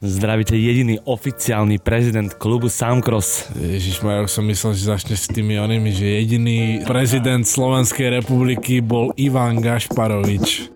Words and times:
Zdravíte 0.00 0.56
jediný 0.56 0.96
oficiálny 1.04 1.76
prezident 1.76 2.32
klubu 2.40 2.72
Soundcross. 2.72 3.52
Ježiš, 3.52 4.00
ja 4.00 4.24
som 4.24 4.48
myslel, 4.48 4.72
že 4.72 4.88
začne 4.88 5.12
s 5.12 5.28
tými 5.28 5.60
onými, 5.60 5.92
že 5.92 6.24
jediný 6.24 6.80
prezident 6.88 7.44
Slovenskej 7.44 8.08
republiky 8.08 8.80
bol 8.80 9.12
Ivan 9.20 9.60
Gašparovič. 9.60 10.72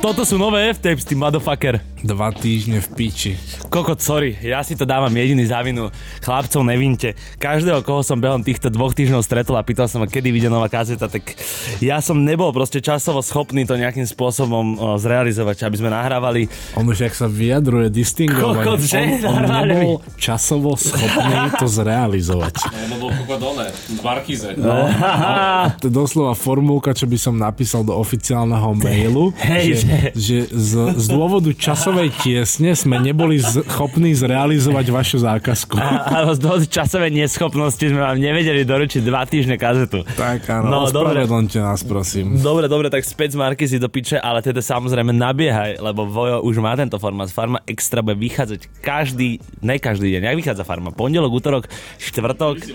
Toto 0.00 0.24
sú 0.24 0.40
nové 0.40 0.72
F-tapes, 0.72 1.04
ty 1.04 1.12
motherfucker. 1.12 1.84
Dva 2.04 2.28
týždne 2.28 2.84
v 2.84 2.88
piči. 2.92 3.32
Kokot, 3.72 4.04
sorry, 4.04 4.36
ja 4.44 4.60
si 4.60 4.76
to 4.76 4.84
dávam 4.84 5.08
jediný 5.08 5.48
závinu. 5.48 5.88
Chlapcov 6.20 6.60
nevinte. 6.60 7.16
Každého, 7.40 7.80
koho 7.80 8.04
som 8.04 8.20
behom 8.20 8.44
týchto 8.44 8.68
dvoch 8.68 8.92
týždňov 8.92 9.24
stretol 9.24 9.56
a 9.56 9.64
pýtal 9.64 9.88
som 9.88 10.04
ma, 10.04 10.06
kedy 10.08 10.28
vyjde 10.28 10.52
nová 10.52 10.68
kazeta, 10.68 11.08
tak 11.08 11.32
ja 11.80 12.04
som 12.04 12.20
nebol 12.20 12.52
proste 12.52 12.84
časovo 12.84 13.24
schopný 13.24 13.64
to 13.64 13.80
nejakým 13.80 14.04
spôsobom 14.04 14.76
o, 14.76 15.00
zrealizovať, 15.00 15.64
aby 15.64 15.76
sme 15.80 15.88
nahrávali. 15.88 16.52
On 16.76 16.84
už, 16.84 17.08
jak 17.08 17.16
sa 17.16 17.32
vyjadruje 17.32 17.88
distingovať, 17.88 18.64
Kokot, 18.68 18.80
že? 18.84 19.00
on, 19.24 19.42
on 19.48 19.64
nebol 19.64 19.96
časovo 20.20 20.76
schopný 20.76 21.48
to 21.56 21.64
zrealizovať. 21.64 22.54
No 22.92 23.00
bol 23.00 23.10
kokot 23.24 23.40
dole, 23.40 23.72
z 23.72 24.00
Markize. 24.04 24.52
No. 24.60 24.84
To 25.80 25.88
je 25.88 25.92
doslova 25.92 26.36
formulka, 26.36 26.92
čo 26.92 27.08
by 27.08 27.18
som 27.18 27.34
napísal 27.36 27.82
do 27.82 27.96
oficiálneho 27.96 28.76
mailu, 28.76 29.32
Hej, 29.40 29.82
že, 29.82 29.96
že 30.14 30.36
z, 30.52 30.72
z 30.94 31.06
dôvodu 31.10 31.50
časovej 31.86 32.10
tiesne 32.18 32.74
sme 32.74 32.98
neboli 32.98 33.38
schopní 33.38 34.10
zrealizovať 34.10 34.90
vašu 34.90 35.22
zákazku. 35.22 35.78
Áno, 35.78 36.34
z 36.34 36.42
dôvodu 36.42 36.66
časovej 36.66 37.14
neschopnosti 37.14 37.78
sme 37.78 38.02
vám 38.02 38.18
nevedeli 38.18 38.66
doručiť 38.66 39.06
dva 39.06 39.22
týždne 39.22 39.54
kazetu. 39.54 40.02
Tak 40.18 40.50
áno, 40.50 40.66
No, 40.66 40.78
dobre. 40.90 41.22
ospravedlňte 41.22 41.62
nás, 41.62 41.86
prosím. 41.86 42.42
Dobre, 42.42 42.66
dobre, 42.66 42.90
tak 42.90 43.06
späť 43.06 43.38
z 43.38 43.38
Markizy 43.38 43.78
do 43.78 43.86
piče, 43.86 44.18
ale 44.18 44.42
teda 44.42 44.58
samozrejme 44.58 45.14
nabiehaj, 45.14 45.78
lebo 45.78 46.10
Vojo 46.10 46.42
už 46.42 46.58
má 46.58 46.74
tento 46.74 46.98
formát. 46.98 47.30
Farma 47.30 47.62
Extra 47.62 48.02
bude 48.02 48.18
vychádzať 48.18 48.66
každý, 48.82 49.38
ne 49.62 49.78
každý 49.78 50.10
deň. 50.10 50.26
Jak 50.26 50.38
vychádza 50.42 50.66
Farma? 50.66 50.90
Pondelok, 50.90 51.30
útorok, 51.30 51.70
štvrtok, 52.02 52.66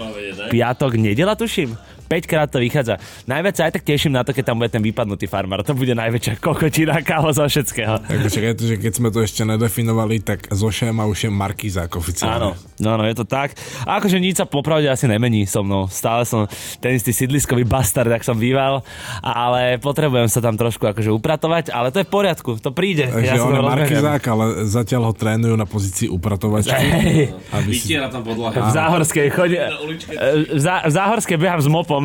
piatok, 0.47 0.95
nedela 0.95 1.35
tuším. 1.35 1.75
5 2.11 2.27
krát 2.27 2.51
to 2.51 2.59
vychádza. 2.59 2.99
Najviac 3.23 3.55
sa 3.55 3.71
aj 3.71 3.79
tak 3.79 3.83
teším 3.87 4.11
na 4.11 4.27
to, 4.27 4.35
keď 4.35 4.51
tam 4.51 4.59
bude 4.59 4.67
ten 4.67 4.83
vypadnutý 4.83 5.31
farmár. 5.31 5.63
To 5.63 5.71
bude 5.71 5.95
najväčšia 5.95 6.43
kokotina 6.43 6.99
kávo 6.99 7.31
zo 7.31 7.47
všetkého. 7.47 8.03
Takže 8.03 8.51
že 8.59 8.75
keď 8.75 8.93
sme 8.99 9.07
to 9.15 9.23
ešte 9.23 9.47
nedefinovali, 9.47 10.19
tak 10.19 10.51
zo 10.51 10.67
Šéma 10.67 11.07
už 11.07 11.27
je 11.27 11.31
Markizák 11.31 11.87
oficiálne. 11.95 12.35
Áno, 12.35 12.49
no, 12.83 12.99
no, 12.99 13.03
je 13.07 13.15
to 13.15 13.23
tak. 13.23 13.55
A 13.87 14.03
akože 14.03 14.19
nič 14.19 14.43
sa 14.43 14.45
popravde 14.45 14.91
asi 14.91 15.07
nemení 15.07 15.47
so 15.47 15.63
mnou. 15.63 15.87
Stále 15.87 16.27
som 16.27 16.51
ten 16.83 16.99
istý 16.99 17.15
sídliskový 17.15 17.63
bastard, 17.63 18.11
ak 18.11 18.27
som 18.27 18.35
býval, 18.35 18.83
ale 19.23 19.79
potrebujem 19.79 20.27
sa 20.27 20.43
tam 20.43 20.59
trošku 20.59 20.83
akože 20.91 21.15
upratovať, 21.15 21.71
ale 21.71 21.95
to 21.95 22.03
je 22.03 22.05
v 22.07 22.11
poriadku, 22.11 22.59
to 22.59 22.75
príde. 22.75 23.07
Takže 23.07 23.39
sa 23.39 23.47
on 23.47 23.55
je. 23.55 23.61
Markizák, 23.63 24.23
ale 24.27 24.45
zatiaľ 24.67 25.01
ho 25.07 25.13
trénujú 25.15 25.55
na 25.55 25.63
pozícii 25.63 26.11
upratovačky. 26.11 26.75
Hej, 26.75 27.31
Aby 27.55 27.71
si, 27.71 27.87
Vytiera 27.87 28.11
tam 28.11 28.27
podlahu. 28.27 28.51
v 28.51 28.71
Záhorskej 28.73 29.27
chodí, 29.31 29.55
v, 29.55 30.59
zá, 30.59 30.83
v 30.83 30.91
Záhorskej 30.91 31.37
behám 31.39 31.61
s 31.61 31.69
mopom. 31.69 32.00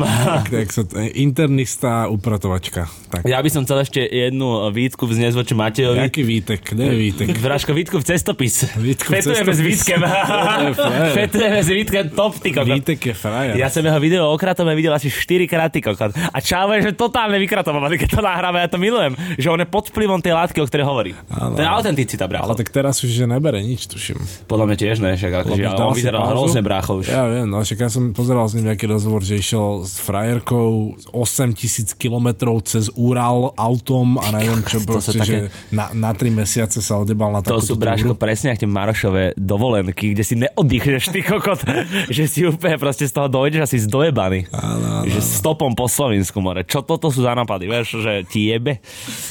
Tak 0.51 0.69
sa, 0.69 0.81
internista 1.15 2.11
upratovačka. 2.11 2.91
Tak. 3.07 3.23
Ja 3.23 3.39
by 3.39 3.49
som 3.49 3.63
chcel 3.63 3.81
ešte 3.81 4.01
jednu 4.03 4.67
výtku 4.75 5.07
vzniesť 5.07 5.35
voči 5.37 5.53
Matejovi. 5.55 6.03
Jaký 6.11 6.21
výtek? 6.27 6.59
Kde 6.61 6.83
je 6.91 6.95
výtek? 6.97 7.27
Vražko, 7.39 7.71
Vítku 7.71 7.97
v 8.01 8.05
cestopis. 8.05 8.67
Vítku 8.75 9.07
v 9.09 9.21
Fetujeme 9.21 9.53
s 9.53 9.61
cestopis. 9.61 9.79
Vítkem. 9.79 9.99
je 10.03 10.71
fér. 10.75 11.09
Fetujeme 11.15 11.59
s 11.63 11.69
Vítkem 11.71 12.05
top, 12.11 12.33
ty 12.43 12.49
kokot. 12.51 12.75
Výtek 12.75 12.99
je 12.99 13.13
frajer. 13.15 13.55
Ja 13.55 13.71
som 13.71 13.85
jeho 13.85 13.99
video 14.03 14.27
o 14.27 14.35
kratome 14.35 14.75
videl 14.75 14.91
asi 14.91 15.07
4 15.07 15.47
krát, 15.47 15.71
ty 15.71 15.79
kokot. 15.79 16.11
A 16.11 16.37
je, 16.43 16.79
že 16.89 16.91
totálne 16.93 17.39
vykratomovaný, 17.39 17.95
keď 17.95 18.19
to 18.19 18.21
nahráva, 18.21 18.61
ja 18.61 18.69
to 18.69 18.75
milujem. 18.75 19.15
Že 19.39 19.47
on 19.55 19.59
je 19.63 19.67
pod 19.67 19.87
vplyvom 19.89 20.19
tej 20.19 20.35
látky, 20.35 20.59
o 20.59 20.67
ktorej 20.67 20.85
hovorí. 20.85 21.11
Áno. 21.31 21.55
To 21.55 21.61
je 21.63 21.69
autenticita, 21.69 22.27
brácho. 22.27 22.51
Ale 22.51 22.59
tak 22.59 22.69
teraz 22.69 22.99
už 23.01 23.09
že 23.17 23.25
nebere 23.25 23.63
nič, 23.63 23.87
tuším. 23.87 24.19
Podľa 24.45 24.65
mňa 24.67 24.77
tiež 24.77 24.97
ne, 24.99 25.11
však 25.15 25.33
akože, 25.47 25.63
ale 25.63 25.79
on 25.79 25.95
vyzeral 25.95 26.23
hrozne 26.35 26.61
brácho 26.61 26.99
už. 26.99 27.09
Ja 27.09 27.25
viem, 27.31 27.47
no 27.47 27.63
však 27.63 27.87
ja 27.87 27.89
som 27.89 28.11
pozeral 28.11 28.45
s 28.45 28.53
ním 28.59 28.69
nejaký 28.69 28.85
rozhovor, 28.85 29.23
že 29.23 29.39
išiel 29.39 29.86
s 29.87 30.03
frajerkou 30.03 30.99
8000 31.15 31.95
kilometrov 31.95 32.59
cez 32.67 32.91
Úral 32.99 33.55
autom 33.55 34.19
a 34.19 34.35
neviem 34.35 34.59
čo, 34.67 34.83
proste, 34.83 35.15
také- 35.15 35.47
že 35.47 35.71
na, 35.71 35.87
na 35.95 36.11
3 36.11 36.27
mesiace 36.27 36.83
sa 36.83 36.99
odebal 36.99 37.31
na 37.31 37.39
To 37.39 37.63
sú 37.63 37.79
bráško 37.79 38.19
presne 38.19 38.51
ako 38.51 38.59
tie 38.59 38.69
Marošové 38.69 39.23
dovolenky, 39.39 40.11
kde 40.11 40.23
si 40.27 40.35
neoddychneš, 40.35 41.15
ty 41.15 41.23
kokot, 41.23 41.63
že 42.15 42.27
si 42.27 42.43
úplne 42.43 42.75
proste 42.75 43.07
z 43.07 43.15
toho 43.15 43.31
dojdeš 43.31 43.63
a 43.63 43.67
si 43.69 43.79
zdojebaný. 43.79 44.51
Áno, 44.51 44.85
áno. 45.01 45.07
Že 45.07 45.19
stopom 45.23 45.71
po 45.71 45.87
Slovensku 45.87 46.43
more. 46.43 46.67
Čo 46.67 46.83
toto 46.83 47.07
sú 47.07 47.23
za 47.23 47.31
nápady, 47.31 47.71
vieš, 47.71 48.03
že 48.03 48.27
ti 48.27 48.51
jebe. 48.51 48.83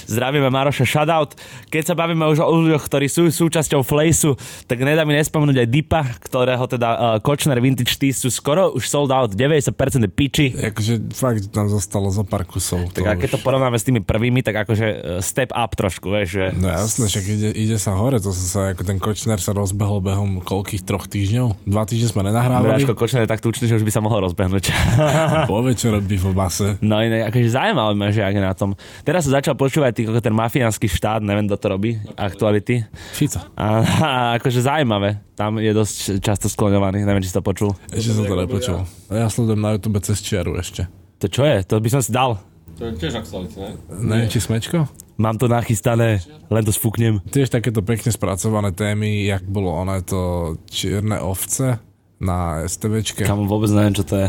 Zdravíme 0.09 0.49
Maroša, 0.49 0.88
shoutout. 0.88 1.37
Keď 1.69 1.93
sa 1.93 1.94
bavíme 1.94 2.25
už 2.33 2.41
o 2.41 2.49
ľuďoch, 2.49 2.88
ktorí 2.88 3.06
sú 3.12 3.28
súčasťou 3.28 3.84
Flejsu, 3.84 4.38
tak 4.65 4.81
nedá 4.81 5.05
mi 5.05 5.12
nespomenúť 5.19 5.67
aj 5.67 5.69
Dipa, 5.69 6.03
ktorého 6.25 6.65
teda 6.71 6.88
uh, 6.94 6.99
Kočner 7.21 7.59
Vintage 7.61 7.99
Tees 8.00 8.23
sú 8.23 8.31
skoro 8.33 8.73
už 8.73 8.87
sold 8.87 9.11
out, 9.11 9.34
90% 9.34 9.75
je 10.06 10.11
piči. 10.52 10.66
Akože 10.70 10.92
fakt 11.16 11.42
tam 11.50 11.66
zostalo 11.66 12.12
zo 12.12 12.22
pár 12.22 12.46
kusov. 12.46 12.92
Tak 12.92 13.18
keď 13.18 13.38
to 13.38 13.40
porovnáme 13.40 13.74
s 13.80 13.84
tými 13.86 14.04
prvými, 14.04 14.44
tak 14.44 14.66
akože 14.66 14.86
uh, 14.86 14.98
step 15.24 15.50
up 15.56 15.72
trošku, 15.74 16.12
vieš, 16.12 16.28
že... 16.38 16.44
No 16.54 16.68
jasné, 16.68 17.08
však 17.08 17.24
ide, 17.26 17.50
ide 17.56 17.76
sa 17.80 17.96
hore, 17.96 18.20
to 18.20 18.30
sa, 18.30 18.76
ako 18.76 18.82
ten 18.84 18.98
Kočner 19.02 19.40
sa 19.40 19.56
rozbehol 19.56 20.04
behom 20.04 20.42
koľkých 20.44 20.82
troch 20.86 21.06
týždňov? 21.08 21.66
Dva 21.66 21.82
týždne 21.88 22.08
sme 22.12 22.22
nenahrávali. 22.28 22.82
Bráško, 22.82 22.94
Kočner 22.98 23.24
je 23.24 23.30
tak 23.30 23.42
tučný, 23.42 23.70
že 23.70 23.78
už 23.80 23.84
by 23.86 23.92
sa 23.92 24.02
mohol 24.04 24.24
rozbehnúť. 24.26 24.64
Po 25.50 25.62
čo 25.72 25.94
robí 25.94 26.16
v 26.16 26.26
base. 26.36 26.78
No 26.84 27.00
iné, 27.00 27.26
akože 27.26 27.48
zaujímavé 27.50 27.92
ma, 27.96 28.08
že 28.12 28.22
ak 28.22 28.34
je 28.34 28.42
na 28.42 28.54
tom. 28.54 28.74
Teraz 29.02 29.26
sa 29.26 29.40
začal 29.40 29.54
počúvať 29.54 29.92
tý, 29.96 30.02
ako 30.06 30.20
ten 30.20 30.34
mafiánsky 30.34 30.86
štát, 30.90 31.24
neviem, 31.24 31.48
kto 31.48 31.56
to 31.56 31.66
robí, 31.70 31.90
aktuality. 32.14 32.84
Fico. 33.14 33.40
A, 33.56 33.66
a 33.82 34.10
akože 34.38 34.64
zaujímavé. 34.64 35.26
Tam 35.36 35.60
je 35.60 35.68
dosť 35.68 36.24
často 36.24 36.48
skloňovaný, 36.48 37.04
neviem, 37.04 37.20
či 37.20 37.28
si 37.28 37.36
to 37.36 37.44
počul. 37.44 37.76
Ešte 37.92 38.16
som 38.16 38.24
to 38.24 38.40
nepočul. 38.40 38.88
Ja 39.12 39.28
sledujem 39.28 39.60
na 39.60 39.76
YouTube 39.76 40.00
cez 40.00 40.24
čiaru 40.26 40.59
ešte. 40.59 40.91
To 41.22 41.31
čo 41.31 41.47
je? 41.47 41.62
To 41.70 41.78
by 41.78 41.88
som 41.88 42.03
si 42.03 42.10
dal. 42.10 42.42
To 42.76 42.91
je 42.91 42.92
tiež 42.98 43.22
aktuality, 43.22 43.56
ne? 43.56 43.70
Neviem, 43.88 44.28
či 44.28 44.42
smečko? 44.42 44.84
Mám 45.16 45.41
to 45.41 45.48
nachystané, 45.48 46.20
len 46.53 46.62
to 46.66 46.76
sfúknem. 46.76 47.25
Tiež 47.32 47.48
takéto 47.48 47.81
pekne 47.81 48.12
spracované 48.12 48.69
témy, 48.76 49.25
jak 49.25 49.48
bolo 49.48 49.72
ono 49.72 49.97
to 50.04 50.20
čierne 50.69 51.16
ovce 51.16 51.81
na 52.20 52.69
STVčke. 52.69 53.25
Kam 53.25 53.48
vôbec 53.48 53.72
neviem, 53.72 53.97
čo 53.97 54.04
to 54.04 54.20
je. 54.20 54.28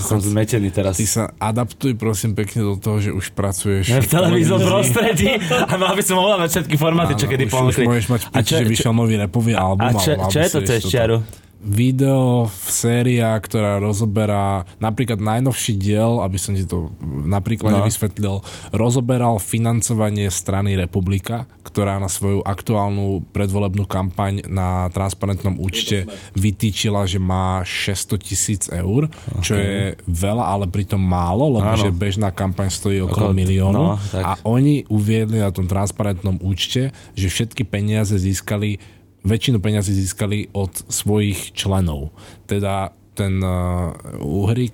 Som 0.00 0.24
zmetený 0.24 0.72
teraz. 0.72 0.96
Ty 0.96 1.04
sa 1.04 1.24
adaptuj 1.36 2.00
prosím 2.00 2.32
pekne 2.32 2.64
do 2.64 2.80
toho, 2.80 2.96
že 2.96 3.10
už 3.12 3.36
pracuješ 3.36 3.92
v 3.92 4.08
televíznom 4.08 4.62
prostredí 4.62 5.36
a 5.36 5.74
mal 5.76 5.92
by 5.92 6.00
som 6.00 6.16
ovládať 6.16 6.48
všetky 6.48 6.76
formáty, 6.80 7.12
čo 7.18 7.28
kedy 7.28 7.44
ponúkli. 7.50 7.84
môžeš 7.84 8.08
mať 8.08 8.20
čo, 8.40 8.56
že 8.56 8.64
čo, 8.64 8.72
vyšiel 8.72 8.92
nový 8.96 9.20
repový 9.20 9.52
album. 9.52 9.84
a 9.84 10.00
čo, 10.00 10.16
alebo 10.16 10.32
čo 10.32 10.38
je 10.40 10.48
to 10.48 10.60
cez 10.64 10.80
čiaru? 10.88 11.20
Video, 11.66 12.46
séria, 12.62 13.34
ktorá 13.34 13.76
rozoberá 13.76 14.62
napríklad 14.78 15.18
najnovší 15.18 15.74
diel, 15.74 16.22
aby 16.22 16.38
som 16.38 16.54
ti 16.54 16.62
to 16.62 16.94
napríklad 17.26 17.74
No. 17.74 17.82
vysvetlil, 17.82 18.38
rozoberal 18.70 19.36
financovanie 19.36 20.30
strany 20.30 20.72
Republika, 20.74 21.44
ktorá 21.60 21.98
na 21.98 22.06
svoju 22.06 22.40
aktuálnu 22.40 23.26
predvolebnú 23.28 23.82
kampaň 23.84 24.46
na 24.46 24.86
transparentnom 24.88 25.58
účte 25.58 26.06
vytýčila, 26.32 27.02
že 27.02 27.18
má 27.18 27.60
600 27.60 28.14
tisíc 28.16 28.62
eur, 28.68 29.10
čo 29.40 29.52
je 29.52 29.76
veľa, 30.06 30.46
ale 30.46 30.64
pritom 30.66 30.96
málo, 30.96 31.50
lebo 31.52 31.66
Áno. 31.68 31.76
že 31.76 31.90
bežná 31.90 32.30
kampaň 32.30 32.70
stojí 32.70 33.02
okolo 33.02 33.28
Okolo- 33.28 33.36
miliónu. 33.36 33.74
no, 33.74 33.98
tak. 34.06 34.22
a 34.22 34.30
oni 34.44 34.86
uviedli 34.86 35.36
na 35.36 35.50
tom 35.50 35.66
transparentnom 35.66 36.38
účte, 36.38 36.88
že 37.12 37.26
všetky 37.26 37.66
peniaze 37.66 38.14
získali, 38.14 38.78
väčšinu 39.26 39.58
peniazy 39.58 39.90
získali 39.92 40.54
od 40.54 40.70
svojich 40.86 41.52
členov. 41.52 42.14
Teda 42.46 42.94
ten 43.16 43.42
uh, 43.42 43.96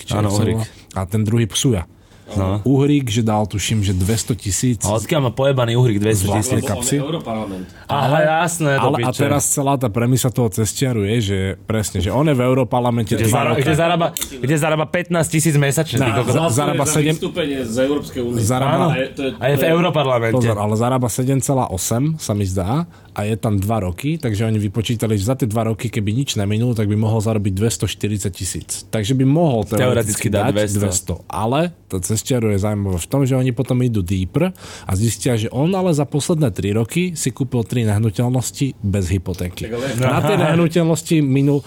či 0.04 0.12
Áno, 0.18 0.28
jak 0.28 0.36
sa 0.36 0.42
Uhrík. 0.44 0.58
volá? 0.60 0.98
a 0.98 1.00
ten 1.08 1.22
druhý 1.24 1.46
Psuja. 1.48 1.88
No. 2.34 2.58
Uhrík, 2.62 3.06
že 3.06 3.20
dal 3.20 3.44
tuším, 3.44 3.80
že 3.80 3.92
200 3.92 4.32
tisíc. 4.34 4.80
A 4.82 4.94
odkiaľ 4.94 5.20
má 5.22 5.30
pojebaný 5.30 5.74
uhrik 5.74 5.98
200 5.98 6.24
vlastnej 6.24 6.60
tisíc? 6.60 6.70
Kapsy? 6.70 6.96
Aha, 7.86 8.18
jasné, 8.40 8.72
Ale 8.74 8.96
a 9.00 9.10
teraz 9.10 9.44
celá 9.46 9.76
tá 9.76 9.86
premisa 9.86 10.28
toho 10.28 10.48
cestiaru 10.48 11.04
je, 11.04 11.16
že 11.22 11.38
presne, 11.62 11.98
že 11.98 12.08
on 12.08 12.24
je 12.24 12.32
v 12.32 12.42
Európarlamente 12.42 13.12
Kde, 13.12 13.28
roky. 13.28 13.60
kde, 13.60 13.74
zarába, 13.74 14.06
kde 14.14 14.54
zarába 14.54 14.86
15 14.86 15.28
tisíc 15.28 15.54
mesačne. 15.54 16.00
kokos. 16.02 16.32
za- 16.32 16.48
zarába 16.48 16.84
za 16.84 16.92
sedem- 16.94 17.12
vystúpenie 17.12 17.60
z 17.62 17.76
Európskej 17.78 18.20
únie. 18.22 18.40
Zarába- 18.40 18.70
Áno, 18.72 18.88
A 18.88 18.96
je- 18.96 19.10
to 19.10 19.20
je- 19.22 19.32
a 19.34 19.44
je 19.46 19.54
v 19.54 19.60
to 19.60 19.66
Európarlamente. 19.68 20.36
Pozor, 20.38 20.56
ale 20.56 20.74
zarába 20.74 21.08
7,8 21.08 22.16
sa 22.16 22.32
mi 22.32 22.44
zdá 22.44 22.84
a 23.10 23.20
je 23.22 23.36
tam 23.36 23.56
2 23.56 23.78
roky, 23.82 24.16
takže 24.16 24.46
oni 24.46 24.56
vypočítali, 24.58 25.14
že 25.14 25.24
za 25.24 25.34
tie 25.34 25.44
2 25.44 25.64
roky, 25.66 25.86
keby 25.86 26.10
nič 26.14 26.34
neminul, 26.34 26.72
tak 26.72 26.88
by 26.88 26.96
mohol 26.96 27.20
zarobiť 27.20 27.52
240 27.52 28.32
tisíc. 28.32 28.88
Takže 28.88 29.12
by 29.12 29.24
mohol 29.24 29.64
Teoreticky 29.64 29.76
teoreticky 29.76 30.26
dať 30.30 30.44
dať 30.46 30.54
200. 30.54 30.78
200. 30.78 31.14
Ale 31.28 31.60
tá 31.86 32.00
cez 32.00 32.21
Mostiaru 32.22 32.54
je 32.54 32.62
zaujímavé 32.62 33.02
v 33.02 33.08
tom, 33.10 33.26
že 33.26 33.34
oni 33.34 33.50
potom 33.50 33.82
idú 33.82 33.98
deeper 33.98 34.54
a 34.86 34.92
zistia, 34.94 35.34
že 35.34 35.50
on 35.50 35.74
ale 35.74 35.90
za 35.90 36.06
posledné 36.06 36.54
3 36.54 36.78
roky 36.78 37.18
si 37.18 37.34
kúpil 37.34 37.66
3 37.66 37.82
nehnuteľnosti 37.84 38.78
bez 38.78 39.10
hypotéky. 39.10 39.66
Na 39.98 40.22
tie 40.22 40.38
nehnuteľnosti 40.38 41.18
minul 41.18 41.66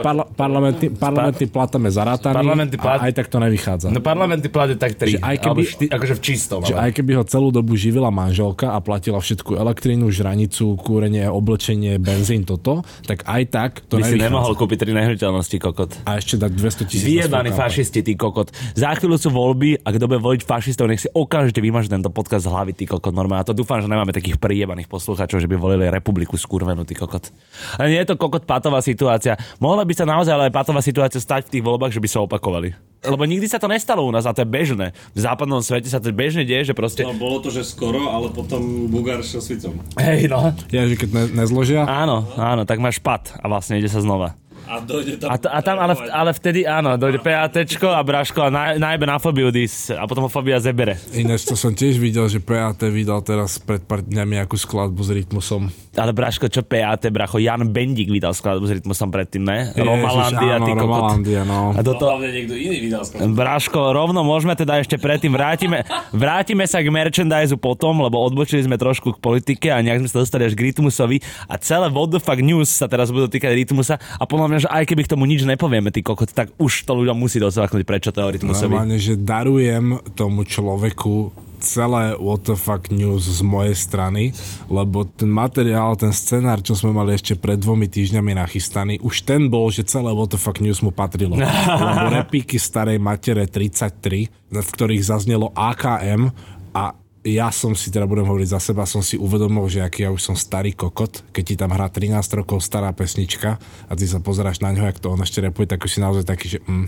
parla, 0.00 0.24
parlamentný, 0.26 0.88
parlamentný 0.90 1.44
plat 1.46 1.68
tam 1.68 1.84
je 1.84 1.92
zarátaný 1.92 2.32
Parlamentný 2.34 2.76
plat- 2.78 2.96
a 2.96 3.04
aj 3.04 3.12
tak 3.12 3.28
to 3.28 3.36
nevychádza. 3.36 3.92
No 3.92 4.00
parlamentný 4.00 4.48
plat 4.48 4.72
je 4.72 4.80
tak 4.80 4.96
3, 4.96 5.12
Že 5.12 5.20
aj 5.20 5.36
keby- 5.38 5.68
šty, 5.68 5.84
akože 5.90 6.14
v 6.16 6.22
čistom. 6.22 6.58
Že 6.62 6.72
ale. 6.72 6.80
aj 6.82 6.92
keby 6.94 7.12
ho 7.12 7.24
celú 7.28 7.48
dobu 7.50 7.76
živila 7.76 8.08
manželka 8.08 8.72
a 8.72 8.80
platila 8.80 9.20
všetku 9.20 9.52
elektrínu, 9.54 10.08
žranicu, 10.08 10.72
kúrenie, 10.78 11.28
oblečenie, 11.28 12.00
benzín, 12.00 12.48
toto, 12.48 12.80
tak 13.04 13.28
aj 13.28 13.42
tak 13.46 13.70
to 13.82 14.00
By 14.00 14.08
si 14.08 14.16
nevychádza. 14.16 14.24
nemohol 14.24 14.52
kúpiť 14.56 14.78
3 14.80 14.96
nehnuteľnosti, 14.96 15.56
kokot. 15.60 15.90
A 16.02 16.16
ešte 16.16 16.40
dať 16.40 16.50
200 16.50 16.88
tisíc. 16.88 17.04
Vyjebaní 17.04 17.52
fašisti, 17.52 18.00
ty 18.00 18.16
kokot. 18.16 18.48
Za 18.72 18.96
chvíľu 18.96 19.20
sú 19.20 19.28
voľby 19.28 19.71
a 19.80 19.88
kto 19.94 20.04
bude 20.10 20.20
voliť 20.20 20.42
fašistov, 20.44 20.90
nech 20.90 21.00
si 21.00 21.08
okamžite 21.08 21.62
vymaže 21.62 21.88
tento 21.88 22.12
podcast 22.12 22.44
z 22.44 22.52
hlavy, 22.52 22.72
ty 22.76 22.84
kokot. 22.84 23.14
Normálne. 23.14 23.44
A 23.44 23.48
to 23.48 23.56
dúfam, 23.56 23.80
že 23.80 23.88
nemáme 23.88 24.12
takých 24.12 24.36
prijebaných 24.36 24.90
poslucháčov, 24.90 25.40
že 25.40 25.48
by 25.48 25.56
volili 25.56 25.88
republiku 25.88 26.36
skurvenú, 26.36 26.84
ty 26.84 26.92
kokot. 26.92 27.32
Ale 27.78 27.92
nie 27.92 28.00
je 28.02 28.12
to 28.12 28.20
kokot 28.20 28.44
patová 28.44 28.84
situácia. 28.84 29.38
Mohla 29.62 29.88
by 29.88 29.94
sa 29.96 30.04
naozaj 30.04 30.32
ale 30.32 30.44
aj 30.48 30.56
patová 30.56 30.80
situácia 30.84 31.20
stať 31.22 31.48
v 31.48 31.52
tých 31.58 31.64
voľbách, 31.64 31.92
že 31.94 32.02
by 32.02 32.08
sa 32.08 32.24
opakovali. 32.24 32.92
Lebo 33.02 33.26
nikdy 33.26 33.50
sa 33.50 33.58
to 33.58 33.66
nestalo 33.66 34.06
u 34.06 34.14
nás 34.14 34.22
a 34.22 34.30
to 34.30 34.46
je 34.46 34.48
bežné. 34.48 34.94
V 35.10 35.20
západnom 35.26 35.58
svete 35.58 35.90
sa 35.90 35.98
to 35.98 36.14
bežne 36.14 36.46
deje, 36.46 36.70
že 36.70 36.74
proste... 36.74 37.02
No 37.02 37.18
bolo 37.18 37.42
to, 37.42 37.50
že 37.50 37.66
skoro, 37.66 38.14
ale 38.14 38.30
potom 38.30 38.86
Bugár 38.86 39.26
šiel 39.26 39.42
svicom. 39.42 39.74
Hej, 39.98 40.30
no. 40.30 40.54
Ja, 40.70 40.86
že 40.86 40.94
keď 40.94 41.10
ne, 41.10 41.24
nezložia, 41.42 41.82
Áno, 41.82 42.30
áno, 42.38 42.62
tak 42.62 42.78
máš 42.78 43.02
pad 43.02 43.34
a 43.42 43.50
vlastne 43.50 43.82
ide 43.82 43.90
sa 43.90 43.98
znova. 43.98 44.38
A 44.68 44.80
dojde 44.80 45.18
tam... 45.18 45.28
A, 45.30 45.36
t- 45.36 45.50
a 45.50 45.58
tam, 45.60 45.76
ale, 45.82 45.94
ale 46.08 46.30
vtedy 46.32 46.64
áno, 46.64 46.94
dojde 46.94 47.18
PATčko 47.18 47.90
a 47.90 48.00
Braško 48.00 48.46
a 48.46 48.50
naj, 48.50 48.78
najebe 48.78 49.04
na 49.04 49.18
fobiu 49.18 49.50
dis, 49.50 49.90
a 49.90 50.06
potom 50.06 50.26
ho 50.26 50.30
fobia 50.30 50.62
zebere. 50.62 50.96
ináč 51.12 51.44
to 51.44 51.58
som 51.58 51.74
tiež 51.74 51.98
videl, 51.98 52.30
že 52.30 52.38
PAT 52.38 52.86
vydal 52.88 53.20
teraz 53.26 53.58
pred 53.58 53.82
pár 53.82 54.00
dňami 54.06 54.38
akú 54.40 54.54
skladbu 54.56 55.02
s 55.02 55.10
rytmusom. 55.12 55.68
Ale 55.92 56.16
Braško, 56.16 56.48
čo 56.48 56.64
PAT, 56.64 57.12
bracho, 57.12 57.36
Jan 57.36 57.68
Bendik 57.68 58.08
vydal 58.08 58.32
skladbu 58.32 58.64
s 58.64 58.72
rytmusom 58.80 59.12
predtým, 59.12 59.44
ne? 59.44 59.76
Romalandia, 59.76 60.56
áno, 60.56 60.64
ty 60.64 60.72
kokot. 60.72 60.88
Romalandia, 60.88 61.42
no. 61.44 61.76
A 61.76 61.84
do 61.84 61.92
To 61.92 62.00
toho, 62.00 62.08
hlavne 62.16 62.32
niekto 62.32 62.56
iný 62.56 62.88
vydal 62.88 63.04
skladbu. 63.04 63.36
Braško, 63.36 63.80
rovno 63.92 64.24
môžeme 64.24 64.56
teda 64.56 64.80
ešte 64.80 64.96
predtým, 64.96 65.36
vrátime, 65.36 65.84
vrátime 66.16 66.64
sa 66.64 66.80
k 66.80 66.88
merchandise 66.88 67.52
potom, 67.60 68.00
lebo 68.00 68.16
odbočili 68.24 68.64
sme 68.64 68.80
trošku 68.80 69.12
k 69.14 69.18
politike 69.20 69.68
a 69.68 69.84
nejak 69.84 70.00
sme 70.00 70.08
sa 70.08 70.24
dostali 70.24 70.48
až 70.48 70.56
k 70.56 70.72
Rytmusovi 70.72 71.20
a 71.44 71.60
celé 71.60 71.92
What 71.92 72.08
the 72.08 72.20
fuck 72.24 72.40
news 72.40 72.72
sa 72.72 72.88
teraz 72.88 73.12
budú 73.12 73.28
týkať 73.28 73.52
Rytmusa 73.52 74.00
a 74.00 74.24
podľa 74.24 74.46
mňa, 74.48 74.58
že 74.64 74.68
aj 74.72 74.84
keby 74.88 75.04
k 75.04 75.12
tomu 75.12 75.28
nič 75.28 75.44
nepovieme, 75.44 75.92
ty 75.92 76.00
kokot, 76.00 76.32
tak 76.32 76.56
už 76.56 76.88
to 76.88 76.96
ľuďom 76.96 77.20
musí 77.20 77.36
dosvaknúť, 77.36 77.84
prečo 77.84 78.08
to 78.16 78.24
je 78.24 78.26
o 78.26 78.32
Rytmusovi. 78.32 78.72
Normálne, 78.72 78.96
že 78.96 79.20
darujem 79.20 80.00
tomu 80.16 80.48
človeku 80.48 81.51
celé 81.62 82.18
what 82.18 82.44
the 82.44 82.58
fuck 82.58 82.90
news 82.90 83.24
z 83.24 83.40
mojej 83.46 83.74
strany, 83.78 84.34
lebo 84.66 85.06
ten 85.06 85.30
materiál, 85.30 85.94
ten 85.94 86.10
scenár, 86.10 86.60
čo 86.60 86.74
sme 86.74 86.90
mali 86.90 87.14
ešte 87.14 87.38
pred 87.38 87.56
dvomi 87.56 87.86
týždňami 87.86 88.34
nachystaný, 88.36 88.98
už 89.00 89.24
ten 89.24 89.46
bol, 89.46 89.70
že 89.70 89.86
celé 89.86 90.10
what 90.10 90.34
the 90.34 90.38
fuck 90.38 90.58
news 90.58 90.82
mu 90.82 90.90
patrilo. 90.90 91.38
lebo 91.38 92.06
repíky 92.10 92.58
starej 92.58 92.98
matere 92.98 93.46
33, 93.46 94.52
v 94.52 94.68
ktorých 94.76 95.02
zaznelo 95.02 95.54
AKM 95.54 96.34
a 96.76 97.01
ja 97.24 97.48
som 97.48 97.70
si, 97.72 97.86
teda 97.86 98.02
budem 98.02 98.24
hovoriť 98.24 98.48
za 98.48 98.58
seba, 98.60 98.82
som 98.82 98.98
si 98.98 99.14
uvedomil, 99.14 99.62
že 99.66 99.78
aký 99.78 100.02
ja 100.02 100.10
už 100.10 100.18
som 100.20 100.34
starý 100.34 100.72
kokot, 100.72 101.22
keď 101.30 101.42
ti 101.44 101.54
tam 101.54 101.70
hrá 101.70 101.86
13 101.86 102.18
rokov 102.34 102.58
stará 102.58 102.90
pesnička 102.90 103.56
a 103.86 103.92
ty 103.92 104.04
sa 104.04 104.18
pozeráš 104.18 104.58
na 104.58 104.70
ňo, 104.70 104.82
jak 104.84 104.98
to 104.98 105.06
on 105.08 105.18
ešte 105.18 105.38
repuje, 105.38 105.64
tak 105.64 105.78
už 105.78 105.88
si 105.88 106.00
naozaj 106.00 106.24
taký, 106.24 106.46
že, 106.48 106.58
mm, 106.60 106.86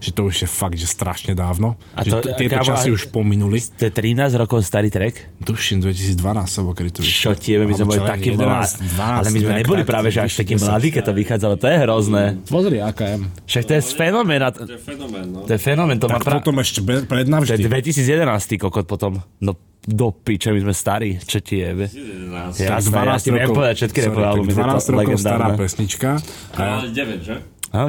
že 0.00 0.10
to 0.10 0.26
už 0.26 0.42
je 0.42 0.48
fakt, 0.48 0.74
že 0.74 0.84
strašne 0.84 1.32
dávno. 1.32 1.78
A 1.92 2.02
že 2.02 2.10
to- 2.10 2.18
t- 2.20 2.34
tieto 2.36 2.58
kámo, 2.58 2.66
časy 2.68 2.90
už 2.90 3.08
pominuli. 3.08 3.62
To 3.78 3.84
je 3.84 3.92
13 3.92 4.34
rokov 4.34 4.58
starý 4.60 4.90
track? 4.90 5.22
Tuším 5.40 5.78
2012, 5.80 6.18
alebo 6.56 6.74
kedy 6.74 6.90
to 6.90 7.00
vyšlo. 7.00 7.22
Čo 7.22 7.30
tiebe, 7.36 7.62
my 7.62 7.72
sme 7.72 7.86
boli 7.86 8.02
takí 8.02 8.28
11, 8.34 8.42
mladí. 8.42 8.90
12, 8.90 9.16
Ale 9.16 9.28
my 9.30 9.38
sme 9.38 9.52
neboli 9.56 9.82
tak, 9.82 9.88
práve, 9.88 10.08
že 10.10 10.18
až 10.20 10.32
takí 10.34 10.54
10. 10.54 10.66
mladí, 10.66 10.88
keď 10.90 11.02
to 11.04 11.12
vychádzalo. 11.14 11.54
To 11.56 11.66
je 11.68 11.76
hrozné. 11.78 12.22
Pozri, 12.44 12.76
AKM. 12.82 13.22
Však 13.44 13.62
to 13.62 13.72
je 13.72 13.82
fenomén. 13.86 14.42
To 14.42 14.66
je 14.66 14.82
fenomén, 14.82 15.26
no. 15.30 15.46
To 15.46 15.52
je 15.52 15.60
fenomén. 15.62 15.96
To 15.96 16.10
má 16.10 16.18
potom 16.18 16.58
ešte 16.58 16.82
be- 16.82 17.06
pred 17.06 17.22
To 17.22 17.30
je 17.46 17.54
navždy. 17.54 17.62
2011 17.62 18.18
ty 18.44 18.58
kokot 18.58 18.82
potom. 18.84 19.22
No 19.38 19.54
do 19.86 20.10
piče, 20.10 20.50
my 20.50 20.60
sme 20.66 20.74
starí. 20.74 21.10
Čo 21.22 21.38
ti 21.38 21.62
jebe? 21.62 21.86
11. 21.86 22.58
Jasné, 22.58 22.98
ja 23.06 23.16
ti 23.22 23.30
viem 23.30 23.50
povedať 23.54 23.74
všetky 23.86 24.00
sorry, 24.02 24.08
repové 24.10 24.24
tak 24.26 24.32
albumy, 24.34 24.50
to 24.50 24.58
je 24.58 24.66
12 24.66 24.82
to 24.82 24.90
rokov 24.90 25.18
stará 25.22 25.48
pesnička. 25.54 26.08
A 26.58 26.62
Ale 26.82 26.90
9, 26.90 27.22
že? 27.22 27.36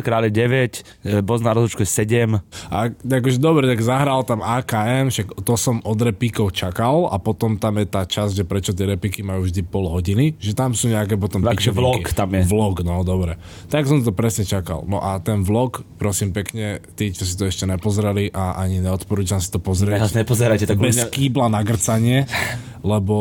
Kráľe 0.04 0.30
9, 0.30 0.84
e, 1.08 1.24
Boz 1.24 1.40
na 1.40 1.56
rozlučku 1.56 1.88
je 1.88 1.90
7. 1.90 2.44
A 2.68 2.92
akože 2.92 3.40
dobre, 3.40 3.66
tak 3.72 3.80
zahral 3.80 4.28
tam 4.28 4.44
AKM, 4.44 5.08
však 5.10 5.28
to 5.48 5.54
som 5.56 5.80
od 5.88 6.00
repíkov 6.04 6.52
čakal 6.52 7.08
a 7.08 7.16
potom 7.18 7.56
tam 7.56 7.80
je 7.80 7.88
tá 7.88 8.04
časť, 8.04 8.34
že 8.34 8.44
prečo 8.44 8.76
tie 8.76 8.84
repíky 8.84 9.24
majú 9.24 9.48
vždy 9.48 9.62
pol 9.64 9.88
hodiny, 9.88 10.36
že 10.38 10.52
tam 10.52 10.76
sú 10.76 10.92
nejaké 10.92 11.16
potom 11.16 11.40
Takže 11.42 11.72
vlog 11.72 12.04
tam 12.12 12.34
je. 12.34 12.44
Vlog, 12.50 12.82
no 12.82 13.06
dobre. 13.06 13.38
Tak 13.70 13.86
som 13.86 14.02
to 14.02 14.12
presne 14.12 14.44
čakal. 14.44 14.84
No 14.90 14.98
a 15.00 15.22
ten 15.22 15.46
vlog, 15.46 15.86
prosím 16.02 16.34
pekne, 16.34 16.82
tí, 16.98 17.14
čo 17.14 17.24
si 17.24 17.38
to 17.38 17.46
ešte 17.46 17.70
nepozreli 17.70 18.34
a 18.34 18.58
ani 18.58 18.82
neodporúčam 18.82 19.38
si 19.38 19.54
to 19.54 19.62
pozrieť. 19.62 20.02
Teraz 20.02 20.18
nepozerajte, 20.18 20.66
tak 20.66 20.82
bez 20.82 20.98
ľudia- 20.98 21.14
kýbla 21.14 21.48
na 21.54 21.62
grcanie, 21.62 22.26
lebo 22.82 23.16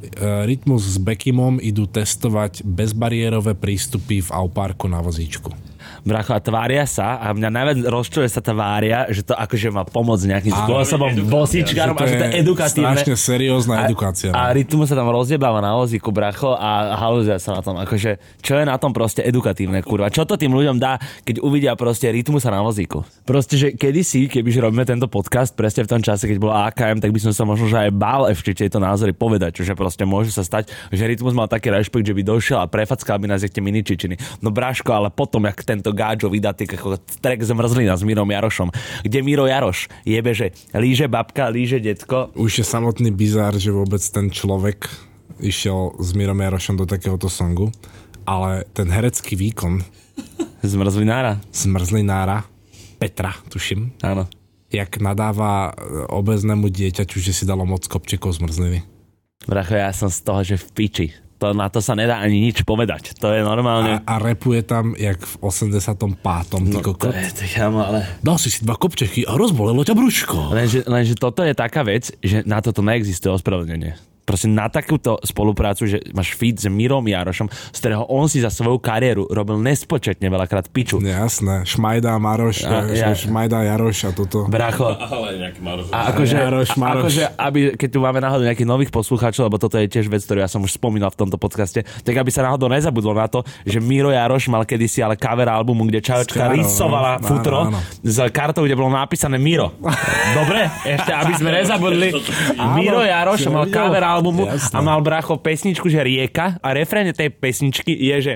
e, 0.00 0.46
Rytmus 0.48 0.96
s 0.96 0.98
Bekimom 0.98 1.60
idú 1.60 1.84
testovať 1.86 2.64
bezbariérové 2.66 3.54
prístupy 3.54 4.24
v 4.24 4.30
Auparku 4.32 4.88
na 4.88 5.04
vozíčku. 5.04 5.52
Bracho, 6.02 6.34
a 6.34 6.42
tvária 6.42 6.82
sa, 6.82 7.22
a 7.22 7.30
mňa 7.30 7.48
najviac 7.48 7.78
rozčuje 7.86 8.26
sa 8.26 8.42
tvária, 8.42 9.06
že 9.14 9.22
to 9.22 9.38
akože 9.38 9.70
má 9.70 9.86
pomôcť 9.86 10.24
nejakým 10.34 10.50
spôsobom 10.50 11.14
bosičkarom 11.30 11.94
a 11.94 12.04
že 12.10 12.14
to 12.18 12.26
je 12.26 12.32
edukatívne. 12.42 12.98
strašne 12.98 13.14
seriózna 13.14 13.86
edukácia. 13.86 14.34
A 14.34 14.50
no. 14.50 14.58
rytmus 14.58 14.90
sa 14.90 14.98
tam 14.98 15.14
rozjebáva 15.14 15.62
na 15.62 15.78
vozíku, 15.78 16.10
bracho, 16.10 16.58
a 16.58 16.98
halúzia 16.98 17.38
sa 17.38 17.54
na 17.54 17.62
tom. 17.62 17.78
Akože, 17.78 18.18
čo 18.42 18.58
je 18.58 18.66
na 18.66 18.74
tom 18.82 18.90
proste 18.90 19.22
edukatívne, 19.22 19.78
kurva? 19.86 20.10
Čo 20.10 20.26
to 20.26 20.34
tým 20.34 20.50
ľuďom 20.50 20.82
dá, 20.82 20.98
keď 21.22 21.38
uvidia 21.38 21.78
proste 21.78 22.10
rytmus 22.10 22.42
sa 22.42 22.50
na 22.50 22.66
vozíku? 22.66 23.06
Proste, 23.22 23.54
že 23.54 23.78
kedysi, 23.78 24.26
kebyže 24.26 24.58
robíme 24.58 24.82
tento 24.82 25.06
podcast, 25.06 25.54
presne 25.54 25.86
v 25.86 25.94
tom 25.94 26.02
čase, 26.02 26.26
keď 26.26 26.38
bolo 26.42 26.58
AKM, 26.66 26.98
tak 26.98 27.14
by 27.14 27.20
som 27.22 27.30
sa 27.30 27.46
možno 27.46 27.70
že 27.70 27.78
aj 27.78 27.94
bál 27.94 28.26
ešte 28.26 28.66
tieto 28.66 28.82
názory 28.82 29.14
povedať, 29.14 29.62
že 29.62 29.78
proste 29.78 30.02
môže 30.02 30.34
sa 30.34 30.42
stať, 30.42 30.74
že 30.90 31.06
rytmus 31.06 31.30
mal 31.30 31.46
taký 31.46 31.70
rešpekt, 31.70 32.10
že 32.10 32.16
by 32.16 32.26
došiel 32.26 32.58
a 32.58 32.66
prefackal 32.66 33.22
by 33.22 33.30
nás 33.30 33.46
jak 33.46 33.54
tie 33.54 33.62
miničičiny. 33.62 34.42
No 34.42 34.50
bráško, 34.50 34.90
ale 34.90 35.08
potom, 35.14 35.46
jak 35.46 35.62
tento 35.62 35.91
gáčo 35.92 36.28
vydá 36.32 36.52
ty 36.56 36.66
ako 36.66 36.98
track 37.20 37.40
zmrzlina 37.44 37.94
s 37.96 38.02
Mírom 38.02 38.28
Jarošom, 38.28 38.68
kde 39.04 39.18
Miro 39.22 39.46
Jaroš 39.46 39.86
jebe, 40.02 40.32
že 40.34 40.50
líže 40.74 41.06
babka, 41.06 41.48
líže 41.52 41.78
detko, 41.78 42.32
Už 42.34 42.60
je 42.60 42.66
samotný 42.66 43.12
bizár, 43.12 43.54
že 43.56 43.70
vôbec 43.70 44.00
ten 44.00 44.32
človek 44.32 44.88
išiel 45.38 45.96
s 45.98 46.10
Mirom 46.14 46.38
Jarošom 46.38 46.78
do 46.78 46.86
takéhoto 46.86 47.26
songu, 47.30 47.70
ale 48.24 48.64
ten 48.72 48.90
herecký 48.90 49.34
výkon 49.34 49.82
zmrzlinára. 50.62 51.40
zmrzlinára 51.50 52.46
Petra, 53.02 53.34
tuším, 53.50 53.90
Áno. 54.06 54.30
jak 54.70 55.02
nadáva 55.02 55.74
e, 55.74 56.06
obeznému 56.06 56.70
dieťaťu, 56.70 57.18
že 57.18 57.34
si 57.34 57.42
dalo 57.42 57.66
moc 57.66 57.82
kopčekov 57.90 58.38
zmrzliny. 58.38 58.86
Bracho, 59.42 59.74
ja 59.74 59.90
som 59.90 60.06
z 60.06 60.22
toho, 60.22 60.40
že 60.46 60.54
v 60.54 60.66
piči. 60.70 61.06
To, 61.42 61.50
na 61.50 61.66
to 61.66 61.82
sa 61.82 61.98
nedá 61.98 62.22
ani 62.22 62.38
nič 62.38 62.62
povedať. 62.62 63.18
To 63.18 63.34
je 63.34 63.42
A, 63.42 63.46
normálne... 63.46 63.98
a 64.06 64.14
repuje 64.22 64.62
tam, 64.62 64.94
jak 64.94 65.18
v 65.18 65.34
85. 65.42 66.22
ty 66.22 66.70
No, 66.70 66.78
to 66.78 67.10
je, 67.10 67.26
to 67.34 67.42
je, 67.42 67.58
ale... 67.58 68.06
Dal 68.22 68.38
si 68.38 68.46
si 68.54 68.62
dva 68.62 68.78
kopčeky 68.78 69.26
a 69.26 69.34
rozbolelo 69.34 69.82
ťa 69.82 69.94
brúško. 69.98 70.54
Lenže, 70.54 70.86
lenže 70.86 71.18
toto 71.18 71.42
je 71.42 71.50
taká 71.50 71.82
vec, 71.82 72.14
že 72.22 72.46
na 72.46 72.62
toto 72.62 72.86
neexistuje 72.86 73.34
ospravedlnenie. 73.34 74.11
Proste 74.22 74.46
na 74.46 74.66
takúto 74.66 75.18
spoluprácu, 75.20 75.82
že 75.84 75.98
máš 76.10 76.32
feed 76.32 76.54
s 76.54 76.64
Mirom 76.64 77.02
Jarošom, 77.02 77.46
z 77.48 77.76
ktorého 77.76 78.06
on 78.06 78.24
si 78.24 78.38
za 78.38 78.48
svoju 78.48 78.78
kariéru 78.78 79.26
robil 79.26 79.58
nespočetne 79.58 80.24
veľakrát 80.24 80.68
piču. 80.68 80.98
Jasné, 80.98 81.62
Šmajda, 81.62 82.14
Maroš, 82.16 82.62
A, 82.62 82.86
ja- 82.88 83.12
Šmajda, 83.12 83.66
Jaroš 83.66 83.98
a 84.04 84.10
toto. 84.10 84.46
Bracho, 84.46 84.94
Ale 84.94 85.36
nejaký 85.38 85.60
Maroš. 85.60 85.86
A 85.88 85.98
akože, 86.08 86.34
Jaroš, 86.36 86.68
Maroš. 86.76 87.02
akože 87.04 87.22
aby, 87.36 87.60
keď 87.74 87.88
tu 87.88 87.98
máme 87.98 88.18
náhodou 88.18 88.44
nejakých 88.44 88.68
nových 88.68 88.90
poslucháčov, 88.90 89.42
lebo 89.44 89.56
toto 89.56 89.74
je 89.74 89.86
tiež 89.86 90.06
vec, 90.06 90.22
ktorú 90.22 90.38
ja 90.38 90.46
som 90.46 90.60
už 90.60 90.70
spomínal 90.72 91.10
v 91.10 91.18
tomto 91.18 91.34
podcaste, 91.34 91.82
tak 91.82 92.14
aby 92.14 92.30
sa 92.30 92.42
náhodou 92.42 92.68
nezabudlo 92.68 93.12
na 93.12 93.26
to, 93.26 93.42
že 93.62 93.78
Miro 93.78 94.08
Jaroš 94.08 94.46
mal 94.46 94.62
kedysi 94.62 95.00
ale 95.00 95.14
cover 95.14 95.46
albumu, 95.46 95.82
kde 95.84 95.98
Čajočka 96.00 96.46
Áno, 96.46 96.54
rysovala 96.54 97.12
áno, 97.16 97.26
futro 97.26 97.58
áno. 97.66 97.78
s 98.00 98.22
kartou, 98.28 98.62
kde 98.62 98.74
bolo 98.74 98.88
napísané 98.88 99.34
Miro. 99.34 99.74
Dobre? 100.32 100.70
Ešte, 100.84 101.10
aby 101.10 101.32
sme 101.34 101.50
nezabudli. 101.58 102.08
Miro 102.72 103.02
Jaroš 103.02 103.46
mal 103.48 103.66
cover 103.66 104.02
albumu 104.18 104.44
Jasné. 104.48 104.76
a 104.76 104.78
mal 104.84 105.00
bracho 105.00 105.40
pesničku, 105.40 105.88
že 105.88 106.04
rieka 106.04 106.60
a 106.60 106.68
refréne 106.76 107.16
tej 107.16 107.32
pesničky 107.32 107.92
je, 107.92 108.16
že, 108.20 108.34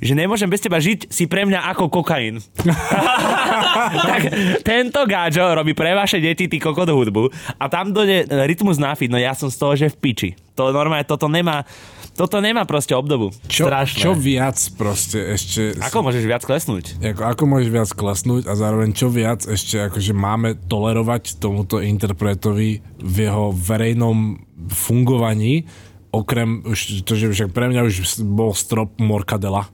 že 0.00 0.12
nemôžem 0.16 0.48
bez 0.48 0.64
teba 0.64 0.80
žiť, 0.80 1.12
si 1.12 1.28
pre 1.28 1.44
mňa 1.44 1.68
ako 1.76 1.92
kokain. 1.92 2.40
tak 4.08 4.22
tento 4.64 5.00
gáčo 5.04 5.44
robí 5.44 5.76
pre 5.76 5.92
vaše 5.92 6.18
deti 6.18 6.48
ty 6.48 6.56
kokot 6.56 6.88
hudbu 6.88 7.28
a 7.60 7.64
tam 7.68 7.92
dojde 7.92 8.28
rytmus 8.48 8.80
na 8.80 8.96
feed, 8.96 9.12
no 9.12 9.20
ja 9.20 9.36
som 9.36 9.52
z 9.52 9.56
toho, 9.60 9.72
že 9.76 9.92
v 9.92 9.96
piči. 10.00 10.30
To 10.58 10.74
normálne, 10.74 11.06
toto 11.06 11.30
nemá, 11.30 11.62
toto 12.18 12.42
nemá 12.42 12.66
proste 12.66 12.98
obdobu. 12.98 13.30
Čo, 13.46 13.70
Strašné. 13.70 14.02
čo 14.02 14.10
viac 14.18 14.58
proste 14.74 15.22
ešte... 15.38 15.78
Ako 15.78 16.02
môžeš 16.02 16.24
viac 16.26 16.42
klesnúť? 16.42 16.98
Ako, 16.98 17.22
ako 17.30 17.42
môžeš 17.46 17.70
viac 17.70 17.90
klesnúť 17.94 18.50
a 18.50 18.58
zároveň 18.58 18.90
čo 18.90 19.06
viac 19.06 19.46
ešte 19.46 19.86
akože 19.86 20.10
máme 20.18 20.58
tolerovať 20.66 21.38
tomuto 21.38 21.78
interpretovi 21.78 22.82
v 22.98 23.16
jeho 23.22 23.54
verejnom 23.54 24.42
fungovaní, 24.66 25.70
okrem 26.10 26.66
už 26.66 27.06
to, 27.06 27.14
že 27.14 27.30
však 27.30 27.54
pre 27.54 27.70
mňa 27.70 27.86
už 27.86 28.26
bol 28.26 28.50
strop 28.50 28.98
Morkadela. 28.98 29.70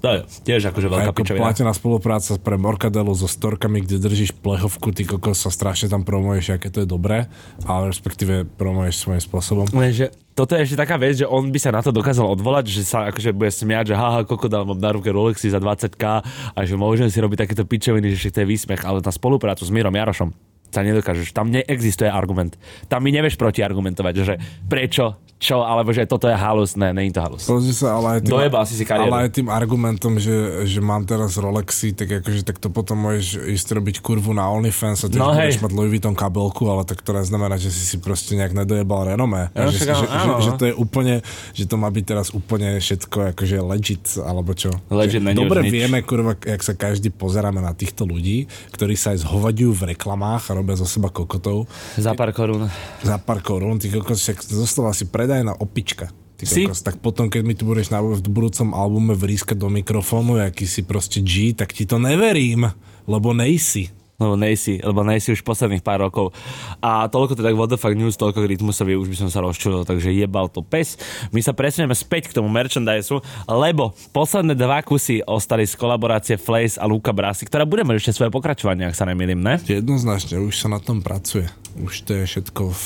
To 0.00 0.08
je 0.16 0.20
tiež 0.48 0.72
akože 0.72 0.88
veľká 0.88 1.12
ako 1.12 1.20
pičovina. 1.20 1.44
platená 1.44 1.72
spolupráca 1.76 2.40
pre 2.40 2.56
Morkadelu 2.56 3.12
so 3.12 3.28
storkami, 3.28 3.84
kde 3.84 4.00
držíš 4.00 4.32
plechovku, 4.40 4.96
ty 4.96 5.04
kokos 5.04 5.44
sa 5.44 5.52
strašne 5.52 5.92
tam 5.92 6.08
promuješ, 6.08 6.56
aké 6.56 6.72
to 6.72 6.84
je 6.84 6.88
dobré, 6.88 7.28
ale 7.68 7.92
respektíve 7.92 8.48
promuješ 8.56 9.04
svojím 9.04 9.20
spôsobom. 9.20 9.66
Lenže 9.76 10.08
toto 10.32 10.56
je 10.56 10.64
ešte 10.64 10.80
taká 10.80 10.96
vec, 10.96 11.20
že 11.20 11.28
on 11.28 11.52
by 11.52 11.58
sa 11.60 11.68
na 11.68 11.84
to 11.84 11.92
dokázal 11.92 12.24
odvolať, 12.32 12.72
že 12.72 12.88
sa 12.88 13.12
akože 13.12 13.36
bude 13.36 13.52
smiať, 13.52 13.92
že 13.92 13.98
haha, 14.00 14.24
kokodal 14.24 14.64
mám 14.64 14.80
na 14.80 14.88
ruke 14.96 15.12
Rolexy 15.12 15.52
za 15.52 15.60
20k 15.60 16.24
a 16.56 16.58
že 16.64 16.80
môžem 16.80 17.12
si 17.12 17.20
robiť 17.20 17.44
takéto 17.44 17.68
pičoviny, 17.68 18.16
že 18.16 18.32
to 18.32 18.40
je 18.40 18.48
výsmech, 18.48 18.80
ale 18.88 19.04
na 19.04 19.12
spoluprácu 19.12 19.68
s 19.68 19.68
Mírom 19.68 19.92
Jarošom 19.92 20.32
sa 20.70 20.80
nedokážeš. 20.86 21.34
Tam 21.34 21.50
neexistuje 21.50 22.08
argument. 22.08 22.56
Tam 22.86 23.02
mi 23.02 23.10
nevieš 23.10 23.36
protiargumentovať, 23.36 24.14
že 24.22 24.34
prečo, 24.70 25.18
čo, 25.40 25.64
alebo 25.64 25.88
že 25.88 26.04
toto 26.04 26.28
je 26.28 26.36
halus. 26.36 26.76
Ne, 26.76 26.92
není 26.92 27.08
to 27.08 27.18
halus. 27.18 27.48
Pozri 27.48 27.72
sa, 27.72 27.96
ale 27.96 28.20
aj 28.20 28.28
tým, 28.28 28.32
Dojebal 28.36 28.62
si 28.62 28.76
si 28.76 28.84
kariéru. 28.84 29.08
ale 29.08 29.24
aj 29.24 29.30
tým 29.32 29.48
argumentom, 29.48 30.12
že, 30.16 30.30
že 30.64 30.78
mám 30.78 31.02
teraz 31.02 31.34
Rolexy, 31.34 31.90
tak 31.90 32.20
akože 32.20 32.44
tak 32.44 32.56
to 32.56 32.68
potom 32.68 33.00
môžeš 33.00 33.48
ísť 33.48 33.68
robiť 33.72 33.96
kurvu 33.98 34.30
na 34.30 34.44
OnlyFans 34.46 35.00
a 35.00 35.08
tiež 35.08 35.16
No 35.16 35.32
budeš 35.32 35.58
mať 35.58 35.72
Louis 35.72 35.90
Vuitton 35.90 36.12
kabelku, 36.12 36.68
ale 36.68 36.84
tak 36.84 37.00
to 37.00 37.10
neznamená, 37.10 37.56
že 37.56 37.72
si 37.72 37.82
si 37.82 37.96
proste 37.96 38.36
nejak 38.36 38.52
nedojebal 38.54 39.10
renomé. 39.10 39.48
Ja, 39.52 39.64
A 39.64 39.72
že, 39.72 39.80
však 39.80 39.96
že, 39.96 40.06
áno, 40.06 40.34
že, 40.36 40.44
že, 40.44 40.50
to 40.54 40.64
je 40.68 40.74
úplne, 40.76 41.14
že 41.56 41.64
to 41.64 41.74
má 41.74 41.88
byť 41.88 42.04
teraz 42.04 42.26
úplne 42.30 42.76
všetko 42.76 43.32
akože 43.32 43.56
legit, 43.64 44.04
alebo 44.20 44.52
čo. 44.52 44.68
Legit 44.92 45.24
Že 45.24 45.32
Dobre 45.32 45.64
nič. 45.64 45.72
vieme, 45.72 46.04
kurva, 46.04 46.36
jak 46.36 46.60
sa 46.60 46.76
každý 46.76 47.08
pozeráme 47.08 47.58
na 47.58 47.72
týchto 47.72 48.04
ľudí, 48.04 48.44
ktorí 48.70 48.92
sa 48.92 49.16
aj 49.16 49.24
zhovaďujú 49.24 49.72
v 49.72 49.82
reklamách 49.90 50.52
a 50.52 50.60
robia 50.60 50.76
zo 50.76 50.84
seba 50.84 51.08
kokotov 51.08 51.64
Za 51.96 52.12
pár 52.12 52.28
korún. 52.30 52.68
za 53.00 53.16
pár 53.16 53.40
korún, 53.40 53.80
ty 53.80 53.88
kokos, 53.88 54.20
však 54.20 54.44
zostala 54.44 54.92
si 54.92 55.08
predajná 55.30 55.54
opička. 55.62 56.10
Ty 56.34 56.42
Si? 56.42 56.66
kokos, 56.66 56.82
tak 56.82 56.98
potom, 56.98 57.30
keď 57.30 57.42
mi 57.46 57.54
tu 57.54 57.62
budeš 57.62 57.94
na, 57.94 58.02
v 58.02 58.18
budúcom 58.18 58.74
albume 58.74 59.14
vrískať 59.14 59.54
do 59.54 59.70
mikrofónu, 59.70 60.42
aký 60.42 60.66
si 60.66 60.82
proste 60.82 61.22
G, 61.22 61.54
tak 61.54 61.70
ti 61.70 61.86
to 61.86 62.02
neverím, 62.02 62.66
lebo 63.06 63.30
nejsi. 63.30 63.94
Lebo 64.20 64.36
nejsi, 64.36 64.84
lebo 64.84 65.00
nejsi 65.00 65.32
už 65.32 65.40
posledných 65.40 65.80
pár 65.80 66.04
rokov. 66.04 66.36
A 66.84 67.08
toľko 67.08 67.40
teda 67.40 67.56
What 67.56 67.72
the 67.72 67.80
fuck 67.80 67.96
news, 67.96 68.20
toľko 68.20 68.44
k 68.44 68.50
Rytmusovi, 68.56 68.94
už 68.94 69.08
by 69.08 69.16
som 69.26 69.28
sa 69.32 69.40
rozčulil, 69.40 69.88
takže 69.88 70.12
jebal 70.12 70.52
to 70.52 70.60
pes. 70.60 71.00
My 71.32 71.40
sa 71.40 71.56
presunieme 71.56 71.96
späť 71.96 72.28
k 72.28 72.36
tomu 72.36 72.52
merchandise, 72.52 73.08
lebo 73.48 73.96
posledné 74.12 74.52
dva 74.54 74.84
kusy 74.84 75.24
ostali 75.24 75.64
z 75.64 75.74
kolaborácie 75.74 76.36
Flace 76.36 76.76
a 76.76 76.84
Luca 76.84 77.16
Brasi, 77.16 77.48
ktorá 77.48 77.64
bude 77.64 77.82
mať 77.82 78.04
ešte 78.04 78.20
svoje 78.20 78.30
pokračovanie, 78.30 78.86
ak 78.86 78.94
sa 78.94 79.08
nemýlim, 79.08 79.40
ne? 79.40 79.56
Jednoznačne, 79.64 80.36
už 80.44 80.54
sa 80.54 80.68
na 80.68 80.78
tom 80.78 81.00
pracuje. 81.00 81.48
Už 81.80 82.02
to 82.02 82.18
je 82.18 82.24
všetko 82.26 82.62
v, 82.66 82.84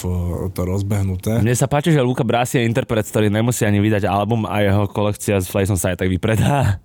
to 0.52 0.60
rozbehnuté. 0.62 1.40
Mne 1.40 1.56
sa 1.56 1.64
páči, 1.64 1.90
že 1.90 2.04
Luca 2.04 2.22
Brasi 2.22 2.60
je 2.60 2.68
interpret, 2.68 3.02
ktorý 3.02 3.32
nemusí 3.32 3.64
ani 3.64 3.80
vydať 3.80 4.04
album 4.04 4.44
a 4.44 4.60
jeho 4.60 4.84
kolekcia 4.86 5.40
s 5.40 5.48
Flaceom 5.48 5.80
sa 5.80 5.96
aj 5.96 6.04
tak 6.04 6.12
vypredá. 6.12 6.83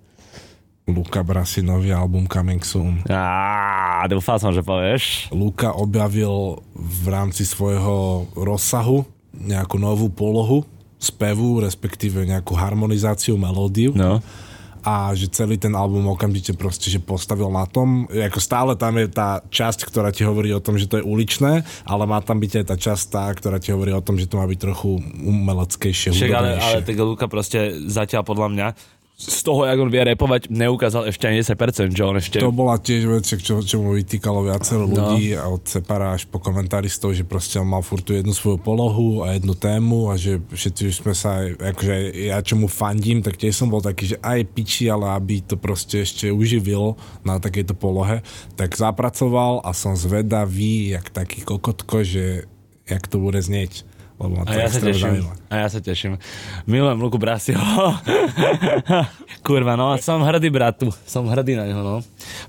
Luka 0.90 1.22
Brasi, 1.22 1.62
nový 1.62 1.94
album 1.94 2.26
Coming 2.26 2.62
Soon. 2.62 3.02
Á, 3.06 4.04
dúfal 4.10 4.42
som, 4.42 4.50
že 4.50 4.60
povieš. 4.60 5.30
Luka 5.30 5.72
objavil 5.74 6.60
v 6.74 7.04
rámci 7.08 7.46
svojho 7.46 8.26
rozsahu 8.34 9.06
nejakú 9.30 9.78
novú 9.78 10.10
polohu 10.10 10.66
spevu, 11.00 11.64
respektíve 11.64 12.28
nejakú 12.28 12.52
harmonizáciu, 12.52 13.40
melódiu. 13.40 13.96
No. 13.96 14.20
a 14.80 15.12
že 15.12 15.28
celý 15.28 15.60
ten 15.60 15.76
album 15.76 16.08
okamžite 16.08 16.56
proste, 16.56 16.88
že 16.88 17.04
postavil 17.04 17.52
na 17.52 17.68
tom. 17.68 18.08
Ako 18.08 18.40
stále 18.40 18.72
tam 18.80 18.96
je 18.96 19.12
tá 19.12 19.44
časť, 19.44 19.84
ktorá 19.84 20.08
ti 20.08 20.24
hovorí 20.24 20.56
o 20.56 20.64
tom, 20.64 20.80
že 20.80 20.88
to 20.88 20.96
je 20.96 21.04
uličné, 21.04 21.68
ale 21.84 22.04
má 22.08 22.16
tam 22.24 22.40
byť 22.40 22.52
aj 22.60 22.64
tá 22.64 22.76
časť 22.80 23.04
tá, 23.12 23.28
ktorá 23.28 23.60
ti 23.60 23.76
hovorí 23.76 23.92
o 23.92 24.00
tom, 24.00 24.16
že 24.16 24.24
to 24.24 24.40
má 24.40 24.48
byť 24.48 24.56
trochu 24.56 24.96
umeleckejšie, 25.20 26.16
Však 26.16 26.32
ale, 26.32 26.56
ale 26.56 26.80
tak 26.80 26.96
Luka 26.96 27.28
proste 27.28 27.76
zatiaľ 27.92 28.24
podľa 28.24 28.48
mňa 28.56 28.66
z 29.20 29.40
toho, 29.44 29.68
jak 29.68 29.76
on 29.76 29.92
vie 29.92 30.00
repovať, 30.00 30.48
neukázal 30.48 31.12
ešte 31.12 31.28
ani 31.28 31.44
10%, 31.44 31.92
že 31.92 32.02
on 32.08 32.16
ešte... 32.16 32.40
To 32.40 32.56
bola 32.56 32.80
tiež 32.80 33.04
vec, 33.04 33.28
čo, 33.28 33.60
čo 33.60 33.76
mu 33.76 33.92
vytýkalo 33.92 34.48
viacero 34.48 34.88
ľudí 34.88 35.36
no. 35.36 35.60
od 35.60 35.62
Separa 35.68 36.16
až 36.16 36.24
po 36.24 36.40
komentáristov, 36.40 37.12
že 37.12 37.28
proste 37.28 37.60
on 37.60 37.68
mal 37.68 37.84
furt 37.84 38.00
tú 38.00 38.16
jednu 38.16 38.32
svoju 38.32 38.56
polohu 38.56 39.20
a 39.20 39.36
jednu 39.36 39.52
tému 39.52 40.08
a 40.08 40.16
že 40.16 40.40
všetci 40.40 40.82
už 40.88 40.94
sme 41.04 41.12
sa, 41.12 41.44
akože 41.52 42.16
ja 42.32 42.40
čo 42.40 42.56
mu 42.56 42.64
fandím, 42.64 43.20
tak 43.20 43.36
tiež 43.36 43.52
som 43.52 43.68
bol 43.68 43.84
taký, 43.84 44.16
že 44.16 44.22
aj 44.24 44.40
piči, 44.56 44.88
ale 44.88 45.12
aby 45.12 45.44
to 45.44 45.60
proste 45.60 46.00
ešte 46.00 46.32
uživil 46.32 46.96
na 47.20 47.36
takejto 47.36 47.76
polohe, 47.76 48.24
tak 48.56 48.72
zapracoval 48.72 49.60
a 49.60 49.76
som 49.76 50.00
zvedavý, 50.00 50.96
jak 50.96 51.12
taký 51.12 51.44
kokotko, 51.44 52.08
že 52.08 52.48
jak 52.88 53.04
to 53.04 53.20
bude 53.20 53.36
znieť. 53.44 53.89
Lebo 54.20 54.44
A 54.44 54.52
ja 54.52 54.68
sa 54.68 54.84
teším. 54.84 55.16
zaujíma. 55.16 55.32
A 55.48 55.54
ja 55.64 55.68
sa 55.72 55.80
teším. 55.80 56.12
Milujem 56.68 57.00
Luku 57.00 57.16
Brasiho. 57.16 57.56
Kurva, 59.46 59.80
no, 59.80 59.96
som 59.96 60.20
hrdý 60.20 60.52
bratu. 60.52 60.92
Som 61.08 61.24
hrdý 61.32 61.56
na 61.56 61.64
neho, 61.64 61.80
no. 61.80 61.96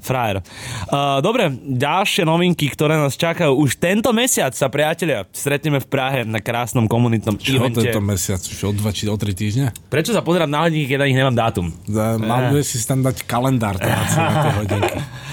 Frajer. 0.03 0.43
Uh, 0.91 1.23
dobre, 1.23 1.47
ďalšie 1.55 2.27
novinky, 2.27 2.67
ktoré 2.67 2.99
nás 2.99 3.15
čakajú. 3.15 3.55
Už 3.55 3.79
tento 3.79 4.11
mesiac 4.11 4.51
sa, 4.51 4.67
priatelia, 4.67 5.23
stretneme 5.31 5.79
v 5.79 5.87
Prahe 5.87 6.19
na 6.27 6.43
krásnom 6.43 6.91
komunitnom 6.91 7.39
Čo 7.39 7.63
evente. 7.63 7.87
tento 7.87 8.03
mesiac? 8.03 8.43
Už 8.43 8.59
o 8.67 8.71
dva 8.75 8.91
či 8.91 9.07
o 9.07 9.15
tri 9.15 9.31
týždne? 9.31 9.71
Prečo 9.87 10.11
sa 10.11 10.19
pozerám 10.19 10.51
na 10.51 10.67
hodinky, 10.67 10.91
keď 10.91 10.99
na 10.99 11.07
nich 11.07 11.15
nemám 11.15 11.35
dátum? 11.39 11.71
Da, 11.87 12.19
mal 12.19 12.51
by 12.51 12.59
si 12.67 12.75
tam 12.83 12.99
dať 12.99 13.23
kalendár 13.23 13.79
teda 13.79 13.95
na 13.95 14.05
tie 14.43 14.53
hodinky. 14.59 14.99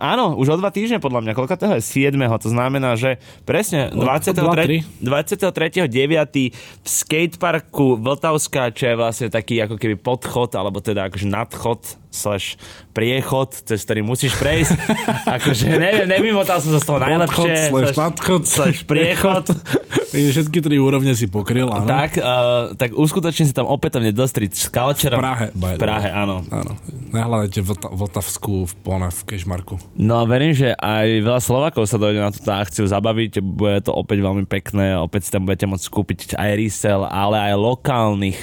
Áno, 0.00 0.32
už 0.40 0.48
o 0.48 0.56
dva 0.56 0.72
týždne 0.72 0.96
podľa 0.96 1.20
mňa. 1.28 1.32
Koľko 1.36 1.54
toho 1.60 1.76
je? 1.76 1.84
7. 1.84 2.16
To 2.16 2.48
znamená, 2.48 2.96
že 2.96 3.20
presne 3.44 3.92
O- 3.92 4.00
o 4.00 4.08
dva, 4.08 4.56
tri. 4.56 4.80
23. 5.04 5.84
23.9. 5.84 6.56
v 6.56 6.88
skateparku 6.88 8.00
Vltavská, 8.00 8.72
čo 8.72 8.88
je 8.88 8.94
vlastne 8.96 9.28
taký 9.28 9.60
ako 9.60 9.76
keby 9.76 10.00
podchod, 10.00 10.56
alebo 10.56 10.80
teda 10.80 11.12
akože 11.12 11.28
nadchod 11.28 12.07
slash 12.10 12.58
priechod, 12.96 13.54
cez 13.54 13.84
ktorý 13.86 14.02
musíš 14.02 14.34
prejsť. 14.40 14.74
akože 15.38 15.64
neviem, 15.78 16.08
nevymotal 16.10 16.58
som 16.58 16.74
sa 16.74 16.80
z 16.82 16.86
toho 16.88 16.98
najlepšie. 16.98 17.52
slash 17.70 17.94
nadchod. 17.94 18.42
slash 18.42 18.80
priechod. 18.82 19.46
Všetky 20.08 20.64
tri 20.64 20.80
úrovne 20.80 21.12
si 21.12 21.28
pokryl, 21.28 21.68
áno. 21.68 21.84
tak, 21.84 22.16
uh, 22.16 22.72
tak 22.74 22.96
uskutočne 22.96 23.44
si 23.44 23.52
tam 23.52 23.68
opätovne 23.68 24.08
dostriť 24.08 24.50
s 24.56 24.66
Culture. 24.72 25.14
V 25.14 25.20
Prahe, 25.20 25.46
V. 25.52 25.64
Prahe, 25.76 26.08
áno. 26.08 26.40
Áno. 26.48 26.80
Nehľadajte 27.12 27.60
Vlta, 27.60 27.88
Vltavskú 27.92 28.64
v 28.64 28.74
Pone 28.80 29.12
v 29.12 29.20
Kešmarku. 29.28 29.76
No 30.00 30.24
verím, 30.24 30.56
že 30.56 30.72
aj 30.72 31.24
veľa 31.24 31.40
Slovakov 31.44 31.84
sa 31.84 32.00
dojde 32.00 32.24
na 32.24 32.32
túto 32.32 32.48
akciu 32.48 32.88
zabaviť, 32.88 33.44
bude 33.44 33.84
to 33.84 33.92
opäť 33.92 34.24
veľmi 34.24 34.48
pekné, 34.48 34.96
opäť 34.96 35.28
si 35.28 35.30
tam 35.32 35.44
budete 35.44 35.68
môcť 35.68 35.86
kúpiť 35.92 36.18
aj 36.40 36.50
resell, 36.56 37.04
ale 37.04 37.52
aj 37.52 37.54
lokálnych 37.60 38.38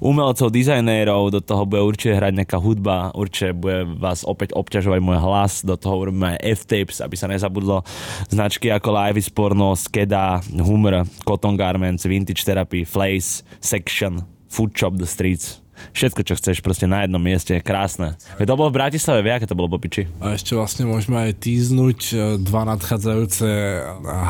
umelcov, 0.00 0.48
dizajnérov, 0.48 1.36
do 1.36 1.40
toho 1.44 1.68
bude 1.68 1.84
určite 1.84 2.16
hrať 2.16 2.32
nejaká 2.32 2.56
hudba, 2.56 3.09
určite 3.14 3.56
bude 3.56 3.86
vás 3.98 4.22
opäť 4.26 4.54
obťažovať 4.54 5.00
môj 5.02 5.18
hlas, 5.20 5.62
do 5.62 5.74
toho 5.76 6.06
urobíme 6.06 6.36
aj 6.36 6.64
F-tapes, 6.64 6.98
aby 7.02 7.14
sa 7.14 7.30
nezabudlo 7.30 7.86
značky 8.28 8.68
ako 8.70 8.88
Live 8.90 9.18
is 9.18 9.28
Porno, 9.30 9.74
Skeda, 9.76 10.42
Humor, 10.50 11.06
Cotton 11.24 11.54
Garments, 11.54 12.06
Vintage 12.06 12.42
Therapy, 12.42 12.82
Flace, 12.82 13.46
Section, 13.60 14.24
Food 14.50 14.74
Shop 14.74 14.94
The 14.98 15.06
Streets. 15.06 15.62
Všetko, 15.90 16.20
čo 16.22 16.34
chceš, 16.34 16.60
proste 16.60 16.84
na 16.84 17.02
jednom 17.02 17.18
mieste, 17.18 17.52
je 17.52 17.60
krásne. 17.60 18.14
Veď 18.36 18.46
to 18.46 18.56
bolo 18.56 18.68
v 18.68 18.78
Bratislave, 18.78 19.20
vie, 19.20 19.32
aké 19.32 19.44
to 19.44 19.54
bolo 19.54 19.68
po 19.68 19.76
piči. 19.76 20.06
A 20.18 20.32
ešte 20.32 20.52
vlastne 20.52 20.84
môžeme 20.84 21.18
aj 21.20 21.38
týznuť 21.38 22.00
e, 22.08 22.14
dva 22.38 22.62
nadchádzajúce 22.64 23.48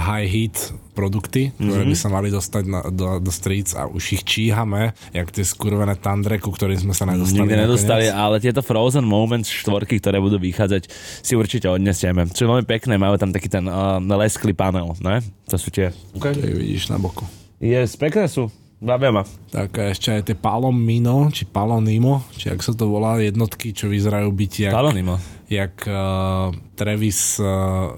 high 0.01 0.27
heat 0.27 0.57
produkty, 0.91 1.55
ktoré 1.55 1.83
Mhm. 1.83 1.91
by 1.91 1.97
sa 1.97 2.09
mali 2.09 2.29
dostať 2.29 2.65
na, 2.67 2.81
do, 2.85 3.17
do 3.19 3.31
streets 3.31 3.73
a 3.73 3.87
už 3.87 4.05
ich 4.13 4.23
číhame, 4.23 4.93
jak 5.11 5.31
tie 5.31 5.41
skurvené 5.41 5.97
tandre, 5.97 6.37
ku 6.37 6.51
ktorým 6.51 6.77
sme 6.79 6.93
sa 6.93 7.07
nedostali. 7.07 7.41
Nikdy 7.41 7.57
nedostali, 7.57 8.05
nakoniec. 8.07 8.21
ale 8.21 8.37
tieto 8.39 8.61
Frozen 8.61 9.05
Moments 9.05 9.49
štvorky, 9.49 9.97
ktoré 9.97 10.19
budú 10.19 10.37
vychádzať, 10.37 10.91
si 11.21 11.33
určite 11.33 11.67
odnesieme. 11.67 12.29
Čo 12.29 12.45
je 12.45 12.51
veľmi 12.51 12.67
pekné, 12.69 12.95
majú 12.95 13.17
tam 13.17 13.31
taký 13.31 13.49
ten 13.49 13.65
uh, 13.65 13.97
lesklý 14.03 14.53
panel, 14.53 14.93
ne? 15.01 15.23
To 15.49 15.57
sú 15.57 15.71
tie... 15.71 15.89
To 16.13 16.27
je 16.27 16.53
vidíš 16.53 16.89
na 16.89 16.99
boku. 16.99 17.25
Yes, 17.57 17.95
pekné 17.95 18.25
sú. 18.25 18.53
Bavia 18.81 19.13
ma. 19.13 19.23
Tak 19.51 19.77
a 19.77 19.93
ešte 19.93 20.09
aj 20.11 20.23
tie 20.25 20.35
Palomino, 20.35 21.29
či 21.29 21.45
Palonimo, 21.45 22.25
či 22.33 22.49
ak 22.49 22.61
sa 22.61 22.73
to 22.73 22.89
volá, 22.89 23.21
jednotky, 23.21 23.71
čo 23.71 23.87
vyzerajú 23.87 24.27
byť 24.27 24.53
jak, 24.59 24.73
Palonimo. 24.73 25.21
jak 25.47 25.77
uh, 25.85 26.49
Travis 26.73 27.37
uh, 27.37 27.93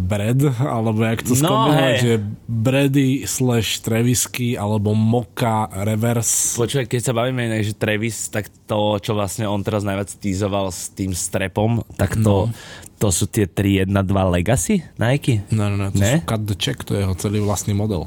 Bread, 0.00 0.38
alebo 0.56 1.02
jak 1.02 1.20
to 1.20 1.34
No, 1.34 1.42
skombinovať, 1.42 1.94
že 1.98 2.12
Brady 2.46 3.08
slash 3.24 3.82
Travisky, 3.82 4.54
alebo 4.54 4.94
Moka 4.94 5.66
Reverse. 5.74 6.54
Počuj, 6.54 6.86
keď 6.86 7.00
sa 7.02 7.12
bavíme 7.12 7.42
inak, 7.44 7.66
že 7.66 7.74
Travis, 7.74 8.30
tak 8.30 8.46
to, 8.64 9.02
čo 9.02 9.12
vlastne 9.12 9.42
on 9.42 9.58
teraz 9.60 9.82
najviac 9.82 10.14
týzoval 10.14 10.70
s 10.70 10.86
tým 10.88 11.10
strepom, 11.10 11.82
tak 11.94 12.14
to, 12.14 12.46
No. 12.46 12.54
to 12.96 13.10
sú 13.10 13.26
tie 13.26 13.50
3, 13.50 13.84
1, 13.84 13.90
2 13.90 14.06
Legacy 14.30 14.86
Nike? 14.96 15.42
No, 15.50 15.66
no, 15.66 15.74
no, 15.76 15.90
to 15.90 15.98
Ne? 15.98 16.22
sú 16.22 16.30
Cut 16.30 16.42
the 16.44 16.54
Check, 16.54 16.82
to 16.82 16.94
je 16.94 17.02
jeho 17.02 17.14
celý 17.14 17.38
vlastný 17.38 17.74
model. 17.74 18.06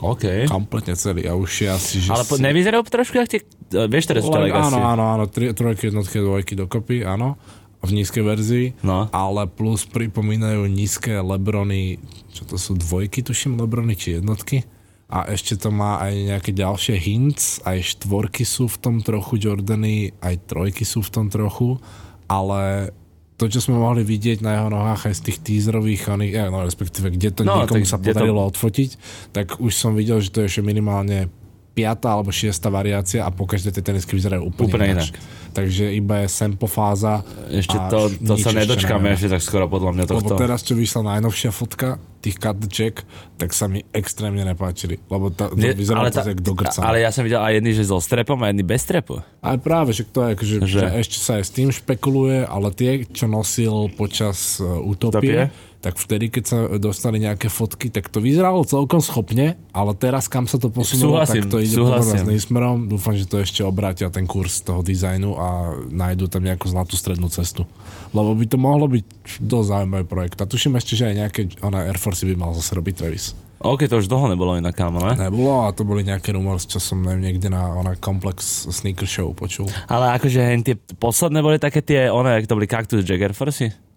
OK. 0.00 0.48
Kompletne 0.48 0.92
celý 0.94 1.24
a 1.24 1.32
už 1.32 1.50
je 1.60 1.68
asi, 1.68 1.96
že... 2.00 2.08
Ale 2.08 2.24
po, 2.24 2.36
si- 2.36 2.42
nevyzerajú 2.42 2.82
trošku, 2.82 3.14
jak 3.14 3.28
tie, 3.28 3.40
vieš, 3.86 4.04
ktoré 4.06 4.20
sú 4.20 4.28
tie 4.28 4.40
Len- 4.40 4.46
Legacy? 4.48 4.72
Áno, 4.72 4.78
áno, 4.82 5.04
áno, 5.10 5.24
tri, 5.24 5.52
trojky, 5.52 5.88
jednotky, 5.88 6.16
dvojky 6.18 6.52
dokopy, 6.54 6.96
áno, 7.02 7.36
v 7.80 7.90
nízkej 7.94 8.20
verzii, 8.22 8.66
No. 8.80 9.08
ale 9.08 9.44
plus 9.44 9.84
pripomínajú 9.84 10.64
nízke 10.66 11.16
Lebrony, 11.16 11.96
čo 12.28 12.44
to 12.44 12.56
sú 12.56 12.74
dvojky, 12.74 13.20
tuším, 13.20 13.56
Lebrony 13.56 13.92
či 13.92 14.16
jednotky. 14.16 14.64
A 15.10 15.26
ešte 15.26 15.58
to 15.58 15.68
má 15.68 15.98
aj 15.98 16.12
nejaké 16.14 16.50
ďalšie 16.52 16.94
hints, 16.94 17.58
aj 17.66 17.98
štvorky 17.98 18.46
sú 18.46 18.68
v 18.68 18.78
tom 18.78 18.96
trochu 19.00 19.36
Jordany, 19.36 20.14
aj 20.20 20.46
trojky 20.46 20.86
sú 20.86 21.02
v 21.02 21.10
tom 21.10 21.26
trochu, 21.26 21.82
ale 22.24 22.94
to, 23.40 23.48
čo 23.48 23.58
sme 23.58 23.74
mohli 23.74 24.04
vidieť 24.04 24.38
na 24.38 24.52
jeho 24.54 24.68
nohách 24.68 25.08
aj 25.08 25.14
z 25.16 25.22
tých 25.24 25.38
teaserových, 25.40 26.12
oných, 26.12 26.34
eh, 26.36 26.46
no 26.46 26.60
respektíve, 26.60 27.08
kde 27.08 27.28
to 27.32 27.40
No, 27.42 27.56
niekomu 27.58 27.80
tak 27.80 27.88
sa 27.88 27.96
kde 27.96 28.04
to- 28.04 28.20
podarilo 28.20 28.42
odfotiť, 28.44 28.90
tak 29.32 29.56
už 29.56 29.72
som 29.72 29.96
videl, 29.96 30.20
že 30.20 30.28
to 30.28 30.44
je 30.44 30.48
ešte 30.50 30.60
minimálne 30.62 31.32
piatá 31.70 32.12
alebo 32.12 32.28
šiesta 32.28 32.68
variácia 32.68 33.22
a 33.22 33.30
po 33.30 33.46
každej 33.46 33.72
tej 33.72 33.84
tenisky 33.86 34.12
vyzerajú 34.12 34.44
úplne, 34.44 34.68
Úplne 34.68 34.86
ináč. 34.92 35.08
inak. 35.08 35.16
Takže 35.50 35.90
iba 35.90 36.22
je 36.22 36.28
sample 36.28 36.64
fáza. 36.64 37.20
Ešte 37.46 37.76
to, 37.88 38.06
to 38.16 38.34
sa 38.36 38.50
nedočkáme 38.50 39.10
ešte 39.10 39.28
tak 39.28 39.42
skoro 39.42 39.66
podľa 39.66 39.90
mňa 39.92 40.04
Lebo 40.06 40.22
tohto. 40.22 40.34
teraz, 40.36 40.62
čo 40.62 40.72
vyšla 40.72 41.02
najnovšia 41.10 41.50
fotka 41.50 41.88
tých 42.18 42.36
cut 42.36 42.56
the 42.56 42.68
check, 42.68 43.00
tak 43.34 43.50
sa 43.50 43.64
mi 43.64 43.80
extrémne 43.90 44.42
nepáčili. 44.42 45.00
Lebo 45.02 45.28
tá, 45.28 45.48
to 45.48 45.56
Nie, 45.56 45.72
vyzerá 45.72 46.00
ale, 46.00 46.08
to 46.08 46.16
tá- 46.16 46.26
tak 46.26 46.38
do 46.38 46.52
grca. 46.52 46.80
ale 46.80 47.00
ja 47.00 47.08
som 47.08 47.22
videl 47.22 47.40
aj 47.40 47.52
jedný, 47.54 47.72
že 47.72 47.84
so 47.84 47.96
strepom 47.96 48.36
a 48.38 48.48
jedný 48.48 48.62
bez 48.62 48.80
strepu. 48.80 49.24
Ale 49.40 49.56
práve, 49.56 49.90
že 49.90 50.04
to 50.04 50.22
je, 50.22 50.28
akože, 50.30 50.54
Že- 50.58 50.68
že... 50.68 50.80
ešte 51.00 51.16
sa 51.16 51.32
aj 51.36 51.44
s 51.44 51.50
tým 51.50 51.68
špekuluje, 51.70 52.44
ale 52.44 52.68
tie, 52.70 52.90
čo 53.04 53.24
nosil 53.24 53.72
počas 53.90 54.58
uh, 54.58 54.78
Utopie? 54.78 55.32
utopie, 55.32 55.40
tak 55.80 55.96
vtedy, 55.96 56.28
keď 56.28 56.44
sa 56.44 56.58
dostali 56.76 57.16
nejaké 57.24 57.48
fotky, 57.48 57.88
tak 57.88 58.12
to 58.12 58.20
vyzeralo 58.20 58.68
celkom 58.68 59.00
schopne, 59.00 59.56
ale 59.72 59.92
teraz, 59.96 60.28
kam 60.28 60.44
sa 60.44 60.60
to 60.60 60.68
posunulo, 60.68 61.16
Súhlasím, 61.16 61.48
tak 61.48 61.52
to 61.52 61.58
ide 61.64 61.72
súhlasím. 61.72 62.20
podľa 62.28 62.36
s 62.36 62.44
smerom. 62.44 62.78
Dúfam, 62.84 63.14
že 63.16 63.24
to 63.24 63.40
ešte 63.40 63.64
obrátia 63.64 64.12
ten 64.12 64.28
kurz 64.28 64.60
toho 64.60 64.84
dizajnu 64.84 65.40
a 65.40 65.72
nájdú 65.88 66.28
tam 66.28 66.44
nejakú 66.44 66.68
zlatú 66.68 67.00
strednú 67.00 67.32
cestu. 67.32 67.64
Lebo 68.12 68.36
by 68.36 68.44
to 68.44 68.56
mohlo 68.60 68.92
byť 68.92 69.04
dosť 69.40 69.68
zaujímavý 69.72 70.04
projekt. 70.04 70.38
A 70.40 70.44
tuším 70.44 70.76
ešte, 70.76 71.00
že 71.00 71.08
aj 71.08 71.14
nejaké 71.16 71.40
ona 71.64 71.88
Air 71.88 71.96
Force 71.96 72.28
by 72.28 72.36
mal 72.36 72.52
zase 72.52 72.76
robiť 72.76 72.94
Travis. 73.00 73.32
OK, 73.60 73.84
to 73.92 74.00
už 74.00 74.08
dlho 74.08 74.32
nebolo 74.32 74.56
inak, 74.56 74.72
kámo, 74.72 75.04
ne? 75.04 75.20
Nebolo 75.20 75.68
a 75.68 75.72
to 75.76 75.84
boli 75.84 76.00
nejaké 76.00 76.32
rumors, 76.32 76.64
čo 76.64 76.80
som 76.80 77.04
neviem, 77.04 77.28
niekde 77.28 77.52
na 77.52 77.68
ona 77.76 77.92
Complex 77.92 78.68
Sneaker 78.72 79.04
Show 79.04 79.36
počul. 79.36 79.68
Ale 79.84 80.16
akože 80.16 80.40
hen 80.40 80.64
tie 80.64 80.80
posledné 80.96 81.44
boli 81.44 81.60
také 81.60 81.84
tie, 81.84 82.08
one, 82.08 82.32
jak 82.40 82.48
to 82.48 82.56
boli 82.56 82.64
Cactus 82.64 83.04
Jagger 83.04 83.36
Force? 83.36 83.89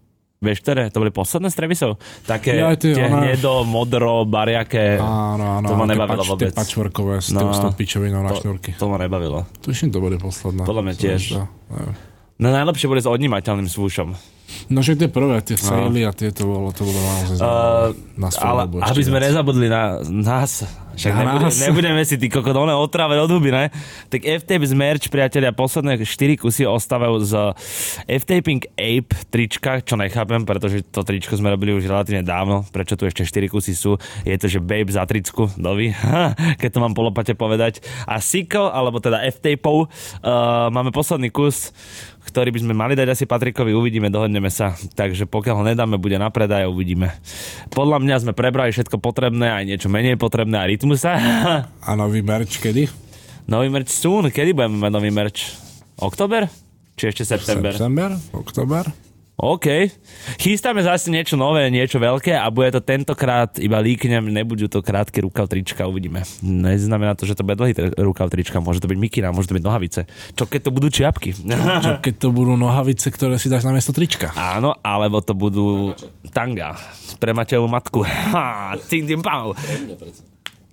Vieš 0.43 0.59
ktoré? 0.59 0.91
To 0.91 0.99
boli 0.99 1.09
posledné 1.09 1.47
z 1.47 1.55
Trevisov? 1.55 1.91
Také 2.21 2.51
Ja, 2.53 2.75
tie, 2.75 2.91
tie, 2.91 3.07
ona- 3.07 3.23
hnedo, 3.23 3.63
modro, 3.63 4.27
bariaké. 4.27 4.99
Áno, 4.99 5.63
áno, 5.63 5.65
To 5.65 5.73
ma 5.73 5.87
nebavilo 5.87 6.19
pač- 6.19 6.29
vôbec. 6.29 6.51
Tie 6.51 6.59
s, 7.23 7.31
No. 7.31 7.39
tou 7.39 7.71
pičovinou 7.73 8.19
na 8.19 8.29
to, 8.29 8.43
šnúrky. 8.43 8.75
to 8.75 8.85
ma 8.85 8.99
nebavilo. 8.99 9.47
Tuším, 9.61 9.89
to 9.89 9.97
bude 9.97 10.19
posledná. 10.19 10.61
Podľa 10.61 10.83
mňa 10.83 10.93
tiež. 10.93 11.21
No 12.35 12.47
najlepšie 12.49 12.85
boli 12.85 12.99
s 12.99 13.07
odnímateľným 13.07 13.65
svúšom. 13.65 14.19
No 14.69 14.79
že 14.81 14.95
tie 14.95 15.07
prvé, 15.07 15.39
tie 15.43 15.55
saily 15.55 16.03
a 16.03 16.11
tie 16.11 16.31
to 16.31 16.47
bolo, 16.47 16.69
to 16.71 16.83
bolo 16.83 16.99
naozaj 16.99 17.35
zaujímavé. 17.37 17.93
na 18.13 18.29
ale 18.39 18.61
aby 18.69 19.01
sme 19.03 19.17
viac. 19.19 19.25
nezabudli 19.29 19.67
na 19.67 19.83
nás, 20.05 20.63
však 20.93 21.11
Na 21.11 21.19
nebude, 21.25 21.45
nás. 21.49 21.57
nebudeme 21.57 22.01
si 22.05 22.15
ty 22.21 22.29
kokot 22.29 22.53
otrave 22.53 23.17
od 23.17 23.29
huby, 23.29 23.49
ne? 23.49 23.73
Tak 24.13 24.21
F-Tapes 24.45 24.77
merch, 24.77 25.09
priatelia, 25.09 25.49
posledné 25.49 25.97
4 26.05 26.37
kusy 26.37 26.69
ostávajú 26.69 27.17
z 27.25 27.33
F-Taping 28.05 28.61
Ape 28.77 29.11
trička, 29.33 29.81
čo 29.81 29.97
nechápem, 29.97 30.45
pretože 30.45 30.85
to 30.85 31.01
tričko 31.01 31.33
sme 31.33 31.49
robili 31.49 31.73
už 31.73 31.89
relatívne 31.89 32.21
dávno, 32.21 32.61
prečo 32.69 32.93
tu 32.93 33.09
ešte 33.09 33.25
4 33.25 33.49
kusy 33.49 33.73
sú, 33.73 33.97
je 34.21 34.37
to, 34.37 34.45
že 34.45 34.61
Babe 34.61 34.93
za 34.93 35.01
tricku, 35.09 35.49
dovi, 35.57 35.97
keď 36.61 36.69
to 36.69 36.79
mám 36.79 36.93
po 36.93 37.01
lopate 37.01 37.33
povedať. 37.33 37.81
A 38.05 38.21
Siko, 38.21 38.69
alebo 38.69 39.01
teda 39.01 39.25
F-Tapeov, 39.33 39.89
uh, 39.89 40.69
máme 40.69 40.93
posledný 40.93 41.33
kus, 41.33 41.73
ktorý 42.23 42.49
by 42.55 42.59
sme 42.63 42.73
mali 42.73 42.93
dať 42.95 43.07
asi 43.13 43.23
Patrikovi, 43.27 43.75
uvidíme, 43.75 44.07
dohodneme 44.07 44.47
sa. 44.47 44.73
Takže 44.95 45.27
pokiaľ 45.27 45.55
ho 45.59 45.63
nedáme, 45.67 45.99
bude 45.99 46.15
na 46.15 46.31
predaj 46.31 46.65
a 46.65 46.71
uvidíme. 46.71 47.11
Podľa 47.69 47.99
mňa 47.99 48.15
sme 48.23 48.33
prebrali 48.33 48.71
všetko 48.71 48.97
potrebné, 48.97 49.51
aj 49.51 49.63
niečo 49.67 49.87
menej 49.91 50.15
potrebné 50.15 50.57
a 50.59 50.65
rytmusa. 50.65 51.15
A 51.87 51.91
nový 51.99 52.23
merch 52.23 52.57
kedy? 52.57 52.87
nový 53.43 53.67
merch 53.67 53.91
soon, 53.91 54.31
kedy 54.31 54.55
budeme 54.55 54.79
mať 54.79 54.91
nový 54.91 55.11
merch? 55.11 55.59
Oktober? 55.99 56.47
Či 56.95 57.11
ešte 57.11 57.23
september? 57.27 57.75
September? 57.75 58.09
Oktober? 58.31 58.83
OK. 59.33 59.89
Chystáme 60.37 60.85
zase 60.85 61.09
niečo 61.09 61.33
nové, 61.33 61.65
niečo 61.73 61.97
veľké 61.97 62.37
a 62.37 62.45
bude 62.53 62.69
to 62.69 62.85
tentokrát 62.85 63.57
iba 63.57 63.81
líknem, 63.81 64.29
nebudú 64.29 64.69
to 64.69 64.85
krátke 64.85 65.25
rukav 65.25 65.49
trička, 65.49 65.89
uvidíme. 65.89 66.21
Neznamená 66.45 67.17
to, 67.17 67.25
že 67.25 67.33
to 67.33 67.41
bude 67.41 67.57
dlhý 67.57 67.73
rukav 67.97 68.29
trička, 68.29 68.61
môže 68.61 68.77
to 68.77 68.85
byť 68.85 68.99
mikina, 68.99 69.33
môže 69.33 69.49
to 69.49 69.57
byť 69.57 69.65
nohavice. 69.65 70.01
Čo 70.37 70.45
keď 70.45 70.69
to 70.69 70.71
budú 70.71 70.87
čiapky? 70.93 71.33
Čo 71.85 71.97
keď 71.97 72.13
to 72.21 72.29
budú 72.29 72.53
nohavice, 72.53 73.09
ktoré 73.09 73.41
si 73.41 73.49
dáš 73.49 73.65
na 73.65 73.73
miesto 73.73 73.89
trička? 73.89 74.29
Áno, 74.37 74.77
alebo 74.85 75.17
to 75.25 75.33
budú 75.33 75.97
tanga 76.29 76.77
pre 77.17 77.33
Matejovú 77.33 77.65
matku. 77.65 78.05
Ha, 78.05 78.77
cing, 78.85 79.09
dim, 79.09 79.25
pau. 79.25 79.57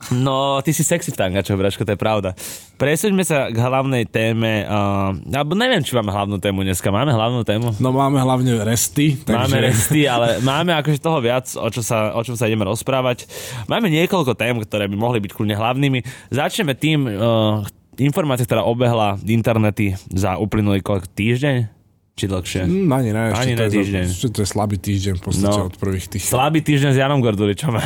No, 0.09 0.65
ty 0.65 0.73
si 0.73 0.81
sexy 0.81 1.13
v 1.13 1.21
tangačoch, 1.21 1.61
Braško, 1.61 1.85
to 1.85 1.93
je 1.93 2.01
pravda. 2.01 2.33
Presuňme 2.81 3.21
sa 3.21 3.53
k 3.53 3.61
hlavnej 3.61 4.09
téme. 4.09 4.65
Uh, 4.65 5.13
alebo 5.29 5.53
neviem, 5.53 5.85
či 5.85 5.93
máme 5.93 6.09
hlavnú 6.09 6.41
tému 6.41 6.65
dneska. 6.65 6.89
Máme 6.89 7.13
hlavnú 7.13 7.45
tému? 7.45 7.77
No 7.77 7.93
máme 7.93 8.17
hlavne 8.17 8.65
resty, 8.65 9.21
takže... 9.21 9.37
Máme 9.37 9.59
resty, 9.61 10.09
ale 10.09 10.41
máme 10.41 10.73
akože 10.73 11.05
toho 11.05 11.21
viac, 11.21 11.53
o, 11.53 11.69
čo 11.69 11.85
sa, 11.85 12.17
o 12.17 12.25
čom 12.25 12.33
sa 12.33 12.49
ideme 12.49 12.65
rozprávať. 12.65 13.29
Máme 13.69 13.93
niekoľko 13.93 14.33
tém, 14.41 14.57
ktoré 14.65 14.89
by 14.89 14.97
mohli 14.97 15.21
byť 15.21 15.37
kľudne 15.37 15.61
hlavnými. 15.61 16.01
Začneme 16.33 16.73
tým, 16.73 17.05
uh, 17.05 17.61
informácia, 18.01 18.49
ktorá 18.49 18.65
obehla 18.65 19.21
internety 19.29 20.01
za 20.09 20.41
uplynulý 20.41 20.81
týždeň? 21.13 21.80
Či 22.21 22.29
dlhšie? 22.29 22.63
Mm, 22.63 22.93
ani 22.93 23.11
ne, 23.11 23.33
Ani 23.33 23.57
to, 23.57 23.65
ne 23.65 23.67
je, 23.67 23.81
týždeň. 23.81 24.05
ešte 24.07 24.29
to 24.29 24.39
je 24.45 24.49
slabý 24.51 24.77
týždeň 24.77 25.15
v 25.17 25.23
podstate 25.23 25.57
No. 25.57 25.67
od 25.67 25.75
prvých 25.75 26.05
tých... 26.07 26.21
Slabý 26.23 26.61
týždeň 26.61 26.91
s 26.93 26.99
Janom 27.01 27.19
Gorduličom. 27.19 27.81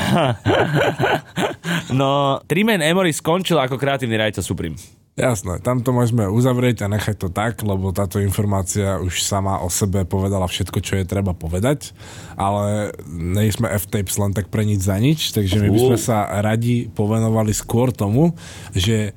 no, 1.93 2.11
Trimen 2.45 2.83
Emory 2.83 3.11
skončil 3.11 3.55
ako 3.57 3.77
kreatívny 3.77 4.17
rajca 4.17 4.43
Supreme. 4.43 4.75
Jasné, 5.15 5.63
tam 5.63 5.79
to 5.79 5.95
môžeme 5.95 6.27
uzavrieť 6.27 6.83
a 6.83 6.91
nechať 6.91 7.15
to 7.17 7.29
tak, 7.31 7.63
lebo 7.63 7.95
táto 7.95 8.19
informácia 8.19 8.99
už 8.99 9.23
sama 9.23 9.63
o 9.63 9.71
sebe 9.71 10.03
povedala 10.03 10.51
všetko, 10.51 10.83
čo 10.83 10.99
je 10.99 11.07
treba 11.07 11.31
povedať, 11.31 11.95
ale 12.35 12.91
nejsme 13.07 13.71
F-Tapes 13.79 14.19
len 14.19 14.35
tak 14.35 14.51
pre 14.51 14.67
nič 14.67 14.83
za 14.83 14.99
nič, 14.99 15.31
takže 15.31 15.63
my 15.63 15.71
by 15.71 15.79
sme 15.87 15.99
sa 16.03 16.27
radi 16.43 16.91
povenovali 16.91 17.55
skôr 17.55 17.95
tomu, 17.95 18.35
že 18.75 19.15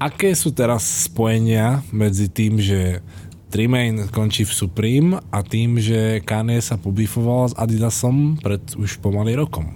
aké 0.00 0.32
sú 0.32 0.48
teraz 0.48 0.80
spojenia 1.04 1.84
medzi 1.92 2.24
tým, 2.26 2.56
že 2.56 3.04
Tremaine 3.54 4.10
končí 4.10 4.42
v 4.42 4.50
Supreme 4.50 5.22
a 5.30 5.46
tým, 5.46 5.78
že 5.78 6.18
Kanye 6.26 6.58
sa 6.58 6.74
pobífoval 6.74 7.54
s 7.54 7.54
Adidasom 7.54 8.34
pred 8.42 8.58
už 8.74 8.98
pomaly 8.98 9.38
rokom. 9.38 9.70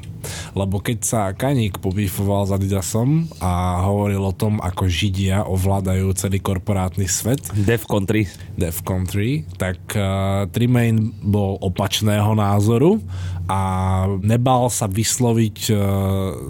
Lebo 0.58 0.82
keď 0.82 0.98
sa 1.06 1.20
Kaník 1.30 1.78
pobífoval 1.78 2.50
s 2.50 2.58
Adidasom 2.58 3.30
a 3.38 3.78
hovoril 3.86 4.18
o 4.18 4.34
tom, 4.34 4.58
ako 4.58 4.90
Židia 4.90 5.46
ovládajú 5.46 6.10
celý 6.18 6.42
korporátny 6.42 7.06
svet, 7.06 7.38
Def 7.54 7.86
Country. 7.86 8.26
Dev 8.58 8.82
Country, 8.82 9.46
tak 9.54 9.78
uh, 9.94 10.50
Tremaine 10.50 11.14
bol 11.22 11.62
opačného 11.62 12.34
názoru 12.34 12.98
a 13.46 13.60
nebal 14.18 14.74
sa 14.74 14.90
vysloviť 14.90 15.58
uh, 15.70 15.78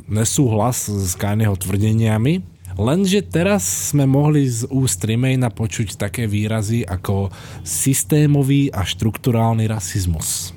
nesúhlas 0.08 0.88
s 0.88 1.12
Kanyeho 1.12 1.60
tvrdeniami, 1.60 2.57
Lenže 2.78 3.26
teraz 3.26 3.90
sme 3.90 4.06
mohli 4.06 4.46
z 4.46 4.62
úst 4.70 5.02
Tremaina 5.02 5.50
počuť 5.50 5.98
také 5.98 6.30
výrazy 6.30 6.86
ako 6.86 7.34
systémový 7.66 8.70
a 8.70 8.86
štrukturálny 8.86 9.66
rasizmus. 9.66 10.54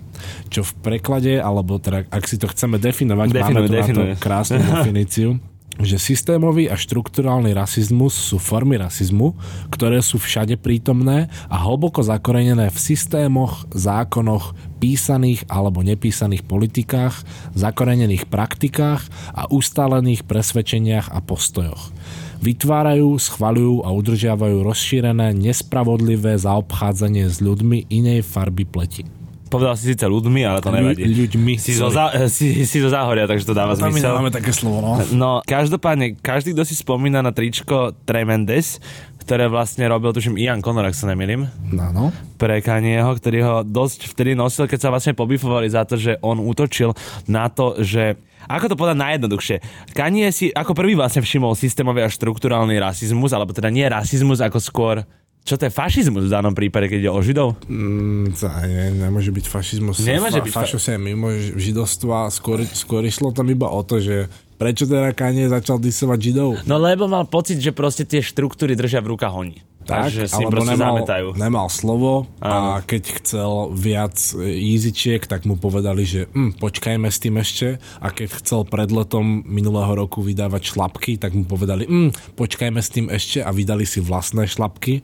Čo 0.54 0.62
v 0.62 0.72
preklade, 0.86 1.42
alebo 1.42 1.82
teda, 1.82 2.06
ak 2.14 2.24
si 2.30 2.38
to 2.38 2.46
chceme 2.46 2.78
definovať, 2.78 3.28
Definuj, 3.34 3.42
máme 3.42 3.58
tu 3.58 3.58
na 3.58 3.66
to 3.66 3.74
definuj. 3.74 4.08
krásnu 4.22 4.62
definíciu, 4.70 5.42
že 5.84 6.02
systémový 6.02 6.68
a 6.70 6.76
štrukturálny 6.76 7.54
rasizmus 7.54 8.14
sú 8.14 8.38
formy 8.42 8.78
rasizmu, 8.82 9.34
ktoré 9.70 10.02
sú 10.02 10.18
všade 10.22 10.58
prítomné 10.58 11.30
a 11.50 11.56
hlboko 11.62 12.02
zakorenené 12.02 12.70
v 12.70 12.78
systémoch, 12.78 13.66
zákonoch, 13.74 14.58
písaných 14.82 15.46
alebo 15.46 15.86
nepísaných 15.86 16.42
politikách, 16.46 17.22
zakorenených 17.54 18.26
praktikách 18.26 19.06
a 19.38 19.46
ustálených 19.54 20.26
presvedčeniach 20.26 21.14
a 21.14 21.22
postojoch. 21.22 21.94
Vytvárajú, 22.42 23.22
schvaľujú 23.22 23.86
a 23.86 23.94
udržiavajú 23.94 24.66
rozšírené, 24.66 25.38
nespravodlivé 25.38 26.42
zaobchádzanie 26.42 27.30
s 27.30 27.38
ľuďmi 27.38 27.94
inej 27.94 28.26
farby 28.26 28.66
pleti. 28.66 29.21
Povedal 29.52 29.76
si 29.76 29.92
síce 29.92 30.02
ľuďmi, 30.02 30.42
ale 30.42 30.58
to 30.58 30.72
nevadí. 30.72 31.04
Ľu- 31.04 31.28
ľuďmi, 31.28 31.54
Si 31.58 31.76
zo, 31.76 31.92
sorry. 31.92 32.24
za, 32.24 32.32
si, 32.32 32.64
si 32.64 32.78
zo 32.80 32.88
záhoria, 32.88 33.28
takže 33.28 33.44
to 33.44 33.52
dáva 33.52 33.76
Tam 33.76 33.86
my 33.86 33.94
zmysel. 33.94 34.16
nemáme 34.16 34.32
také 34.32 34.50
slovo, 34.50 34.80
no. 34.80 34.92
No, 35.12 35.32
každopádne, 35.44 36.16
každý, 36.16 36.52
kto 36.52 36.64
si 36.64 36.74
spomína 36.74 37.20
na 37.20 37.30
tričko 37.30 37.92
Tremendes, 38.02 38.80
ktoré 39.20 39.46
vlastne 39.46 39.86
robil, 39.86 40.10
tuším, 40.10 40.34
Ian 40.36 40.60
Connor, 40.60 40.82
ak 40.84 40.96
sa 40.96 41.06
nemýlim, 41.06 41.46
Áno. 41.74 42.10
pre 42.36 42.58
Kanyeho, 42.58 43.12
ktorý 43.12 43.40
ho 43.42 43.56
dosť 43.62 44.08
vtedy 44.08 44.34
nosil, 44.34 44.66
keď 44.66 44.80
sa 44.80 44.90
vlastne 44.90 45.14
pobifovali 45.14 45.68
za 45.68 45.84
to, 45.84 45.94
že 45.94 46.16
on 46.20 46.40
útočil 46.40 46.96
na 47.28 47.46
to, 47.46 47.76
že 47.78 48.16
ako 48.44 48.66
to 48.68 48.76
povedať 48.76 48.98
najjednoduchšie? 48.98 49.58
Kanye 49.92 50.32
si 50.32 50.50
ako 50.50 50.74
prvý 50.74 50.96
vlastne 50.96 51.20
všimol 51.20 51.54
systémový 51.54 52.02
a 52.02 52.10
štruktúrálny 52.10 52.74
rasizmus, 52.76 53.30
alebo 53.30 53.52
teda 53.52 53.68
nie 53.68 53.86
rasizmus, 53.86 54.40
ako 54.40 54.58
skôr 54.58 54.96
čo 55.42 55.58
to 55.58 55.66
je 55.66 55.74
fašizmus 55.74 56.30
v 56.30 56.34
danom 56.34 56.54
prípade, 56.54 56.86
keď 56.86 56.98
ide 57.02 57.12
o 57.12 57.18
Židov? 57.18 57.58
Mm, 57.66 58.38
to 58.38 58.46
nie, 58.64 58.86
nemôže 58.96 59.30
byť 59.30 59.46
fašizmus. 59.46 60.00
Nemôže 60.00 60.38
Fa- 60.38 60.46
byť 60.46 60.54
fa- 60.54 60.62
Fašos 60.64 60.86
je 60.86 60.98
mimo 60.98 61.28
židovstva. 61.58 62.30
Skôr, 62.30 62.62
skôr 62.68 63.02
išlo 63.02 63.30
tam 63.30 63.50
iba 63.50 63.66
o 63.66 63.82
to, 63.82 63.98
že 63.98 64.30
prečo 64.56 64.86
teda 64.86 65.10
Kanye 65.12 65.50
začal 65.50 65.82
disovať 65.82 66.20
židov? 66.22 66.50
No 66.64 66.78
lebo 66.78 67.10
mal 67.10 67.26
pocit, 67.26 67.58
že 67.58 67.74
proste 67.74 68.06
tie 68.06 68.22
štruktúry 68.22 68.78
držia 68.78 69.02
v 69.02 69.18
rukách 69.18 69.34
oni. 69.34 69.58
Tak, 69.82 70.14
Takže 70.14 70.30
si 70.30 70.38
alebo 70.38 70.62
nemal, 70.62 71.02
zametajú. 71.02 71.28
nemal 71.34 71.66
slovo 71.66 72.30
Áno. 72.38 72.78
a 72.78 72.86
keď 72.86 73.18
chcel 73.18 73.50
viac 73.74 74.14
easyčiek, 74.38 75.26
tak 75.26 75.50
mu 75.50 75.58
povedali, 75.58 76.06
že 76.06 76.30
hm, 76.30 76.62
počkajme 76.62 77.10
s 77.10 77.18
tým 77.18 77.42
ešte 77.42 77.68
a 77.98 78.08
keď 78.14 78.38
chcel 78.38 78.62
pred 78.62 78.94
letom 78.94 79.42
minulého 79.42 79.90
roku 79.98 80.22
vydávať 80.22 80.78
šlapky, 80.78 81.18
tak 81.18 81.34
mu 81.34 81.50
povedali 81.50 81.90
hm, 81.90 82.14
počkajme 82.38 82.78
s 82.78 82.90
tým 82.94 83.10
ešte 83.10 83.42
a 83.42 83.50
vydali 83.50 83.82
si 83.84 83.98
vlastné 83.98 84.46
šlapky 84.46 85.02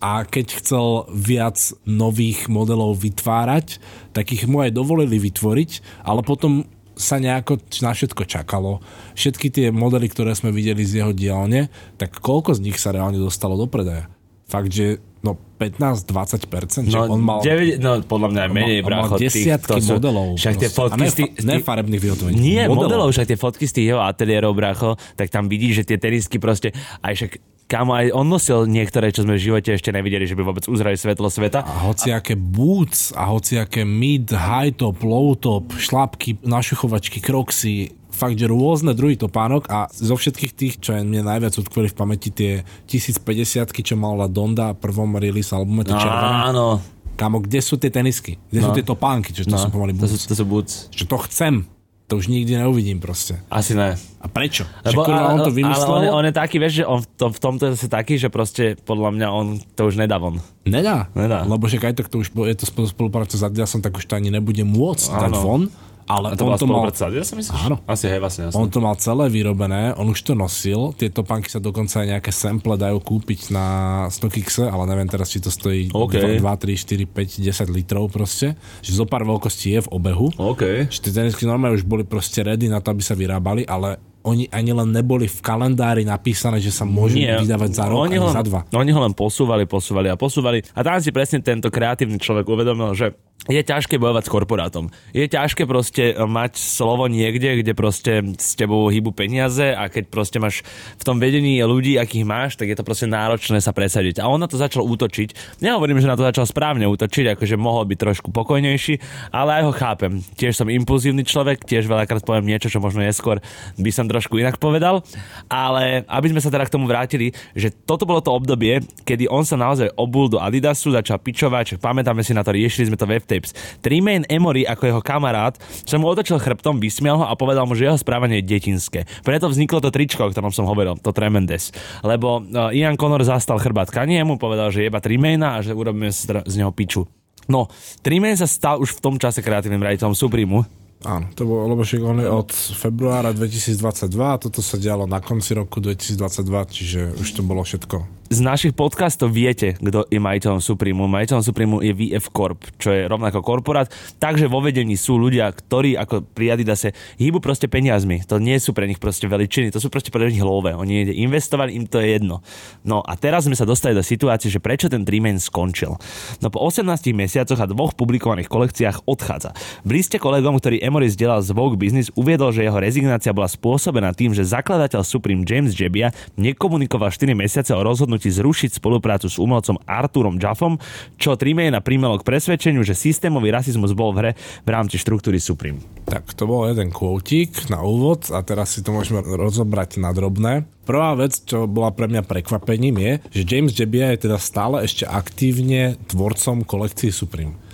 a 0.00 0.24
keď 0.24 0.64
chcel 0.64 1.04
viac 1.12 1.60
nových 1.84 2.48
modelov 2.48 3.04
vytvárať, 3.04 3.76
tak 4.16 4.32
ich 4.32 4.48
mu 4.48 4.64
aj 4.64 4.72
dovolili 4.72 5.20
vytvoriť, 5.20 6.02
ale 6.08 6.24
potom 6.24 6.64
sa 7.00 7.16
nejako 7.16 7.60
na 7.80 7.96
všetko 7.96 8.28
čakalo. 8.28 8.84
Všetky 9.16 9.48
tie 9.48 9.66
modely, 9.72 10.12
ktoré 10.12 10.36
sme 10.36 10.52
videli 10.52 10.84
z 10.84 11.00
jeho 11.00 11.12
dielne, 11.16 11.72
tak 11.96 12.20
koľko 12.20 12.56
z 12.56 12.64
nich 12.64 12.76
sa 12.76 12.92
reálne 12.92 13.16
dostalo 13.16 13.56
do 13.56 13.64
predaja? 13.68 14.08
Fakt, 14.50 14.68
že 14.68 14.86
no 15.20 15.38
15-20%, 15.60 16.88
že 16.88 16.96
No, 16.96 17.06
on 17.06 17.20
mal... 17.20 17.38
9, 17.40 17.78
no 17.78 18.00
podľa 18.02 18.28
mňa 18.32 18.42
menej, 18.48 18.78
on 18.80 18.88
mal 18.88 19.06
bracho. 19.06 19.16
tých, 19.16 19.30
desiatky 19.30 19.78
sú- 19.78 19.94
modelov. 19.94 20.34
Však 20.34 20.54
tie 20.56 20.68
fotky 20.68 20.96
a 20.96 21.06
ne, 21.06 21.54
tých... 21.54 21.62
farebných 21.62 22.02
vyhotovení. 22.02 22.34
Nie, 22.34 22.62
modelov. 22.66 23.12
však 23.12 23.28
tie 23.28 23.38
fotky 23.38 23.64
z 23.64 23.72
tých 23.72 23.86
jeho 23.88 24.00
ateliérov, 24.00 24.50
bracho, 24.50 24.90
tak 25.14 25.28
tam 25.28 25.46
vidíš, 25.46 25.84
že 25.84 25.94
tie 25.94 25.98
tenisky 26.00 26.36
proste, 26.36 26.74
aj 27.00 27.14
však 27.14 27.32
Kámo, 27.70 27.94
aj 27.94 28.10
on 28.10 28.26
nosil 28.26 28.66
niektoré, 28.66 29.14
čo 29.14 29.22
sme 29.22 29.38
v 29.38 29.46
živote 29.46 29.70
ešte 29.70 29.94
nevideli, 29.94 30.26
že 30.26 30.34
by 30.34 30.42
vôbec 30.42 30.66
uzrali 30.66 30.98
svetlo 30.98 31.30
sveta. 31.30 31.62
A 31.62 31.86
hociaké 31.86 32.34
boots, 32.34 33.14
a 33.14 33.30
hociaké 33.30 33.86
mid, 33.86 34.26
high 34.26 34.74
top, 34.74 34.98
low 35.06 35.38
top, 35.38 35.70
šlapky, 35.78 36.34
našuchovačky, 36.42 37.22
kroxy, 37.22 37.94
fakt, 38.20 38.36
že 38.36 38.44
rôzne 38.44 38.92
druhy 38.92 39.16
topánok 39.16 39.64
a 39.66 39.88
zo 39.88 40.12
všetkých 40.12 40.52
tých, 40.52 40.74
čo 40.76 40.92
mne 40.92 41.24
najviac 41.24 41.56
utkveli 41.56 41.88
v 41.88 41.96
pamäti, 41.96 42.28
tie 42.28 42.60
1050 42.84 43.24
čo 43.72 43.96
mala 43.96 44.28
Donda 44.28 44.76
v 44.76 44.78
prvom 44.78 45.16
release 45.16 45.50
albume, 45.50 45.82
to 45.82 45.96
červené. 45.96 46.52
Áno. 46.52 46.84
Kámo, 47.16 47.40
kde 47.40 47.60
sú 47.60 47.76
tie 47.76 47.88
tenisky? 47.88 48.36
Kde 48.46 48.60
sú 48.60 48.70
No. 48.70 48.76
tie 48.76 48.84
topánky? 48.84 49.32
Čo 49.32 49.44
to 49.44 49.52
No, 49.52 49.58
sú 49.58 49.68
pomaly 49.68 49.92
to, 49.92 50.04
sú, 50.04 50.16
to 50.20 50.32
sú 50.32 50.44
boots. 50.44 50.88
Čo 50.88 51.04
to 51.06 51.16
chcem. 51.24 51.64
To 52.08 52.18
už 52.18 52.26
nikdy 52.26 52.58
neuvidím 52.58 52.98
proste. 52.98 53.38
Asi 53.46 53.70
ne. 53.70 53.94
A 54.18 54.26
prečo? 54.26 54.66
Lebo, 54.82 55.06
že 55.06 55.06
kurva, 55.06 55.30
on 55.30 55.38
to 55.38 55.52
ale 55.52 55.54
vymyslel? 55.54 55.86
on, 55.86 56.02
je, 56.02 56.10
on 56.10 56.24
je 56.26 56.34
taký, 56.34 56.56
vieš, 56.58 56.74
že 56.74 56.84
on 56.84 56.98
v, 56.98 57.06
to, 57.06 57.26
v 57.30 57.38
tomto 57.38 57.62
je 57.62 57.72
zase 57.78 57.86
taký, 57.86 58.18
že 58.18 58.26
proste 58.26 58.74
podľa 58.82 59.14
mňa 59.14 59.26
on 59.30 59.46
to 59.62 59.86
už 59.86 59.94
nedá 59.94 60.18
von. 60.18 60.42
Nedá. 60.66 61.06
Nedá. 61.14 61.46
Lebo 61.46 61.70
však 61.70 61.86
aj 61.86 61.94
tak 61.94 62.10
to 62.10 62.18
už 62.18 62.34
je 62.34 62.56
to 62.56 62.66
spolu- 62.66 62.90
spolupráca 62.90 63.30
s 63.30 63.46
Adidasom, 63.46 63.78
tak 63.78 63.94
už 63.94 64.02
to 64.02 64.18
ani 64.18 64.26
nebude 64.28 64.58
môcť 64.60 65.06
dať 65.06 65.30
Áno. 65.30 65.38
von. 65.38 65.62
Ale 66.10 66.34
A 66.34 66.36
to 66.36 66.42
on 66.42 66.58
to 66.58 66.66
mal, 66.66 66.82
ja 66.90 67.22
si 67.22 67.38
myslíš? 67.38 67.70
Áno. 67.70 67.78
Asi 67.86 68.10
hej, 68.10 68.18
vlastne, 68.18 68.50
jasne. 68.50 68.58
on 68.58 68.66
to 68.66 68.82
mal 68.82 68.98
celé 68.98 69.30
vyrobené, 69.30 69.94
on 69.94 70.10
už 70.10 70.26
to 70.26 70.34
nosil, 70.34 70.90
tie 70.98 71.06
topánky 71.06 71.46
sa 71.46 71.62
dokonca 71.62 72.02
aj 72.02 72.18
nejaké 72.18 72.34
sample 72.34 72.74
dajú 72.74 72.98
kúpiť 72.98 73.54
na 73.54 73.66
StockX, 74.10 74.66
ale 74.66 74.90
neviem 74.90 75.06
teraz, 75.06 75.30
či 75.30 75.38
to 75.38 75.54
stojí 75.54 75.94
OK. 75.94 76.42
2, 76.42 76.42
3, 76.42 76.42
4, 76.42 77.06
5, 77.06 77.46
10 77.46 77.70
litrov 77.70 78.10
proste, 78.10 78.58
že 78.82 78.90
zo 78.90 79.06
pár 79.06 79.22
veľkostí 79.22 79.78
je 79.78 79.80
v 79.86 79.88
obehu. 79.94 80.34
OK. 80.34 80.90
Že 80.90 80.98
tie 80.98 81.12
tenisky 81.14 81.46
normálne 81.46 81.78
už 81.78 81.86
boli 81.86 82.02
proste 82.02 82.42
ready 82.42 82.66
na 82.66 82.82
to, 82.82 82.90
aby 82.90 83.06
sa 83.06 83.14
vyrábali, 83.14 83.62
ale 83.70 84.09
oni 84.20 84.52
ani 84.52 84.72
len 84.76 84.92
neboli 84.92 85.24
v 85.24 85.38
kalendári 85.40 86.04
napísané, 86.04 86.60
že 86.60 86.68
sa 86.68 86.84
môžu 86.84 87.16
vydávať 87.16 87.70
za 87.72 87.84
rok, 87.88 88.04
oni 88.04 88.16
ho, 88.20 88.28
za 88.28 88.44
dva. 88.44 88.68
Oni 88.76 88.92
ho 88.92 89.00
len 89.00 89.16
posúvali, 89.16 89.64
posúvali 89.64 90.12
a 90.12 90.16
posúvali. 90.16 90.60
A 90.76 90.80
tam 90.84 91.00
si 91.00 91.08
presne 91.08 91.40
tento 91.40 91.72
kreatívny 91.72 92.20
človek 92.20 92.44
uvedomil, 92.44 92.92
že 92.92 93.16
je 93.48 93.64
ťažké 93.64 93.96
bojovať 93.96 94.28
s 94.28 94.32
korporátom. 94.36 94.84
Je 95.16 95.24
ťažké 95.24 95.64
proste 95.64 96.12
mať 96.12 96.60
slovo 96.60 97.08
niekde, 97.08 97.64
kde 97.64 97.72
proste 97.72 98.20
s 98.36 98.52
tebou 98.52 98.84
hýbu 98.92 99.16
peniaze 99.16 99.72
a 99.72 99.88
keď 99.88 100.12
proste 100.12 100.36
máš 100.36 100.60
v 101.00 101.02
tom 101.08 101.16
vedení 101.16 101.56
ľudí, 101.64 101.96
akých 101.96 102.28
máš, 102.28 102.60
tak 102.60 102.68
je 102.68 102.76
to 102.76 102.84
proste 102.84 103.08
náročné 103.08 103.64
sa 103.64 103.72
presadiť. 103.72 104.20
A 104.20 104.28
on 104.28 104.44
na 104.44 104.44
to 104.44 104.60
začal 104.60 104.84
útočiť. 104.84 105.56
Nehovorím, 105.64 106.04
že 106.04 106.12
na 106.12 106.20
to 106.20 106.28
začal 106.28 106.44
správne 106.44 106.84
útočiť, 106.84 107.32
akože 107.32 107.56
mohol 107.56 107.88
byť 107.88 107.98
trošku 107.98 108.28
pokojnejší, 108.28 109.00
ale 109.32 109.50
aj 109.56 109.62
ho 109.64 109.72
chápem. 109.72 110.12
Tiež 110.36 110.60
som 110.60 110.68
impulzívny 110.68 111.24
človek, 111.24 111.64
tiež 111.64 111.88
veľakrát 111.88 112.20
poviem 112.20 112.44
niečo, 112.44 112.68
čo 112.68 112.84
možno 112.84 113.00
neskôr 113.00 113.40
by 113.80 113.88
som 113.88 114.04
trošku 114.10 114.42
inak 114.42 114.58
povedal. 114.58 115.06
Ale 115.46 116.02
aby 116.10 116.34
sme 116.34 116.42
sa 116.42 116.50
teda 116.50 116.66
k 116.66 116.74
tomu 116.74 116.90
vrátili, 116.90 117.30
že 117.54 117.70
toto 117.70 118.02
bolo 118.02 118.18
to 118.18 118.34
obdobie, 118.34 118.82
kedy 119.06 119.30
on 119.30 119.46
sa 119.46 119.54
naozaj 119.54 119.94
obul 119.94 120.26
do 120.26 120.42
Adidasu, 120.42 120.90
začal 120.90 121.22
pičovať, 121.22 121.76
však 121.76 121.80
pamätáme 121.80 122.26
si 122.26 122.34
na 122.34 122.42
to, 122.42 122.50
riešili 122.50 122.90
sme 122.90 122.98
to 122.98 123.06
web 123.06 123.22
tapes. 123.22 123.54
Tremaine 123.78 124.26
Emory 124.26 124.66
ako 124.66 124.82
jeho 124.90 125.02
kamarát 125.04 125.54
sa 125.62 125.96
mu 125.96 126.10
otočil 126.10 126.42
chrbtom, 126.42 126.82
vysmial 126.82 127.22
ho 127.22 127.26
a 127.30 127.38
povedal 127.38 127.64
mu, 127.70 127.78
že 127.78 127.86
jeho 127.86 127.98
správanie 128.00 128.42
je 128.42 128.48
detinské. 128.50 129.06
Preto 129.22 129.46
vzniklo 129.46 129.78
to 129.78 129.94
tričko, 129.94 130.26
o 130.26 130.32
ktorom 130.32 130.50
som 130.50 130.66
hovoril, 130.66 130.98
to 130.98 131.14
Tremendous. 131.14 131.70
Lebo 132.02 132.42
uh, 132.42 132.74
Ian 132.74 132.96
Connor 132.96 133.22
zastal 133.22 133.60
chrbát 133.60 133.92
Kaniemu, 133.92 134.40
povedal, 134.40 134.72
že 134.72 134.88
jeba 134.88 134.98
Tremaina 134.98 135.60
a 135.60 135.62
že 135.62 135.76
urobíme 135.76 136.08
z, 136.08 136.42
neho 136.56 136.72
piču. 136.72 137.04
No, 137.50 137.66
Tremaine 138.00 138.38
sa 138.38 138.46
stal 138.46 138.78
už 138.78 138.98
v 138.98 139.02
tom 139.02 139.14
čase 139.18 139.42
kreatívnym 139.44 139.82
raditeľom 139.82 140.14
Supremu. 140.14 140.79
Áno, 141.00 141.32
to 141.32 141.48
bolo, 141.48 141.64
lebo 141.72 141.80
však 141.80 142.02
on 142.04 142.20
je 142.20 142.28
od 142.28 142.52
februára 142.52 143.32
2022 143.32 144.04
a 144.20 144.36
toto 144.36 144.60
sa 144.60 144.76
dialo 144.76 145.08
na 145.08 145.24
konci 145.24 145.56
roku 145.56 145.80
2022, 145.80 146.76
čiže 146.76 147.00
už 147.16 147.28
to 147.32 147.40
bolo 147.40 147.64
všetko. 147.64 148.19
Z 148.30 148.46
našich 148.46 148.78
podcastov 148.78 149.34
viete, 149.34 149.74
kto 149.74 150.06
je 150.06 150.22
majiteľom 150.22 150.62
Supremu. 150.62 151.10
Majiteľom 151.10 151.42
Supremu 151.42 151.82
je 151.82 151.90
VF 151.90 152.30
Corp, 152.30 152.62
čo 152.78 152.94
je 152.94 153.10
rovnako 153.10 153.42
korporát. 153.42 153.90
Takže 154.22 154.46
vo 154.46 154.62
vedení 154.62 154.94
sú 154.94 155.18
ľudia, 155.18 155.50
ktorí 155.50 155.98
ako 155.98 156.22
pri 156.30 156.54
Adidase 156.54 156.94
hýbu 157.18 157.42
proste 157.42 157.66
peniazmi. 157.66 158.22
To 158.30 158.38
nie 158.38 158.54
sú 158.62 158.70
pre 158.70 158.86
nich 158.86 159.02
proste 159.02 159.26
veličiny, 159.26 159.74
to 159.74 159.82
sú 159.82 159.90
proste 159.90 160.14
pre 160.14 160.30
nich 160.30 160.46
love. 160.46 160.70
Oni 160.70 161.10
ide 161.10 161.14
investovali, 161.18 161.74
im 161.74 161.90
to 161.90 161.98
je 161.98 162.22
jedno. 162.22 162.38
No 162.86 163.02
a 163.02 163.18
teraz 163.18 163.50
sme 163.50 163.58
sa 163.58 163.66
dostali 163.66 163.98
do 163.98 164.04
situácie, 164.06 164.46
že 164.46 164.62
prečo 164.62 164.86
ten 164.86 165.02
Trimen 165.02 165.42
skončil. 165.42 165.98
No 166.38 166.54
po 166.54 166.62
18 166.62 166.86
mesiacoch 167.10 167.58
a 167.58 167.66
dvoch 167.66 167.98
publikovaných 167.98 168.46
kolekciách 168.46 169.10
odchádza. 169.10 169.58
V 169.82 169.90
kolegom, 170.22 170.54
ktorý 170.54 170.78
Emory 170.78 171.10
zdieľal 171.10 171.42
z 171.42 171.50
Vogue 171.50 171.74
Business, 171.74 172.14
uviedol, 172.14 172.54
že 172.54 172.62
jeho 172.62 172.78
rezignácia 172.78 173.34
bola 173.34 173.50
spôsobená 173.50 174.14
tým, 174.14 174.30
že 174.30 174.46
zakladateľ 174.46 175.02
Supreme 175.02 175.42
James 175.42 175.74
Jebbia 175.74 176.14
nekomunikoval 176.38 177.10
4 177.10 177.34
mesiace 177.34 177.74
o 177.74 177.82
rozhodnutí 177.82 178.19
zrušiť 178.28 178.76
spoluprácu 178.76 179.32
s 179.32 179.40
umelcom 179.40 179.80
Arturom 179.88 180.36
Jaffom, 180.36 180.76
čo 181.16 181.32
Trimejna 181.40 181.80
primelo 181.80 182.20
k 182.20 182.28
presvedčeniu, 182.28 182.84
že 182.84 182.92
systémový 182.92 183.48
rasizmus 183.48 183.96
bol 183.96 184.12
v 184.12 184.18
hre 184.20 184.32
v 184.36 184.68
rámci 184.68 185.00
štruktúry 185.00 185.40
Supreme. 185.40 185.80
Tak 186.04 186.36
to 186.36 186.44
bol 186.44 186.68
jeden 186.68 186.92
kvótik 186.92 187.72
na 187.72 187.80
úvod 187.80 188.28
a 188.28 188.44
teraz 188.44 188.76
si 188.76 188.84
to 188.84 188.92
môžeme 188.92 189.24
rozobrať 189.24 189.96
na 189.96 190.12
drobné. 190.12 190.68
Prvá 190.84 191.14
vec, 191.14 191.40
čo 191.46 191.70
bola 191.70 191.94
pre 191.94 192.10
mňa 192.10 192.26
prekvapením 192.26 192.98
je, 192.98 193.12
že 193.30 193.46
James 193.46 193.72
Jebbia 193.72 194.12
je 194.12 194.26
teda 194.26 194.42
stále 194.42 194.82
ešte 194.82 195.06
aktívne 195.06 195.94
tvorcom 196.10 196.66
kolekcie 196.66 197.14
Supreme. 197.14 197.69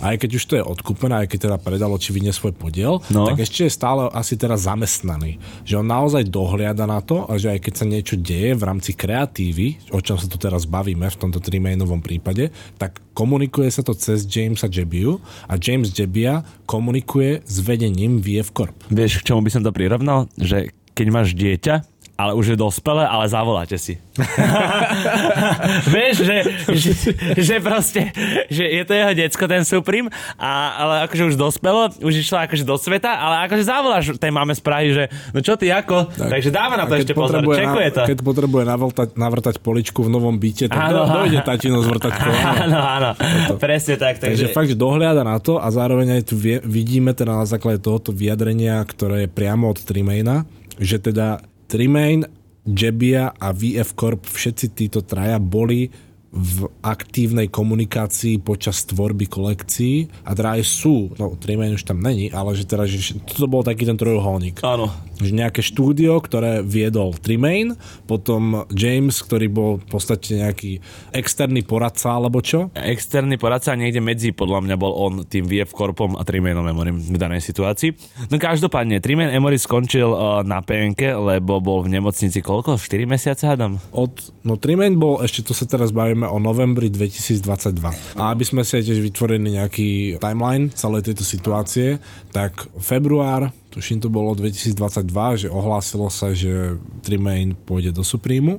Aj 0.00 0.16
keď 0.16 0.30
už 0.34 0.44
to 0.44 0.54
je 0.56 0.64
odkúpené, 0.64 1.22
aj 1.22 1.28
keď 1.28 1.38
teda 1.46 1.56
predal 1.56 1.92
očividne 1.92 2.30
svoj 2.30 2.52
podiel, 2.52 3.04
No. 3.08 3.28
tak 3.28 3.38
ešte 3.38 3.64
je 3.64 3.72
stále 3.72 4.08
asi 4.10 4.34
teraz 4.34 4.64
zamestnaný. 4.64 5.36
Že 5.62 5.80
on 5.80 5.88
naozaj 5.88 6.24
dohliada 6.26 6.84
na 6.84 7.00
to 7.00 7.24
a 7.24 7.36
že 7.36 7.52
aj 7.52 7.60
keď 7.60 7.74
sa 7.74 7.84
niečo 7.84 8.16
deje 8.16 8.52
v 8.52 8.62
rámci 8.62 8.92
kreatívy, 8.92 9.92
o 9.92 10.00
čom 10.00 10.16
sa 10.16 10.24
tu 10.24 10.36
teraz 10.36 10.64
bavíme 10.64 11.04
v 11.04 11.16
tomto 11.16 11.38
trimainovom 11.38 12.00
prípade, 12.00 12.48
tak 12.76 12.98
komunikuje 13.12 13.68
sa 13.68 13.80
to 13.80 13.92
cez 13.92 14.24
Jamesa 14.24 14.66
Jebbiu 14.66 15.20
a 15.44 15.54
James 15.54 15.90
Jebbia 15.90 16.40
komunikuje 16.64 17.44
s 17.44 17.56
vedením 17.60 18.18
VF 18.18 18.50
Corp. 18.50 18.76
Vieš, 18.88 19.20
k 19.20 19.28
čomu 19.28 19.44
by 19.44 19.50
som 19.50 19.60
to 19.60 19.70
prirovnal? 19.70 20.30
Že 20.34 20.72
keď 20.96 21.06
máš 21.08 21.36
dieťa, 21.36 21.74
ale 22.20 22.36
už 22.36 22.52
je 22.52 22.56
dospelé, 22.60 23.08
ale 23.08 23.24
zavoláte 23.32 23.80
si. 23.80 23.96
Vieš, 25.94 26.16
že, 26.20 26.36
že, 26.68 26.92
že 27.40 27.56
proste, 27.64 28.12
že 28.52 28.64
je 28.68 28.82
to 28.84 28.92
jeho 28.92 29.12
decko, 29.16 29.44
ten 29.48 29.64
Supreme, 29.64 30.12
a, 30.36 30.76
ale 30.76 30.94
akože 31.08 31.32
už 31.32 31.36
dospelo, 31.40 31.88
už 32.04 32.20
išlo 32.20 32.44
akože 32.44 32.64
do 32.68 32.76
sveta, 32.76 33.16
ale 33.16 33.48
akože 33.48 33.64
zavoláš 33.64 34.04
tej 34.20 34.32
máme 34.34 34.52
správy, 34.52 34.92
že 34.92 35.04
no 35.32 35.40
čo 35.40 35.56
ty 35.56 35.72
ako? 35.72 36.12
Tak. 36.12 36.28
Takže 36.28 36.50
dáva 36.52 36.76
na 36.76 36.84
to 36.84 37.00
ešte 37.00 37.16
pozor, 37.16 37.40
čekuje 37.40 37.88
to. 37.96 38.02
Keď 38.04 38.18
potrebuje 38.20 38.64
navrtať, 38.68 39.08
navrtať 39.16 39.54
poličku 39.64 40.04
v 40.04 40.10
novom 40.12 40.36
byte, 40.36 40.68
tak 40.68 40.92
Áno, 40.92 41.08
do, 41.08 41.24
dojde 41.24 41.40
tatino 41.40 41.80
zvrtať 41.80 42.12
koleno. 42.20 42.52
Áno, 42.68 42.80
áno, 42.84 43.10
presne 43.56 43.96
tak. 43.96 44.20
Takže 44.20 44.50
Takže, 44.50 44.56
fakt, 44.56 44.68
že 44.68 44.76
dohliada 44.76 45.22
na 45.24 45.38
to 45.40 45.56
a 45.56 45.68
zároveň 45.72 46.20
aj 46.20 46.22
tu 46.28 46.34
vidíme 46.64 47.16
teda 47.16 47.40
na 47.40 47.46
základe 47.46 47.80
tohoto 47.80 48.12
vyjadrenia, 48.12 48.82
ktoré 48.84 49.24
je 49.24 49.28
priamo 49.30 49.70
od 49.70 49.78
Trimaina, 49.80 50.44
že 50.80 51.00
teda 51.00 51.44
Tremaine 51.70 52.26
Jebia 52.66 53.30
a 53.30 53.54
VF 53.54 53.94
Corp, 53.94 54.26
všetci 54.26 54.66
títo 54.74 55.06
traja 55.06 55.38
boli 55.38 56.09
v 56.30 56.70
aktívnej 56.86 57.50
komunikácii 57.50 58.38
počas 58.38 58.86
tvorby 58.86 59.26
kolekcií 59.26 60.06
a 60.22 60.30
teda 60.30 60.58
aj 60.58 60.62
sú, 60.62 61.10
no 61.18 61.34
Trimain 61.34 61.74
už 61.74 61.82
tam 61.82 61.98
není, 61.98 62.30
ale 62.30 62.54
že 62.54 62.70
teda, 62.70 62.86
že 62.86 63.18
toto 63.26 63.50
bol 63.50 63.66
taký 63.66 63.82
ten 63.82 63.98
trojuholník. 63.98 64.62
Áno. 64.62 64.94
Že 65.18 65.36
nejaké 65.36 65.60
štúdio, 65.60 66.22
ktoré 66.22 66.62
viedol 66.62 67.18
Trimain, 67.18 67.74
potom 68.06 68.62
James, 68.70 69.18
ktorý 69.26 69.50
bol 69.50 69.70
v 69.82 69.86
podstate 69.90 70.38
nejaký 70.38 70.78
externý 71.10 71.66
poradca 71.66 72.14
alebo 72.14 72.38
čo. 72.38 72.70
Externý 72.78 73.34
poradca 73.34 73.74
niekde 73.74 73.98
medzi, 73.98 74.30
podľa 74.30 74.70
mňa 74.70 74.76
bol 74.78 74.94
on 74.94 75.26
tým 75.26 75.50
VF 75.50 75.74
Corpom 75.74 76.14
a 76.14 76.22
Trimainom 76.22 76.64
Emorim 76.70 77.02
v 77.02 77.18
danej 77.18 77.42
situácii. 77.42 77.90
No 78.30 78.38
každopádne, 78.38 79.02
Trimain 79.02 79.34
Emory 79.34 79.58
skončil 79.58 80.06
uh, 80.06 80.46
na 80.46 80.62
PNK, 80.62 81.18
lebo 81.18 81.58
bol 81.58 81.82
v 81.82 81.98
nemocnici 81.98 82.38
koľko? 82.38 82.78
4 82.78 83.02
mesiace, 83.10 83.50
hádam? 83.50 83.82
Od, 83.90 84.14
no 84.46 84.54
Trimain 84.54 84.94
bol, 84.94 85.18
ešte 85.26 85.42
to 85.42 85.52
sa 85.58 85.66
teraz 85.66 85.90
bavíme 85.90 86.19
o 86.26 86.36
novembri 86.42 86.92
2022. 86.92 88.18
A 88.18 88.34
aby 88.34 88.44
sme 88.44 88.66
si 88.66 88.82
tiež 88.82 89.00
vytvorili 89.00 89.56
nejaký 89.56 90.20
timeline 90.20 90.68
celej 90.74 91.08
tejto 91.08 91.24
situácie, 91.24 91.96
tak 92.34 92.68
február 92.76 93.54
tuším 93.70 94.02
to 94.02 94.10
bolo 94.10 94.34
2022, 94.34 95.46
že 95.46 95.48
ohlásilo 95.48 96.10
sa, 96.10 96.34
že 96.34 96.76
Trimain 97.06 97.54
pôjde 97.54 97.94
do 97.94 98.02
Supremu. 98.02 98.58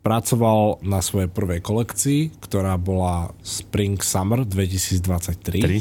Pracoval 0.00 0.80
na 0.86 1.04
svojej 1.04 1.28
prvej 1.28 1.60
kolekcii, 1.60 2.40
ktorá 2.40 2.80
bola 2.80 3.34
Spring 3.44 4.00
Summer 4.00 4.48
2023. 4.48 5.60
Tri. 5.60 5.78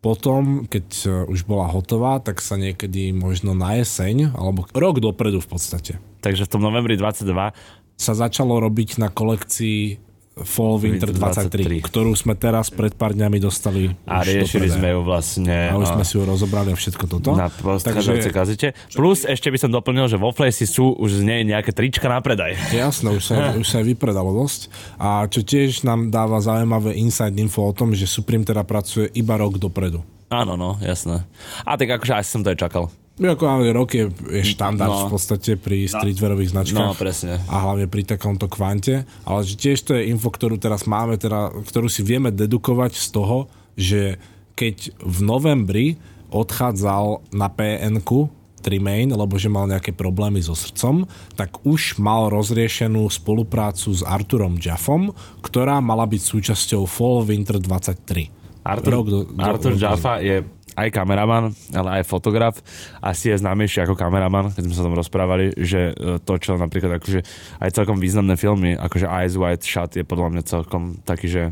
Potom, 0.00 0.64
keď 0.64 0.86
už 1.28 1.44
bola 1.44 1.68
hotová, 1.68 2.24
tak 2.24 2.40
sa 2.40 2.56
niekedy 2.56 3.12
možno 3.12 3.52
na 3.52 3.76
jeseň, 3.76 4.32
alebo 4.32 4.64
rok 4.72 4.96
dopredu 4.96 5.44
v 5.44 5.48
podstate, 5.52 6.00
Takže 6.20 6.46
v 6.46 6.52
tom 6.52 6.62
novembri 6.64 6.96
22 7.00 7.52
sa 8.00 8.12
začalo 8.16 8.60
robiť 8.60 9.00
na 9.00 9.12
kolekcii 9.12 10.09
Fall 10.30 10.78
Winter 10.78 11.10
Winter 11.10 11.42
23, 11.50 11.82
23. 11.82 11.90
ktorú 11.90 12.14
sme 12.14 12.38
teraz 12.38 12.70
pred 12.70 12.94
pár 12.94 13.12
dňami 13.18 13.42
dostali 13.42 13.90
a 14.06 14.22
riešili 14.22 14.70
sme 14.70 14.94
ju 14.94 15.00
vlastne 15.02 15.68
A 15.68 15.76
už 15.76 15.98
sme 15.98 16.04
si 16.06 16.14
ju 16.16 16.22
rozobrali 16.22 16.70
a 16.70 16.76
všetko 16.78 17.04
toto. 17.10 17.34
na 17.34 17.50
podchádzajúcej 17.50 18.32
kazete. 18.32 18.66
Plus 18.94 19.26
ešte 19.26 19.50
by 19.50 19.58
som 19.58 19.70
doplnil, 19.74 20.06
že 20.06 20.16
vo 20.16 20.30
Flesi 20.30 20.70
sú 20.70 20.94
už 20.96 21.20
z 21.20 21.22
nej 21.26 21.42
nejaké 21.42 21.74
trička 21.74 22.06
na 22.06 22.22
predaj. 22.22 22.54
Jasné, 22.70 23.10
už 23.10 23.22
sa, 23.26 23.34
už 23.60 23.66
sa 23.66 23.82
vypredalo 23.82 24.30
dosť. 24.32 24.70
A 25.02 25.26
čo 25.26 25.42
tiež 25.42 25.82
nám 25.82 26.14
dáva 26.14 26.38
zaujímavé 26.38 26.94
inside 26.94 27.34
info 27.34 27.66
o 27.66 27.74
tom, 27.74 27.92
že 27.92 28.06
Supreme 28.06 28.46
teda 28.46 28.62
pracuje 28.62 29.10
iba 29.18 29.34
rok 29.34 29.58
dopredu. 29.58 30.00
Áno, 30.30 30.54
no, 30.54 30.78
jasné. 30.78 31.26
A 31.66 31.74
tak 31.74 31.90
akože 31.90 32.14
asi 32.14 32.30
som 32.30 32.46
to 32.46 32.54
aj 32.54 32.62
čakal. 32.62 32.86
No, 33.20 33.30
Ako 33.30 33.44
ale 33.44 33.68
rok 33.70 33.92
je, 33.92 34.08
je 34.08 34.42
štandard 34.42 34.88
No. 34.88 35.04
v 35.04 35.12
podstate 35.12 35.54
pri 35.54 35.84
streetwearových 35.84 36.50
značkách. 36.50 36.80
No, 36.82 36.96
presne. 36.96 37.36
A 37.44 37.60
hlavne 37.60 37.84
pri 37.84 38.08
takomto 38.08 38.48
kvante. 38.48 39.04
Ale 39.22 39.40
že 39.42 39.54
tiež 39.54 39.78
to 39.82 39.92
je 39.92 40.08
info, 40.08 40.28
ktorú 40.28 40.56
teraz 40.56 40.84
máme, 40.84 41.14
teda, 41.14 41.52
ktorú 41.62 41.86
si 41.86 42.00
vieme 42.00 42.28
dedukovať 42.30 42.92
z 42.92 43.06
toho, 43.10 43.38
že 43.76 44.16
keď 44.52 44.96
v 44.98 45.18
novembri 45.20 45.86
odchádzal 46.30 47.04
na 47.30 47.48
PN-ku 47.48 48.30
Trimain, 48.58 49.08
lebo 49.08 49.34
že 49.34 49.48
mal 49.48 49.64
nejaké 49.64 49.90
problémy 49.90 50.38
so 50.38 50.52
srdcom, 50.52 51.04
tak 51.32 51.60
už 51.62 51.96
mal 51.96 52.28
rozriešenú 52.28 53.04
spoluprácu 53.06 53.88
s 53.90 54.00
Arturom 54.00 54.56
Jaffom, 54.56 55.12
ktorá 55.40 55.80
mala 55.80 56.04
byť 56.04 56.22
súčasťou 56.22 56.84
Fall 56.84 57.24
Winter 57.26 57.56
23. 57.56 58.28
Artur, 58.60 58.92
Rok 58.92 59.06
do- 59.06 59.24
do- 59.24 59.40
Artur 59.40 59.72
rok 59.72 59.80
Jaffa 59.80 60.20
je 60.20 60.44
aj 60.76 60.88
kameraman, 60.94 61.54
ale 61.74 62.00
aj 62.00 62.08
fotograf. 62.08 62.54
Asi 62.98 63.30
je 63.30 63.40
známejší 63.40 63.82
ako 63.86 63.94
kameraman, 63.94 64.52
keď 64.54 64.62
sme 64.66 64.74
sa 64.74 64.82
o 64.82 64.86
tom 64.90 64.98
rozprávali, 64.98 65.54
že 65.54 65.94
e, 65.94 66.18
točil 66.22 66.58
napríklad 66.58 66.98
akože 66.98 67.20
aj 67.62 67.70
celkom 67.74 67.98
významné 67.98 68.34
filmy, 68.34 68.74
akože 68.76 69.06
Eyes 69.06 69.34
Wide 69.38 69.64
Shut 69.64 69.96
je 69.96 70.04
podľa 70.04 70.28
mňa 70.36 70.42
celkom 70.44 70.98
taký, 71.02 71.26
že 71.30 71.42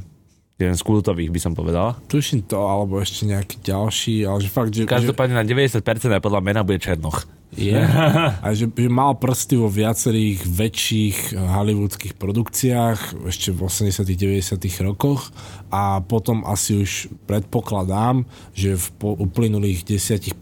jeden 0.58 0.74
z 0.74 0.82
kultových 0.82 1.30
by 1.30 1.40
som 1.40 1.52
povedal. 1.54 1.94
Tuším 2.10 2.50
to, 2.50 2.58
alebo 2.58 2.98
ešte 2.98 3.30
nejaký 3.30 3.62
ďalší, 3.62 4.26
ale 4.26 4.42
že 4.42 4.50
fakt, 4.50 4.74
že... 4.74 4.82
že 4.84 4.90
Každopádne 4.90 5.38
na 5.38 5.46
90% 5.46 5.78
aj 6.18 6.22
podľa 6.22 6.42
mena 6.42 6.66
bude 6.66 6.82
Černoch. 6.82 7.37
Je. 7.56 7.76
A 8.44 8.46
že, 8.52 8.68
že 8.68 8.88
mal 8.90 9.16
prsty 9.16 9.56
vo 9.56 9.68
viacerých 9.72 10.44
väčších 10.44 11.16
eh, 11.32 11.38
hollywoodských 11.38 12.14
produkciách 12.18 13.24
ešte 13.24 13.54
v 13.54 13.58
80 13.64 14.04
90 14.04 14.58
rokoch 14.84 15.32
a 15.68 16.00
potom 16.04 16.44
asi 16.44 16.80
už 16.80 17.12
predpokladám, 17.28 18.24
že 18.52 18.76
v 18.76 18.86
po 18.96 19.08
uplynulých 19.16 19.84
10-15 19.84 20.34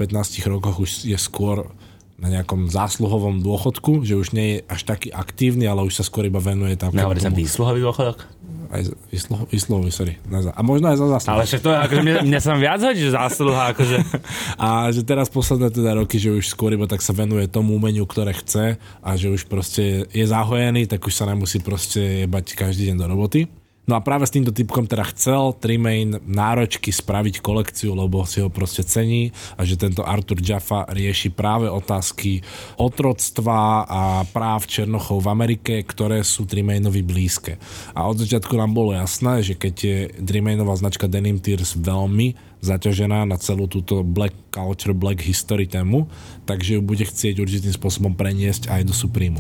rokoch 0.47 0.83
už 0.83 1.07
je 1.07 1.19
skôr 1.19 1.71
na 2.17 2.33
nejakom 2.33 2.73
zásluhovom 2.73 3.45
dôchodku, 3.45 4.01
že 4.01 4.17
už 4.17 4.33
nie 4.33 4.57
je 4.57 4.59
až 4.73 4.89
taký 4.89 5.13
aktívny, 5.13 5.69
ale 5.69 5.85
už 5.85 6.01
sa 6.01 6.05
skôr 6.05 6.25
iba 6.25 6.41
venuje 6.41 6.73
tam. 6.73 6.97
Nehovorí 6.97 7.21
sa 7.21 7.29
výsluhový 7.29 7.85
dôchodok? 7.85 8.25
Aj 8.71 8.83
vysluho, 9.13 9.45
vysluhový, 9.51 9.91
sorry. 9.95 10.15
A 10.31 10.61
možno 10.63 10.91
aj 10.91 10.99
za 10.99 11.07
zásluhu. 11.07 11.33
Ale 11.37 11.43
však 11.47 11.61
to 11.63 11.71
je, 11.71 11.79
akože 11.79 12.01
mne, 12.03 12.15
mne 12.27 12.41
sa 12.43 12.53
viac 12.55 12.81
hodí, 12.83 13.01
že 13.03 13.13
zásluha, 13.15 13.63
akože... 13.75 13.99
A 14.67 14.89
že 14.89 15.05
teraz 15.05 15.29
posledné 15.29 15.69
teda 15.69 15.99
roky, 15.99 16.17
že 16.17 16.33
už 16.33 16.49
skôr 16.49 16.73
iba 16.73 16.89
tak 16.89 17.05
sa 17.05 17.13
venuje 17.13 17.45
tomu 17.47 17.77
umeniu, 17.77 18.09
ktoré 18.09 18.33
chce 18.33 18.81
a 18.81 19.11
že 19.15 19.29
už 19.29 19.47
proste 19.47 20.09
je 20.11 20.25
zahojený, 20.25 20.89
tak 20.89 21.05
už 21.05 21.13
sa 21.13 21.29
nemusí 21.29 21.61
proste 21.61 22.25
jebať 22.25 22.57
každý 22.57 22.93
deň 22.93 22.97
do 22.97 23.07
roboty. 23.07 23.41
No 23.87 23.95
a 23.95 24.03
práve 24.03 24.27
s 24.27 24.35
týmto 24.35 24.51
typkom 24.51 24.91
teda 24.91 25.07
chcel 25.15 25.55
Trimain 25.63 26.19
náročky 26.27 26.91
spraviť 26.91 27.39
kolekciu, 27.39 27.95
lebo 27.95 28.27
si 28.27 28.43
ho 28.43 28.51
proste 28.51 28.83
cení 28.83 29.31
a 29.55 29.63
že 29.63 29.79
tento 29.79 30.03
Artur 30.03 30.43
Jaffa 30.43 30.91
rieši 30.91 31.31
práve 31.31 31.71
otázky 31.71 32.43
otroctva 32.83 33.87
a 33.87 34.03
práv 34.27 34.67
Černochov 34.67 35.23
v 35.23 35.31
Amerike, 35.31 35.75
ktoré 35.87 36.27
sú 36.27 36.51
Trimainovi 36.51 37.07
blízke. 37.07 37.63
A 37.95 38.11
od 38.11 38.19
začiatku 38.19 38.59
nám 38.59 38.75
bolo 38.75 38.91
jasné, 38.91 39.47
že 39.47 39.55
keď 39.55 39.75
je 39.79 39.99
Trimainová 40.19 40.75
značka 40.75 41.07
Denim 41.07 41.39
Tears 41.39 41.79
veľmi 41.79 42.35
zaťažená 42.67 43.23
na 43.23 43.39
celú 43.39 43.71
túto 43.71 44.03
black 44.03 44.35
culture, 44.51 44.99
black 44.99 45.23
history 45.23 45.71
tému, 45.71 46.11
takže 46.43 46.75
ju 46.75 46.83
bude 46.83 47.07
chcieť 47.07 47.39
určitým 47.39 47.71
spôsobom 47.71 48.19
preniesť 48.19 48.67
aj 48.67 48.83
do 48.83 48.91
Supremu. 48.91 49.39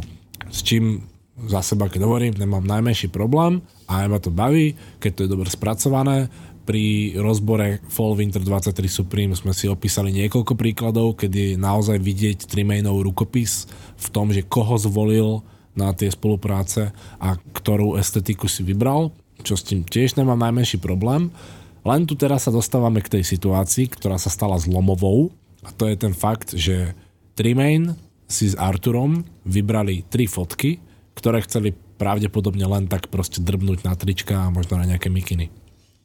S 0.54 0.62
čím 0.62 1.02
za 1.44 1.60
seba, 1.60 1.92
keď 1.92 2.08
hovorím, 2.08 2.32
nemám 2.32 2.64
najmenší 2.64 3.12
problém 3.12 3.60
a 3.84 4.04
aj 4.04 4.06
ma 4.08 4.18
to 4.18 4.32
baví, 4.32 4.72
keď 4.96 5.10
to 5.12 5.20
je 5.28 5.32
dobre 5.32 5.48
spracované. 5.52 6.32
Pri 6.66 7.14
rozbore 7.14 7.78
Fall 7.86 8.18
Winter 8.18 8.42
23 8.42 8.74
Supreme 8.90 9.38
sme 9.38 9.54
si 9.54 9.70
opísali 9.70 10.10
niekoľko 10.10 10.58
príkladov, 10.58 11.14
kedy 11.14 11.54
je 11.54 11.62
naozaj 11.62 12.02
vidieť 12.02 12.50
Trimainov 12.50 13.06
rukopis 13.06 13.70
v 13.94 14.06
tom, 14.10 14.34
že 14.34 14.42
koho 14.42 14.74
zvolil 14.74 15.46
na 15.78 15.92
tie 15.92 16.10
spolupráce 16.10 16.90
a 17.20 17.38
ktorú 17.38 18.00
estetiku 18.00 18.50
si 18.50 18.66
vybral, 18.66 19.14
čo 19.44 19.54
s 19.54 19.62
tým 19.62 19.84
tiež 19.86 20.18
nemám 20.18 20.40
najmenší 20.40 20.82
problém. 20.82 21.30
Len 21.86 22.02
tu 22.02 22.18
teraz 22.18 22.48
sa 22.48 22.50
dostávame 22.50 22.98
k 22.98 23.20
tej 23.20 23.22
situácii, 23.22 23.86
ktorá 23.92 24.18
sa 24.18 24.32
stala 24.32 24.58
zlomovou 24.58 25.30
a 25.62 25.70
to 25.70 25.86
je 25.86 25.94
ten 25.94 26.16
fakt, 26.16 26.56
že 26.56 26.96
Trimain 27.38 27.94
si 28.26 28.50
s 28.50 28.58
Arturom 28.58 29.22
vybrali 29.46 30.02
tri 30.10 30.26
fotky, 30.26 30.82
ktoré 31.16 31.40
chceli 31.42 31.72
pravdepodobne 31.96 32.68
len 32.68 32.86
tak 32.86 33.08
proste 33.08 33.40
drbnúť 33.40 33.88
na 33.88 33.96
trička 33.96 34.46
a 34.46 34.52
možno 34.52 34.76
na 34.76 34.84
nejaké 34.84 35.08
mikiny. 35.08 35.48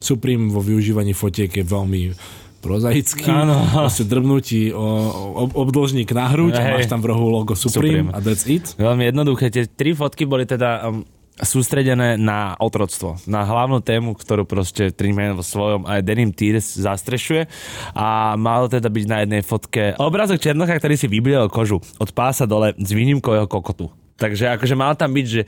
Supreme 0.02 0.50
vo 0.50 0.64
využívaní 0.64 1.14
fotiek 1.14 1.52
je 1.52 1.62
veľmi 1.62 2.16
prozaický. 2.62 3.26
Áno. 3.28 3.58
Proste 3.70 4.06
drbnutí 4.06 4.70
o, 4.72 4.80
o, 4.80 5.44
obdĺžnik 5.50 6.10
na 6.14 6.30
hruď, 6.30 6.54
Hej. 6.56 6.72
máš 6.78 6.86
tam 6.88 7.02
v 7.02 7.10
rohu 7.10 7.26
logo 7.28 7.54
Supreme, 7.58 8.08
Supreme. 8.08 8.10
a 8.14 8.18
that's 8.22 8.46
it. 8.46 8.72
Veľmi 8.78 9.10
jednoduché. 9.10 9.50
Tie 9.50 9.66
tri 9.66 9.92
fotky 9.92 10.24
boli 10.24 10.46
teda 10.46 10.86
um, 10.86 11.02
sústredené 11.42 12.14
na 12.14 12.54
otroctvo. 12.62 13.18
Na 13.26 13.42
hlavnú 13.42 13.82
tému, 13.82 14.14
ktorú 14.14 14.46
proste 14.46 14.94
Trimain 14.94 15.34
vo 15.34 15.42
svojom 15.42 15.90
aj 15.90 16.06
Denim 16.06 16.30
Tears 16.30 16.78
zastrešuje. 16.78 17.50
A 17.98 18.38
malo 18.38 18.70
teda 18.70 18.86
byť 18.86 19.04
na 19.10 19.26
jednej 19.26 19.42
fotke 19.42 19.98
obrázok 19.98 20.38
Černocha, 20.38 20.78
ktorý 20.78 20.94
si 20.94 21.10
vybliel 21.10 21.50
kožu 21.50 21.82
od 21.98 22.10
pása 22.14 22.46
dole 22.46 22.78
s 22.78 22.90
výnimkou 22.94 23.34
jeho 23.34 23.50
kokotu. 23.50 23.90
Takže 24.16 24.54
akože 24.56 24.74
mal 24.76 24.94
tam 24.94 25.12
byť, 25.12 25.26
že 25.26 25.42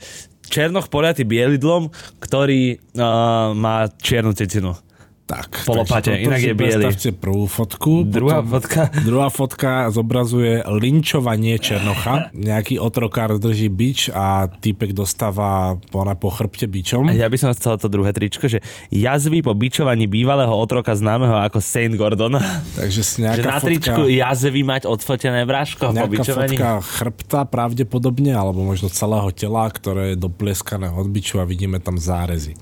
Černoch 0.45 0.93
poliatý 0.93 1.25
bielidlom, 1.25 1.89
ktorý 2.21 2.77
uh, 2.77 3.51
má 3.57 3.89
čiernu 3.97 4.31
cecinu. 4.37 4.77
Tak, 5.25 5.65
Po 5.65 5.73
lopate, 5.73 6.13
takže 6.13 6.21
toto 6.21 6.29
inak 6.29 6.37
si 6.37 6.45
je 6.45 6.53
biely. 6.53 6.85
Prvú 7.17 7.49
fotku. 7.49 8.05
Druhá 8.05 8.45
potom, 8.45 8.61
fotka. 8.61 8.81
Druhá 9.01 9.29
fotka 9.33 9.89
zobrazuje 9.89 10.61
linčovanie 10.69 11.57
Černocha. 11.57 12.29
Nejaký 12.37 12.77
otrokár 12.77 13.33
drží 13.41 13.73
bič 13.73 14.13
a 14.13 14.45
týpek 14.45 14.93
dostáva 14.93 15.81
po, 15.89 16.05
po 16.21 16.29
chrbte 16.29 16.69
bičom. 16.69 17.09
Ja 17.09 17.25
by 17.25 17.37
som 17.41 17.49
chcel 17.57 17.81
to 17.81 17.89
druhé 17.89 18.13
tričko, 18.13 18.45
že 18.45 18.61
jazvy 18.93 19.41
po 19.41 19.57
bičovaní 19.57 20.05
bývalého 20.05 20.53
otroka 20.53 20.93
známeho 20.93 21.41
ako 21.41 21.57
Saint 21.57 21.97
Gordon. 21.97 22.37
Takže 22.77 23.01
s 23.01 23.17
Že 23.17 23.21
nejaká 23.25 23.49
na 23.49 23.57
fotka, 23.57 23.65
tričku 23.65 24.01
jazvy 24.05 24.61
mať 24.61 24.81
odfotené 24.85 25.41
bráško 25.49 25.89
po 25.89 26.05
bičovaní. 26.05 26.53
fotka 26.53 26.85
chrbta 26.85 27.41
pravdepodobne, 27.49 28.29
alebo 28.29 28.61
možno 28.61 28.93
celého 28.93 29.33
tela, 29.33 29.65
ktoré 29.73 30.13
je 30.13 30.21
doplieskané 30.21 30.93
od 30.93 31.09
biču 31.09 31.41
a 31.41 31.49
vidíme 31.49 31.81
tam 31.81 31.97
zárezy. 31.97 32.53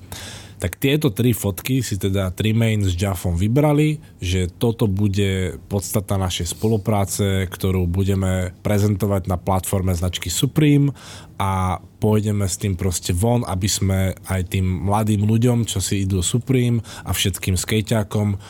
Tak 0.64 0.80
tieto 0.80 1.12
tri 1.12 1.36
fotky 1.36 1.84
si 1.84 2.00
teda 2.00 2.32
Trimain 2.32 2.80
s 2.80 2.96
Jaffom 2.96 3.36
vybrali, 3.36 4.00
že 4.16 4.48
toto 4.48 4.88
bude 4.88 5.60
podstata 5.68 6.16
našej 6.16 6.56
spolupráce, 6.56 7.44
ktorú 7.52 7.84
budeme 7.84 8.56
prezentovať 8.64 9.28
na 9.28 9.36
platforme 9.36 9.92
značky 9.92 10.32
Supreme 10.32 10.96
a 11.36 11.84
pôjdeme 12.00 12.48
s 12.48 12.56
tým 12.56 12.80
proste 12.80 13.12
von, 13.12 13.44
aby 13.44 13.68
sme 13.68 14.16
aj 14.24 14.56
tým 14.56 14.88
mladým 14.88 15.28
ľuďom, 15.28 15.68
čo 15.68 15.84
si 15.84 16.08
idú 16.08 16.24
Supreme 16.24 16.80
a 17.04 17.12
všetkým 17.12 17.60
skejťákom 17.60 18.40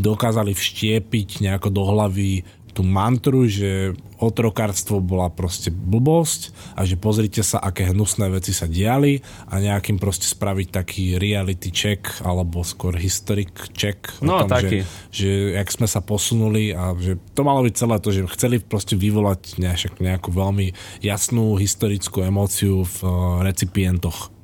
dokázali 0.00 0.56
vštiepiť 0.56 1.44
nejako 1.44 1.68
do 1.68 1.84
hlavy 1.84 2.42
tú 2.80 2.88
mantru, 2.88 3.44
že 3.44 3.92
otrokárstvo 4.16 5.04
bola 5.04 5.28
proste 5.28 5.68
blbosť 5.68 6.56
a 6.72 6.88
že 6.88 6.96
pozrite 6.96 7.44
sa, 7.44 7.60
aké 7.60 7.92
hnusné 7.92 8.32
veci 8.32 8.56
sa 8.56 8.64
diali 8.64 9.20
a 9.52 9.60
nejakým 9.60 10.00
proste 10.00 10.24
spraviť 10.24 10.68
taký 10.72 11.04
reality 11.20 11.68
check 11.68 12.08
alebo 12.24 12.64
skôr 12.64 12.96
historic 12.96 13.52
check 13.76 14.08
No, 14.24 14.40
o 14.40 14.48
tom, 14.48 14.56
taký. 14.56 14.80
že, 15.12 15.20
že 15.20 15.30
jak 15.60 15.68
sme 15.68 15.84
sa 15.84 16.00
posunuli 16.00 16.72
a 16.72 16.96
že 16.96 17.20
to 17.36 17.44
malo 17.44 17.68
byť 17.68 17.74
celé 17.76 17.96
to, 18.00 18.08
že 18.16 18.32
chceli 18.32 18.56
proste 18.64 18.96
vyvolať 18.96 19.60
nejakú, 20.00 20.32
veľmi 20.32 20.72
jasnú 21.04 21.60
historickú 21.60 22.24
emóciu 22.24 22.88
v 22.88 22.96
eh, 23.04 23.12
recipientoch. 23.44 24.39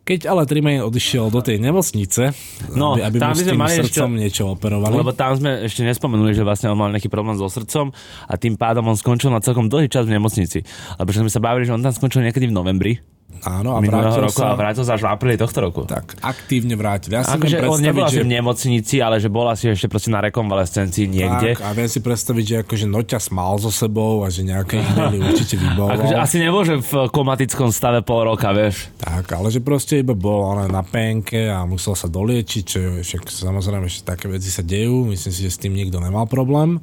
Keď 0.00 0.26
ale 0.26 0.42
Trimain 0.42 0.80
odišiel 0.80 1.28
do 1.28 1.38
tej 1.38 1.58
nemocnice, 1.58 2.34
No, 2.72 2.94
aby, 2.94 3.04
aby 3.04 3.16
tam 3.16 3.30
mu 3.30 3.36
s 3.36 3.42
tým 3.42 3.54
mali 3.54 3.72
ešte- 3.72 3.84
srdcom 3.92 4.10
niečo 4.12 4.42
operovali. 4.48 4.94
Lebo 4.96 5.12
tam 5.12 5.32
sme 5.32 5.62
ešte 5.62 5.82
nespomenuli, 5.82 6.32
že 6.32 6.42
vlastne 6.42 6.66
on 6.66 6.76
mal 6.76 6.90
nejaký 6.90 7.06
problém 7.06 7.34
so 7.34 7.46
srdcom 7.46 7.92
a 8.24 8.34
tým 8.34 8.54
pádom 8.54 8.82
on 8.84 8.94
skončil 8.94 9.28
na 9.28 9.38
celkom 9.38 9.66
dlhý 9.66 9.86
čas 9.86 10.04
v 10.04 10.16
nemocnici. 10.16 10.66
Lebo 10.96 11.08
sme 11.10 11.28
sa 11.28 11.38
bavili, 11.38 11.62
že 11.62 11.72
on 11.72 11.80
tam 11.80 11.92
skončil 11.92 12.20
niekedy 12.20 12.44
v 12.44 12.54
novembri 12.54 12.98
Áno, 13.40 13.76
a 13.76 13.80
minulého 13.80 14.12
vrátil 14.12 14.24
roku 14.28 14.40
sa, 14.40 14.52
a 14.52 14.58
vrátil 14.58 14.84
sa 14.84 14.92
až 14.96 15.02
v 15.04 15.08
apríli 15.08 15.36
tohto 15.40 15.58
roku. 15.64 15.82
tak, 15.88 16.16
aktívne 16.20 16.76
vrátil. 16.76 17.16
Ja 17.16 17.24
si 17.24 17.32
Akože 17.32 17.56
on 17.64 17.80
nebol 17.80 18.04
asi 18.04 18.20
že... 18.20 18.24
v 18.24 18.30
nemocnici, 18.30 18.96
ale 19.00 19.16
že 19.16 19.32
bol 19.32 19.46
asi 19.48 19.72
ešte 19.72 19.88
proste 19.88 20.12
na 20.12 20.20
rekonvalescencii 20.20 21.06
niekde. 21.08 21.56
Tak, 21.56 21.64
a 21.64 21.72
viem 21.72 21.88
si 21.88 22.04
predstaviť, 22.04 22.44
že 22.44 22.56
akože 22.64 22.86
noťas 22.86 23.24
mal 23.32 23.56
so 23.56 23.72
sebou 23.72 24.22
a 24.24 24.28
že 24.28 24.44
nejaké 24.44 24.84
e-maily 24.84 25.24
určite 25.24 25.56
vybavoval. 25.56 25.96
Akože 25.96 26.16
asi 26.20 26.36
nebol, 26.36 26.62
že 26.68 26.76
v 26.80 27.08
komatickom 27.08 27.72
stave 27.72 28.04
pol 28.04 28.28
roka, 28.28 28.52
vieš. 28.52 28.92
Tak, 29.00 29.32
ale 29.32 29.48
že 29.48 29.64
proste 29.64 30.04
iba 30.04 30.12
bol 30.12 30.44
on 30.44 30.68
na 30.68 30.84
penke 30.84 31.48
a 31.48 31.64
musel 31.64 31.96
sa 31.96 32.12
doliečiť, 32.12 32.62
čo 32.64 32.78
je 32.78 32.90
však 33.00 33.26
samozrejme, 33.26 33.88
že 33.88 34.04
také 34.04 34.28
veci 34.28 34.52
sa 34.52 34.60
dejú, 34.60 35.08
myslím 35.08 35.32
si, 35.32 35.40
že 35.46 35.50
s 35.50 35.58
tým 35.58 35.72
nikto 35.72 35.96
nemal 35.96 36.28
problém. 36.28 36.78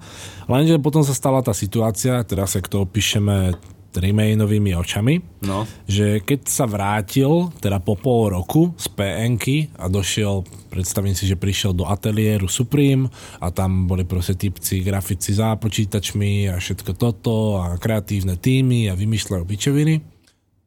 Lenže 0.49 0.81
potom 0.81 1.05
sa 1.05 1.13
stala 1.13 1.45
tá 1.45 1.53
situácia, 1.53 2.23
teraz 2.25 2.57
ak 2.57 2.65
to 2.65 2.81
opíšeme 2.87 3.53
Remainovými 3.97 4.73
očami, 4.73 5.19
No. 5.43 5.65
že 5.85 6.21
keď 6.21 6.39
sa 6.45 6.65
vrátil, 6.65 7.49
teda 7.61 7.77
po 7.77 7.93
pol 7.93 8.33
roku 8.33 8.73
z 8.77 8.87
PNky 8.89 9.77
a 9.77 9.89
došiel, 9.89 10.41
predstavím 10.69 11.13
si, 11.13 11.25
že 11.25 11.37
prišiel 11.37 11.73
do 11.73 11.85
ateliéru 11.85 12.45
Supreme 12.45 13.09
a 13.37 13.49
tam 13.53 13.85
boli 13.85 14.05
proste 14.05 14.37
typci, 14.37 14.81
grafici 14.81 15.33
za 15.33 15.57
počítačmi 15.57 16.49
a 16.49 16.57
všetko 16.57 16.91
toto 16.93 17.61
a 17.61 17.77
kreatívne 17.77 18.37
týmy 18.37 18.89
a 18.89 18.97
vymýšľajú 18.97 19.43
pičoviny 19.45 20.16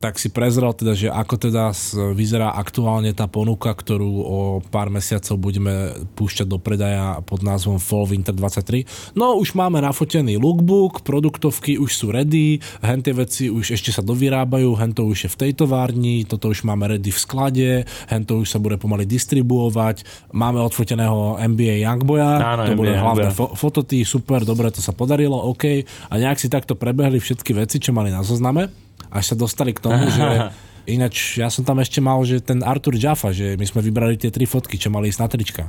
tak 0.00 0.16
si 0.16 0.32
prezrel 0.32 0.72
teda, 0.72 0.96
že 0.96 1.12
ako 1.12 1.34
teda 1.36 1.76
vyzerá 2.16 2.56
aktuálne 2.56 3.12
tá 3.12 3.28
ponuka, 3.28 3.68
ktorú 3.68 4.12
o 4.24 4.38
pár 4.72 4.88
mesiacov 4.88 5.36
budeme 5.36 5.92
púšťať 6.16 6.48
do 6.48 6.56
predaja 6.56 7.20
pod 7.20 7.44
názvom 7.44 7.76
Fall 7.76 8.08
Winter 8.08 8.32
23. 8.32 9.12
No 9.12 9.36
už 9.36 9.52
máme 9.52 9.76
nafotený 9.84 10.40
lookbook, 10.40 11.04
produktovky 11.04 11.76
už 11.76 11.92
sú 11.92 12.16
ready, 12.16 12.64
hen 12.80 13.04
tie 13.04 13.12
veci 13.12 13.52
už 13.52 13.76
ešte 13.76 13.92
sa 13.92 14.00
dovyrábajú, 14.00 14.72
hen 14.80 14.96
to 14.96 15.04
už 15.04 15.28
je 15.28 15.30
v 15.36 15.36
tej 15.36 15.52
továrni, 15.52 16.24
toto 16.24 16.48
už 16.48 16.64
máme 16.64 16.96
ready 16.96 17.12
v 17.12 17.20
sklade, 17.20 17.70
hen 18.08 18.24
to 18.24 18.40
už 18.40 18.48
sa 18.48 18.56
bude 18.56 18.80
pomaly 18.80 19.04
distribuovať, 19.04 20.32
máme 20.32 20.64
odfoteného 20.64 21.36
NBA 21.44 21.84
Youngboya, 21.84 22.56
Áno, 22.56 22.64
to 22.64 22.72
NBA 22.72 22.80
bude 22.80 22.94
hlavné 22.96 23.28
fo- 23.36 23.52
fototý, 23.52 24.00
super, 24.08 24.48
dobre, 24.48 24.72
to 24.72 24.80
sa 24.80 24.96
podarilo, 24.96 25.36
OK. 25.52 25.84
A 26.08 26.12
nejak 26.16 26.40
si 26.40 26.48
takto 26.48 26.72
prebehli 26.72 27.20
všetky 27.20 27.52
veci, 27.52 27.76
čo 27.84 27.92
mali 27.92 28.08
na 28.08 28.24
zozname, 28.24 28.88
až 29.10 29.24
sa 29.30 29.34
dostali 29.34 29.74
k 29.74 29.82
tomu, 29.82 30.06
že 30.08 30.50
ináč 30.94 31.36
ja 31.36 31.50
som 31.50 31.62
tam 31.62 31.78
ešte 31.78 31.98
mal, 32.00 32.18
že 32.24 32.40
ten 32.40 32.62
Artur 32.62 32.96
Jaffa, 32.96 33.30
že 33.30 33.54
my 33.58 33.66
sme 33.66 33.82
vybrali 33.82 34.16
tie 34.16 34.30
tri 34.30 34.46
fotky, 34.46 34.78
čo 34.78 34.88
mali 34.90 35.10
ísť 35.10 35.20
na 35.20 35.28
trička. 35.28 35.64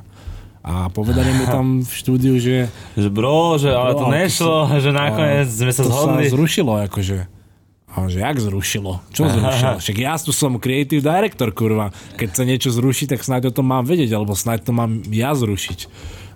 A 0.62 0.94
povedali 0.94 1.34
mi 1.34 1.46
tam 1.50 1.82
v 1.82 1.90
štúdiu, 1.90 2.38
že 2.38 2.70
Že 2.94 3.10
bro, 3.10 3.58
že 3.58 3.74
ale 3.74 3.98
to 3.98 4.06
Bro, 4.06 4.14
to 4.14 4.14
nešlo, 4.14 4.58
že 4.78 4.90
nakoniec 4.94 5.50
sme 5.50 5.74
sa 5.74 5.82
to 5.82 5.90
zhodli. 5.90 6.30
sa 6.30 6.38
zrušilo, 6.38 6.72
akože. 6.86 7.18
A 7.92 8.08
že 8.08 8.22
jak 8.22 8.38
zrušilo? 8.38 9.02
Čo 9.10 9.26
zrušilo? 9.36 9.82
Však 9.82 9.98
ja 9.98 10.14
tu 10.22 10.30
som 10.30 10.62
creative 10.62 11.02
director, 11.02 11.50
kurva. 11.50 11.90
Keď 12.14 12.30
sa 12.30 12.44
niečo 12.46 12.70
zruší, 12.70 13.10
tak 13.10 13.26
snáď 13.26 13.50
o 13.50 13.56
tom 13.58 13.74
mám 13.74 13.90
vedieť, 13.90 14.14
alebo 14.14 14.38
snáď 14.38 14.70
to 14.70 14.72
mám 14.72 15.02
ja 15.10 15.34
zrušiť. 15.34 15.90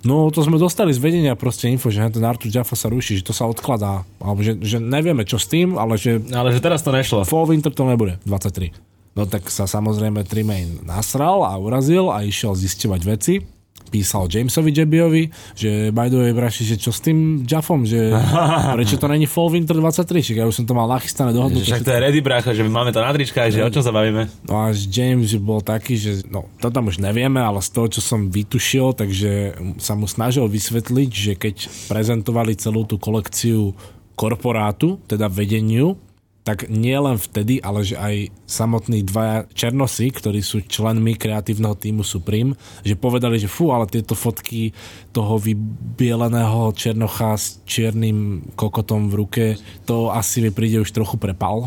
No 0.05 0.29
to 0.29 0.45
sme 0.45 0.61
dostali 0.61 0.93
z 0.93 1.01
vedenia 1.01 1.33
proste 1.33 1.65
info, 1.65 1.89
že 1.89 2.05
ten 2.13 2.21
Artur 2.21 2.53
Jaffa 2.53 2.77
sa 2.77 2.93
ruší, 2.93 3.19
že 3.19 3.25
to 3.25 3.33
sa 3.33 3.49
odkladá. 3.49 4.05
Alebo 4.21 4.45
že, 4.45 4.53
že 4.61 4.77
nevieme 4.77 5.25
čo 5.25 5.41
s 5.41 5.49
tým, 5.49 5.81
ale 5.81 5.97
že 5.97 6.21
Ale 6.29 6.53
že 6.53 6.61
teraz 6.61 6.85
to 6.85 6.93
nešlo. 6.93 7.25
Fall 7.25 7.49
Winter 7.49 7.73
to 7.73 7.89
nebude, 7.89 8.21
23. 8.29 8.69
No 9.17 9.25
tak 9.25 9.49
sa 9.49 9.65
samozrejme 9.65 10.21
Trimain 10.27 10.85
nasral 10.85 11.41
a 11.41 11.57
urazil 11.57 12.13
a 12.13 12.21
išiel 12.21 12.53
zisťovať 12.53 13.01
veci. 13.01 13.54
Písal 13.93 14.26
Jamesovi 14.32 14.71
Jebiovi, 14.74 15.24
že 15.54 15.93
by 15.93 16.10
the 16.10 16.17
way, 16.17 16.34
braši, 16.34 16.65
že 16.65 16.76
čo 16.82 16.89
s 16.89 17.06
tým 17.06 17.45
Jaffom, 17.45 17.86
že 17.86 18.10
prečo 18.78 18.98
to 18.98 19.06
není 19.06 19.30
Fall 19.30 19.54
Winter 19.54 19.78
23, 19.78 20.26
však 20.26 20.38
ja 20.41 20.45
už 20.50 20.56
som 20.63 20.65
to 20.65 20.74
mal 20.74 20.89
nachystané 20.89 21.32
dohodnuté. 21.36 21.69
Však 21.69 21.86
to 21.86 21.93
je 21.93 22.00
ready, 22.02 22.19
bracho, 22.26 22.52
že 22.52 22.65
my 22.65 22.71
máme 22.71 22.91
to 22.95 23.04
na 23.04 23.12
tričkách, 23.13 23.54
že 23.54 23.62
o 23.62 23.69
čom 23.69 23.84
sa 23.86 23.93
bavíme? 23.93 24.26
No 24.50 24.65
až 24.65 24.89
James 24.89 25.28
že 25.30 25.41
bol 25.41 25.60
taký, 25.60 25.98
že 26.00 26.26
no 26.32 26.48
to 26.62 26.71
tam 26.71 26.88
už 26.88 27.02
nevieme, 27.02 27.41
ale 27.41 27.60
z 27.62 27.69
toho, 27.74 27.88
čo 27.91 28.02
som 28.02 28.30
vytušil, 28.30 28.95
takže 28.95 29.58
sa 29.82 29.93
mu 29.98 30.06
snažil 30.06 30.45
vysvetliť, 30.48 31.10
že 31.12 31.34
keď 31.36 31.56
prezentovali 31.91 32.56
celú 32.56 32.88
tú 32.88 32.95
kolekciu 33.02 33.76
korporátu, 34.15 34.98
teda 35.12 35.28
vedeniu, 35.28 36.00
tak 36.45 36.69
nie 36.69 36.93
len 36.93 37.17
vtedy, 37.17 37.58
ale 37.58 37.81
že 37.81 37.97
aj 37.97 38.29
samotní 38.45 39.01
dvaja 39.01 39.49
černosy, 39.49 40.13
ktorí 40.13 40.45
sú 40.45 40.62
členmi 40.62 41.17
kreatívneho 41.17 41.73
týmu 41.73 42.05
Supreme, 42.05 42.53
že 42.86 42.93
povedali, 42.93 43.41
že 43.41 43.49
fú, 43.49 43.73
ale 43.73 43.89
tieto 43.89 44.13
fotky 44.13 44.69
toho 45.10 45.41
vybieleného 45.41 46.69
černocha 46.77 47.34
s 47.34 47.58
čiernym 47.65 48.45
kokotom 48.53 49.10
v 49.10 49.17
ruke, 49.17 49.45
to 49.89 50.13
asi 50.13 50.45
mi 50.45 50.53
príde 50.53 50.86
už 50.86 50.93
trochu 50.93 51.17
prepal. 51.17 51.65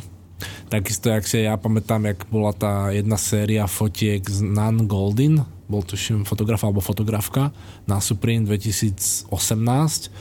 Takisto, 0.71 1.11
jak 1.11 1.27
si 1.27 1.43
ja 1.43 1.59
pamätám, 1.59 2.07
jak 2.15 2.31
bola 2.31 2.55
tá 2.55 2.95
jedna 2.95 3.19
séria 3.19 3.67
fotiek 3.67 4.23
z 4.23 4.47
Nan 4.47 4.87
Goldin, 4.87 5.43
bol 5.67 5.83
tuším 5.83 6.23
fotograf 6.23 6.63
alebo 6.63 6.79
fotografka 6.79 7.51
na 7.91 7.99
Supreme 7.99 8.47
2018 8.47 9.27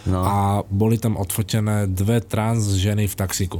No. 0.09 0.19
a 0.25 0.35
boli 0.65 0.97
tam 0.97 1.13
odfotené 1.15 1.85
dve 1.85 2.25
trans 2.25 2.73
ženy 2.73 3.05
v 3.05 3.15
taxiku. 3.15 3.59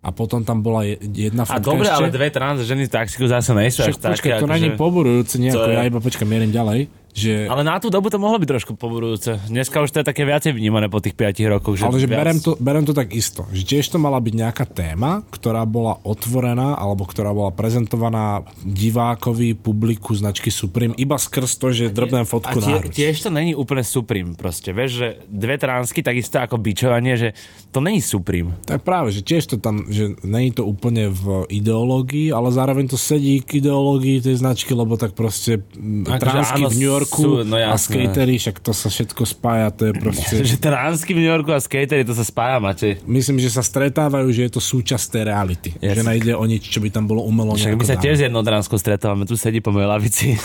A 0.00 0.08
potom 0.10 0.40
tam 0.40 0.60
bola 0.60 0.80
je- 0.82 0.96
jedna 0.98 1.44
A 1.44 1.60
fotka 1.60 1.60
dobre, 1.66 1.84
ešte. 1.84 1.92
ale 1.94 2.08
dve 2.08 2.28
trans 2.30 2.58
ženy 2.60 2.88
v 2.88 2.90
taxiku 2.90 3.24
zase 3.26 3.52
nejsú 3.52 3.84
Však 3.84 4.00
počkaj, 4.00 4.30
to 4.34 4.36
akože- 4.42 4.54
není 4.56 4.68
poburujúce 4.72 5.36
nejako, 5.36 5.58
To 5.58 5.68
je- 5.68 5.76
ja 5.76 5.82
iba 5.84 6.00
počkaj, 6.00 6.24
mierim 6.24 6.48
ďalej, 6.48 6.78
že... 7.10 7.46
Ale 7.46 7.62
na 7.62 7.76
tú 7.76 7.90
dobu 7.90 8.06
to 8.06 8.16
mohlo 8.16 8.38
byť 8.38 8.48
trošku 8.48 8.72
poburujúce. 8.74 9.36
Dneska 9.46 9.82
už 9.82 9.90
to 9.90 10.00
je 10.00 10.06
také 10.06 10.22
viacej 10.22 10.54
vnímané 10.54 10.86
po 10.86 10.98
tých 10.98 11.14
5 11.14 11.42
rokoch. 11.50 11.74
Že 11.76 11.84
Ale 11.86 11.98
že 11.98 12.06
viac- 12.06 12.20
berem 12.22 12.38
to, 12.38 12.50
berem 12.56 12.84
to 12.86 12.94
tak 12.94 13.10
isto, 13.10 13.44
že 13.50 13.62
tiež 13.62 13.90
to 13.90 13.98
mala 13.98 14.18
byť 14.18 14.34
nejaká 14.36 14.64
téma, 14.64 15.26
ktorá 15.28 15.62
bola 15.64 15.98
otvorená 16.02 16.74
alebo 16.74 17.02
ktorá 17.04 17.30
bola 17.30 17.50
prezentovaná 17.50 18.46
divákovi, 18.62 19.54
publiku 19.54 20.14
značky 20.14 20.48
Supreme 20.48 20.94
iba 20.96 21.18
skrz 21.18 21.50
to, 21.56 21.68
že 21.70 21.84
A 21.88 21.94
drbnem 21.94 22.24
fotku 22.24 22.58
na 22.58 22.66
tie, 22.66 22.76
hruď. 22.78 22.92
tiež 22.92 23.16
to 23.26 23.30
není 23.30 23.52
úplne 23.52 23.82
Supreme 23.82 24.34
proste. 24.34 24.70
Vieš, 24.70 24.90
že 24.90 25.08
dve 25.26 25.58
tránsky 25.58 26.00
takisto 26.00 26.40
ako 26.40 26.56
bičovanie, 26.56 27.18
že 27.18 27.28
to 27.70 27.78
není 27.78 28.00
Supreme. 28.00 28.54
Tak 28.64 28.82
práve, 28.82 29.10
že 29.10 29.20
tiež 29.20 29.46
to 29.46 29.56
tam, 29.58 29.86
že 29.90 30.14
není 30.22 30.50
to 30.50 30.64
úplne 30.64 31.10
v 31.10 31.46
ideológii, 31.50 32.30
ale 32.30 32.50
zároveň 32.50 32.88
to 32.88 32.98
sedí 32.98 33.42
k 33.42 33.60
ideológii 33.60 34.22
tej 34.22 34.36
značky, 34.38 34.72
lebo 34.72 34.96
tak 34.96 35.12
proste 35.14 35.60
mm, 35.60 36.06
Akože 36.08 36.20
tránsky 36.20 36.60
v 36.66 36.74
New 36.80 36.92
Yorku 37.00 37.20
sú- 37.22 37.42
no 37.42 37.56
a 37.56 37.72
skatery, 37.74 38.36
však 38.36 38.60
to 38.60 38.76
sa 38.76 38.92
všetko 38.92 39.22
spája, 39.24 39.72
to 39.72 39.82
je 39.88 39.92
proste... 39.96 40.34
Že 40.50 40.56
tránsky 40.60 41.16
v 41.16 41.24
New 41.24 41.30
Yorku 41.32 41.50
a 41.50 41.60
skatery, 41.60 42.04
to 42.04 42.12
sa 42.12 42.22
spája, 42.22 42.60
Matej. 42.60 43.00
Myslím, 43.08 43.40
že 43.40 43.48
sa 43.48 43.64
stretávajú, 43.64 44.28
že 44.30 44.46
je 44.46 44.52
to 44.52 44.60
súčasť 44.60 45.04
tej 45.16 45.22
reality. 45.32 45.70
Yes. 45.80 45.96
Že 45.96 46.02
nejde 46.04 46.32
o 46.36 46.44
nič, 46.44 46.68
čo 46.68 46.78
by 46.78 46.92
tam 46.92 47.08
bolo 47.08 47.24
umelo 47.24 47.56
Však 47.56 47.74
my 47.74 47.84
sa 47.88 47.96
dané. 47.96 48.04
tiež 48.04 48.14
s 48.20 48.22
jednou 48.28 48.44
tránskou 48.44 48.76
stretávame, 48.76 49.24
tu 49.24 49.34
sedí 49.34 49.64
po 49.64 49.72
mojej 49.72 49.88
lavici. 49.88 50.26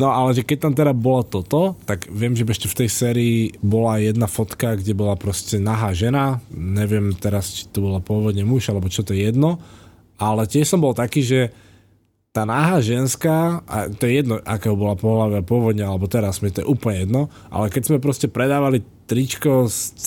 No 0.00 0.08
ale 0.08 0.32
že 0.32 0.46
keď 0.46 0.58
tam 0.64 0.72
teda 0.72 0.92
bolo 0.96 1.20
toto, 1.26 1.76
tak 1.84 2.08
viem, 2.08 2.32
že 2.32 2.48
ešte 2.48 2.72
v 2.72 2.78
tej 2.84 2.88
sérii 2.88 3.36
bola 3.60 4.00
jedna 4.00 4.24
fotka, 4.24 4.72
kde 4.78 4.96
bola 4.96 5.12
proste 5.12 5.60
nahá 5.60 5.92
žena, 5.92 6.40
neviem 6.48 7.12
teraz, 7.12 7.52
či 7.52 7.62
to 7.68 7.84
bola 7.84 8.00
pôvodne 8.00 8.40
muž, 8.40 8.72
alebo 8.72 8.88
čo 8.88 9.04
to 9.04 9.12
je 9.12 9.28
jedno, 9.28 9.60
ale 10.16 10.48
tiež 10.48 10.72
som 10.72 10.80
bol 10.80 10.96
taký, 10.96 11.20
že 11.20 11.40
tá 12.30 12.46
náha 12.46 12.78
ženská, 12.78 13.66
a 13.66 13.90
to 13.90 14.06
je 14.06 14.22
jedno, 14.22 14.38
akého 14.46 14.78
bola 14.78 14.94
pohľavia 14.94 15.42
pôvodne, 15.42 15.82
alebo 15.82 16.06
teraz, 16.06 16.38
mi 16.38 16.54
to 16.54 16.62
je 16.62 16.70
úplne 16.70 17.02
jedno, 17.02 17.22
ale 17.50 17.66
keď 17.74 17.82
sme 17.90 17.98
proste 17.98 18.30
predávali 18.30 18.86
tričko 19.10 19.66
s 19.66 19.98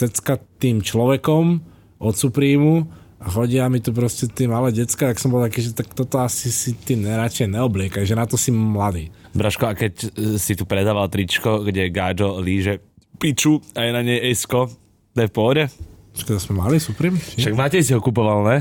tým 0.56 0.80
človekom 0.80 1.60
od 2.00 2.16
Supremu, 2.16 2.88
A 3.24 3.32
chodia 3.32 3.72
mi 3.72 3.80
tu 3.80 3.96
proste 3.96 4.28
tí 4.28 4.52
malé 4.52 4.76
decka, 4.76 5.08
tak 5.08 5.16
som 5.16 5.32
bol 5.32 5.40
taký, 5.48 5.64
že 5.64 5.72
tak 5.72 5.96
toto 5.96 6.20
asi 6.20 6.52
si 6.52 6.76
ty 6.76 7.00
neradšej 7.00 7.56
neobliekaj, 7.56 8.04
že 8.04 8.20
na 8.20 8.28
to 8.28 8.36
si 8.36 8.52
mladý. 8.52 9.16
Braško, 9.32 9.64
a 9.64 9.80
keď 9.80 9.94
e, 10.12 10.36
si 10.36 10.60
tu 10.60 10.68
predával 10.68 11.08
tričko, 11.08 11.64
kde 11.64 11.88
Gáďo 11.88 12.44
líže 12.44 12.84
piču 13.16 13.64
a 13.80 13.88
je 13.88 13.92
na 13.96 14.04
nej 14.04 14.20
esko, 14.28 14.68
to 15.16 15.24
je 15.24 15.32
v 15.32 15.36
pohode? 15.40 15.64
To 16.20 16.36
sme 16.36 16.68
mali 16.68 16.84
Supreme? 16.84 17.16
Však 17.16 17.56
Matej 17.56 17.88
si 17.88 17.96
ho 17.96 18.04
kupoval, 18.04 18.44
ne? 18.44 18.58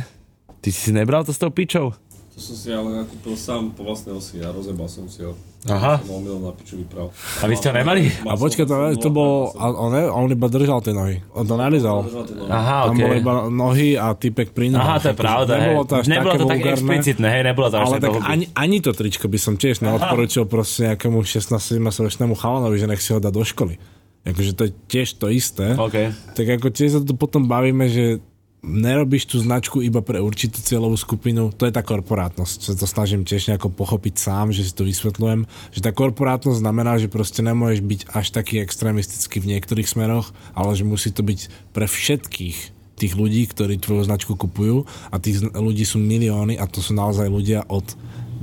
Ty 0.63 0.69
si 0.71 0.79
si 0.79 0.93
nebral 0.95 1.27
to 1.27 1.35
s 1.35 1.43
tou 1.43 1.51
pičou? 1.51 1.91
To 2.33 2.41
som 2.41 2.57
si 2.57 2.69
ale 2.69 3.05
nakúpil 3.05 3.37
sám 3.37 3.77
po 3.77 3.85
vlastnej 3.85 4.17
osi 4.17 4.41
a 4.41 4.49
rozebal 4.49 4.89
som 4.89 5.05
si 5.05 5.21
ho. 5.21 5.37
Aha. 5.65 6.01
Som 6.01 6.17
omylom 6.17 6.43
na 6.43 6.51
piču 6.51 6.75
vypral. 6.75 7.13
A 7.13 7.45
vy 7.45 7.55
ste 7.55 7.69
ho 7.69 7.77
nemali? 7.77 8.09
A 8.25 8.35
počkaj, 8.35 8.65
to, 8.65 8.75
to 8.97 9.09
bol, 9.09 9.53
a 9.53 9.69
on, 9.69 9.93
on 9.93 10.27
iba 10.27 10.49
držal 10.49 10.81
tie 10.81 10.91
nohy. 10.91 11.21
On 11.31 11.45
to 11.45 11.55
nalizal. 11.55 12.03
Aha, 12.49 12.89
Tam 12.89 12.97
okej. 12.97 13.05
boli 13.05 13.17
iba 13.21 13.35
nohy 13.47 13.89
a 13.95 14.17
typek 14.17 14.51
pri 14.51 14.73
nohách. 14.73 14.89
Aha, 14.89 14.97
to 14.99 15.09
je 15.09 15.17
pravda. 15.17 15.53
hej. 15.55 15.63
Nebolo 15.69 15.85
to 15.85 15.95
až 15.95 16.05
Nebolo 16.09 16.25
také 16.25 16.41
to 16.41 16.47
vulgárne. 16.49 16.73
explicitné, 16.73 17.27
hej, 17.29 17.43
nebolo 17.45 17.67
to 17.69 17.77
až 17.77 17.85
Ale 17.85 17.97
tak 18.01 18.17
ani, 18.25 18.45
ani 18.57 18.77
to 18.81 18.91
tričko 18.91 19.27
by 19.29 19.39
som 19.39 19.55
tiež 19.55 19.77
neodporúčil 19.79 20.45
proste 20.47 20.79
nejakému 20.89 21.21
16-17 21.21 21.53
ročnému 21.79 22.35
chalanovi, 22.35 22.77
že 22.77 22.89
nech 22.89 22.99
si 22.99 23.13
ho 23.13 23.21
dá 23.21 23.29
do 23.29 23.45
školy. 23.45 23.77
Akože 24.25 24.57
to 24.57 24.63
je 24.67 24.73
tiež 24.89 25.21
to 25.21 25.29
isté. 25.29 25.77
OK. 25.77 26.17
Tak 26.33 26.47
ako 26.57 26.69
tiež 26.71 26.91
sa 26.97 27.01
tu 27.05 27.13
potom 27.13 27.45
bavíme, 27.45 27.87
že 27.87 28.19
nerobíš 28.63 29.27
tú 29.27 29.43
značku 29.43 29.83
iba 29.83 29.99
pre 30.07 30.23
určitú 30.23 30.63
cieľovú 30.63 30.95
skupinu, 30.95 31.51
to 31.51 31.67
je 31.67 31.75
tá 31.75 31.83
korporátnosť. 31.83 32.59
Sa 32.71 32.75
to 32.79 32.87
snažím 32.87 33.27
tiež 33.27 33.51
nejako 33.51 33.75
pochopiť 33.75 34.15
sám, 34.23 34.55
že 34.55 34.63
si 34.63 34.73
to 34.73 34.87
vysvetľujem, 34.87 35.51
že 35.75 35.81
tá 35.83 35.91
korporátnosť 35.91 36.63
znamená, 36.63 36.97
že 37.03 37.11
proste 37.11 37.43
nemôžeš 37.43 37.83
byť 37.83 38.01
až 38.15 38.27
taký 38.31 38.63
extrémistický 38.63 39.43
v 39.43 39.59
niektorých 39.59 39.91
smeroch, 39.91 40.31
ale 40.55 40.79
že 40.79 40.87
musí 40.87 41.11
to 41.11 41.27
byť 41.27 41.75
pre 41.75 41.91
všetkých 41.91 42.59
tých 42.95 43.13
ľudí, 43.19 43.51
ktorí 43.51 43.83
tvoju 43.83 44.07
značku 44.07 44.39
kupujú 44.39 44.87
a 45.11 45.19
tých 45.19 45.43
ľudí 45.51 45.83
sú 45.83 45.99
milióny 45.99 46.55
a 46.55 46.71
to 46.71 46.79
sú 46.79 46.95
naozaj 46.95 47.27
ľudia 47.27 47.67
od 47.67 47.83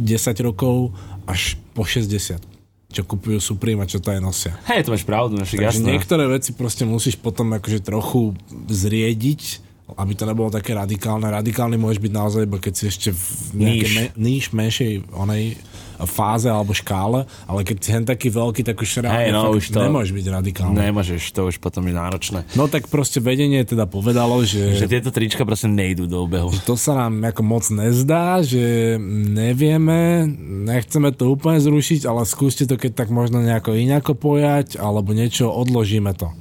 10 0.04 0.20
rokov 0.44 0.92
až 1.24 1.56
po 1.72 1.88
60 1.88 2.60
čo 2.90 3.06
kupujú 3.06 3.38
Supreme 3.38 3.86
a 3.86 3.90
čo 3.90 4.02
to 4.02 4.10
aj 4.10 4.18
nosia. 4.18 4.58
Hej, 4.66 4.90
to 4.90 4.98
máš 4.98 5.06
pravdu, 5.06 5.38
však 5.38 5.62
Takže 5.62 5.78
jasné. 5.78 5.94
niektoré 5.94 6.26
veci 6.26 6.58
proste 6.58 6.90
musíš 6.90 7.22
potom 7.22 7.54
akože 7.54 7.86
trochu 7.86 8.34
zriediť, 8.66 9.69
aby 9.96 10.14
to 10.14 10.24
nebolo 10.26 10.50
také 10.50 10.74
radikálne. 10.74 11.26
Radikálny 11.26 11.78
môžeš 11.78 12.00
byť 12.00 12.14
naozaj 12.14 12.42
iba 12.44 12.58
keď 12.58 12.74
si 12.74 12.84
ešte 12.88 13.10
v 13.10 13.24
nejakej 13.56 13.90
me, 13.94 14.04
níž 14.16 14.52
menšej 14.52 14.92
onej 15.10 15.56
fáze 16.00 16.48
alebo 16.48 16.72
škále, 16.72 17.28
ale 17.44 17.68
keď 17.68 17.76
si 17.84 17.90
hen 17.92 18.08
taký 18.08 18.32
veľký, 18.32 18.64
tak 18.64 18.80
už 18.80 19.04
reálne 19.04 19.20
Hej, 19.20 19.36
no, 19.36 19.52
už 19.52 19.66
to- 19.68 19.84
nemôžeš 19.84 20.16
byť 20.16 20.26
radikálny. 20.32 20.76
Nemôžeš, 20.80 21.22
to 21.36 21.42
už 21.44 21.60
potom 21.60 21.84
je 21.84 21.92
náročné. 21.92 22.40
No 22.56 22.72
tak 22.72 22.88
proste 22.88 23.20
vedenie 23.20 23.68
teda 23.68 23.84
povedalo, 23.84 24.40
Že 24.40 24.80
že 24.80 24.88
tieto 24.88 25.12
trička 25.12 25.44
proste 25.44 25.68
nejdú 25.68 26.08
do 26.08 26.24
obehu. 26.24 26.56
to 26.64 26.80
sa 26.80 26.96
nám 26.96 27.20
ako 27.28 27.42
moc 27.44 27.68
nezdá, 27.68 28.40
že 28.40 28.96
nevieme, 29.28 30.24
nechceme 30.64 31.12
to 31.12 31.36
úplne 31.36 31.60
zrušiť, 31.60 32.08
ale 32.08 32.24
skúste 32.24 32.64
to 32.64 32.80
keď 32.80 32.96
tak 32.96 33.10
možno 33.12 33.44
nejako 33.44 33.76
ináko 33.76 34.16
pojať, 34.16 34.80
alebo 34.80 35.12
niečo, 35.12 35.52
odložíme 35.52 36.16
to. 36.16 36.32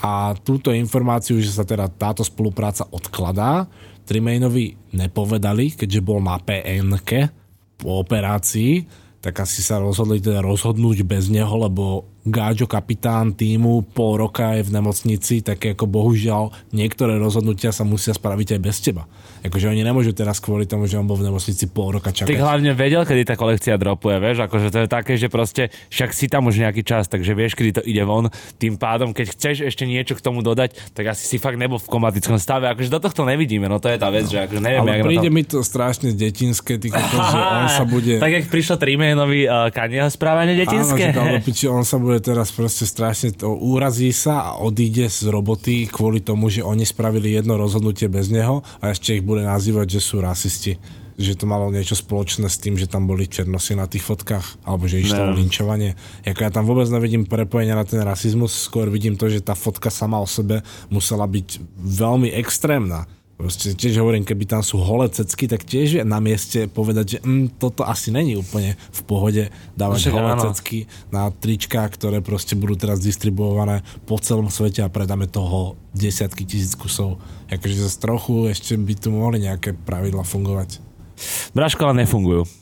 A 0.00 0.32
túto 0.40 0.72
informáciu, 0.72 1.36
že 1.44 1.52
sa 1.52 1.64
teda 1.64 1.88
táto 1.92 2.24
spolupráca 2.24 2.88
odkladá, 2.88 3.68
Trimainovi 4.08 4.74
nepovedali, 4.90 5.76
keďže 5.76 6.00
bol 6.02 6.18
na 6.18 6.34
PNK 6.40 7.30
po 7.78 8.02
operácii, 8.02 8.82
tak 9.20 9.44
asi 9.44 9.60
sa 9.60 9.78
rozhodli 9.78 10.18
teda 10.18 10.40
rozhodnúť 10.40 11.04
bez 11.04 11.28
neho, 11.28 11.52
lebo 11.52 12.08
Gáďo, 12.20 12.68
kapitán 12.68 13.32
týmu, 13.32 13.80
pol 13.96 14.20
roka 14.20 14.52
je 14.52 14.68
v 14.68 14.76
nemocnici, 14.76 15.40
tak 15.40 15.64
ako 15.72 15.88
bohužiaľ 15.88 16.52
niektoré 16.76 17.16
rozhodnutia 17.16 17.72
sa 17.72 17.88
musia 17.88 18.12
spraviť 18.12 18.56
aj 18.56 18.60
bez 18.60 18.76
teba. 18.84 19.08
Akože 19.40 19.72
oni 19.72 19.80
nemôžu 19.80 20.12
teraz 20.12 20.36
kvôli 20.36 20.68
tomu, 20.68 20.84
že 20.84 21.00
on 21.00 21.08
bol 21.08 21.16
v 21.16 21.32
nemocnici 21.32 21.64
pol 21.72 21.96
roka 21.96 22.12
čakať. 22.12 22.28
hlavne 22.36 22.76
vedel, 22.76 23.08
kedy 23.08 23.24
tá 23.24 23.34
kolekcia 23.40 23.80
dropuje, 23.80 24.20
vieš, 24.20 24.44
akože 24.44 24.68
to 24.68 24.78
je 24.84 24.88
také, 24.92 25.16
že 25.16 25.32
proste 25.32 25.72
však 25.88 26.10
si 26.12 26.28
tam 26.28 26.44
už 26.52 26.60
nejaký 26.60 26.84
čas, 26.84 27.08
takže 27.08 27.32
vieš, 27.32 27.56
kedy 27.56 27.80
to 27.80 27.82
ide 27.88 28.04
von. 28.04 28.28
Tým 28.60 28.76
pádom, 28.76 29.16
keď 29.16 29.32
chceš 29.32 29.56
ešte 29.72 29.88
niečo 29.88 30.12
k 30.12 30.20
tomu 30.20 30.44
dodať, 30.44 30.76
tak 30.92 31.16
asi 31.16 31.24
si 31.24 31.36
fakt 31.40 31.56
nebol 31.56 31.80
v 31.80 31.88
komatickom 31.88 32.36
stave. 32.36 32.68
Akože 32.68 32.92
do 32.92 33.00
tohto 33.00 33.24
nevidíme, 33.24 33.64
no 33.64 33.80
to 33.80 33.88
je 33.88 33.96
tá 33.96 34.12
vec, 34.12 34.28
že 34.28 34.44
akože 34.44 34.60
neviem, 34.60 34.84
Ale 34.84 35.08
príde 35.08 35.32
to... 35.32 35.36
mi 35.40 35.42
to 35.48 35.64
strašne 35.64 36.12
detinské, 36.12 36.76
ty 36.76 36.92
kokos, 36.92 37.24
že 37.32 37.40
on 37.64 37.68
sa 37.72 37.84
bude... 37.88 38.20
Tak 38.20 38.28
jak 38.28 38.44
prišlo 38.52 38.76
Triménovi 38.76 39.48
uh, 39.48 39.72
Kanyeho 39.72 40.12
správanie 40.12 40.52
Áno, 40.52 40.60
detinské. 40.68 41.16
že 41.16 41.16
do 41.16 41.40
piči, 41.40 41.64
on 41.64 41.80
sa 41.86 41.96
bude 41.96 42.09
teraz 42.18 42.50
proste 42.50 42.82
strašne, 42.82 43.30
to, 43.30 43.54
úrazí 43.54 44.10
sa 44.10 44.50
a 44.50 44.50
odíde 44.58 45.06
z 45.06 45.30
roboty 45.30 45.86
kvôli 45.86 46.18
tomu, 46.18 46.50
že 46.50 46.66
oni 46.66 46.82
spravili 46.82 47.30
jedno 47.30 47.54
rozhodnutie 47.54 48.10
bez 48.10 48.26
neho 48.26 48.66
a 48.82 48.90
ešte 48.90 49.14
ich 49.14 49.22
bude 49.22 49.46
nazývať, 49.46 49.94
že 49.94 50.00
sú 50.02 50.18
rasisti. 50.18 50.82
Že 51.20 51.44
to 51.44 51.46
malo 51.46 51.68
niečo 51.68 51.94
spoločné 51.94 52.48
s 52.48 52.56
tým, 52.56 52.80
že 52.80 52.88
tam 52.88 53.04
boli 53.04 53.28
černosy 53.28 53.76
na 53.76 53.84
tých 53.84 54.02
fotkách, 54.02 54.64
alebo 54.64 54.88
že 54.88 55.04
išlo 55.04 55.30
o 55.30 55.36
linčovanie. 55.36 55.94
Jako 56.24 56.40
ja 56.40 56.50
tam 56.50 56.64
vôbec 56.64 56.88
nevidím 56.88 57.28
prepojenia 57.28 57.76
na 57.76 57.84
ten 57.84 58.00
rasizmus, 58.00 58.56
skôr 58.56 58.88
vidím 58.88 59.20
to, 59.20 59.28
že 59.28 59.44
tá 59.44 59.52
fotka 59.52 59.92
sama 59.92 60.16
o 60.16 60.26
sebe 60.26 60.64
musela 60.88 61.28
byť 61.28 61.60
veľmi 61.76 62.32
extrémna. 62.34 63.04
Proste 63.40 63.72
tiež 63.72 64.04
hovorím, 64.04 64.28
keby 64.28 64.44
tam 64.44 64.60
sú 64.60 64.84
holé 64.84 65.08
cecky, 65.08 65.48
tak 65.48 65.64
tiež 65.64 65.88
je 65.96 66.02
na 66.04 66.20
mieste 66.20 66.68
povedať, 66.68 67.16
že 67.16 67.18
mm, 67.24 67.56
toto 67.56 67.88
asi 67.88 68.12
není 68.12 68.36
úplne 68.36 68.76
v 68.92 69.00
pohode 69.08 69.42
dávať 69.80 69.96
Však 69.96 70.12
holé 70.12 70.30
áno. 70.36 70.42
cecky 70.52 70.84
na 71.08 71.32
trička, 71.32 71.88
ktoré 71.88 72.20
proste 72.20 72.52
budú 72.52 72.76
teraz 72.76 73.00
distribuované 73.00 73.80
po 74.04 74.20
celom 74.20 74.52
svete 74.52 74.84
a 74.84 74.92
predáme 74.92 75.24
toho 75.24 75.80
desiatky 75.96 76.44
tisíc 76.44 76.76
kusov. 76.76 77.16
Akože 77.48 77.80
zase 77.80 77.96
trochu 77.96 78.52
ešte 78.52 78.76
by 78.76 78.94
tu 79.00 79.08
mohli 79.08 79.40
nejaké 79.40 79.72
pravidla 79.72 80.20
fungovať. 80.20 80.76
Braško, 81.56 81.88
ale 81.88 82.04
nefungujú. 82.04 82.59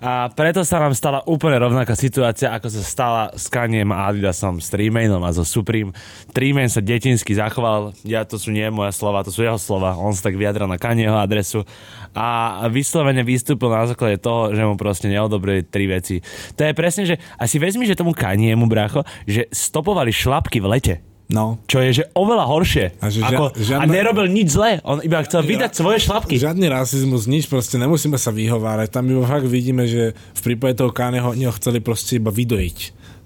A 0.00 0.32
preto 0.32 0.64
sa 0.64 0.80
nám 0.80 0.96
stala 0.96 1.20
úplne 1.28 1.60
rovnaká 1.60 1.92
situácia, 1.92 2.48
ako 2.56 2.72
sa 2.72 2.80
stala 2.80 3.22
s 3.36 3.52
Kaniem 3.52 3.92
a 3.92 4.08
Adidasom, 4.08 4.56
s 4.56 4.72
Trimainom 4.72 5.20
a 5.20 5.28
so 5.28 5.44
Supreme. 5.44 5.92
Trimain 6.32 6.72
sa 6.72 6.80
detinsky 6.80 7.36
zachoval, 7.36 7.92
ja 8.00 8.24
to 8.24 8.40
sú 8.40 8.48
nie 8.48 8.64
moje 8.72 8.96
slova, 8.96 9.20
to 9.20 9.28
sú 9.28 9.44
jeho 9.44 9.60
slova, 9.60 10.00
on 10.00 10.16
sa 10.16 10.32
tak 10.32 10.40
vyjadral 10.40 10.72
na 10.72 10.80
Kanyeho 10.80 11.20
adresu 11.20 11.68
a 12.16 12.64
vyslovene 12.72 13.20
vystúpil 13.20 13.68
na 13.68 13.84
základe 13.84 14.16
toho, 14.16 14.56
že 14.56 14.64
mu 14.64 14.80
proste 14.80 15.12
neodobrili 15.12 15.68
tri 15.68 15.84
veci. 15.84 16.24
To 16.56 16.64
je 16.64 16.72
presne, 16.72 17.04
že 17.04 17.20
asi 17.36 17.60
vezmi, 17.60 17.84
že 17.84 17.92
tomu 17.92 18.16
Kaniemu, 18.16 18.64
bracho, 18.72 19.04
že 19.28 19.52
stopovali 19.52 20.16
šlapky 20.16 20.64
v 20.64 20.70
lete. 20.80 21.09
No. 21.30 21.62
Čo 21.70 21.78
je, 21.78 22.02
že 22.02 22.04
oveľa 22.12 22.44
horšie. 22.50 22.86
A 22.98 23.06
že 23.06 23.22
Ako, 23.22 23.54
žia- 23.54 23.78
a 23.78 23.86
nerobil 23.86 24.26
nič 24.26 24.50
zlé. 24.50 24.82
On 24.82 24.98
iba 24.98 25.22
chcel 25.22 25.46
vydať 25.46 25.78
svoje 25.78 26.02
šlapky. 26.02 26.34
Žiadny 26.36 26.66
rasizmus, 26.66 27.30
nič, 27.30 27.46
proste 27.46 27.78
nemusíme 27.78 28.18
sa 28.18 28.34
vyhovárať. 28.34 28.90
Tam 28.90 29.06
iba 29.06 29.22
fakt 29.22 29.46
vidíme, 29.46 29.86
že 29.86 30.12
v 30.12 30.40
prípade 30.42 30.74
toho 30.82 30.90
Káneho 30.90 31.30
oni 31.30 31.46
ho 31.46 31.54
chceli 31.54 31.78
proste 31.78 32.18
iba 32.18 32.34
vydojiť. 32.34 32.78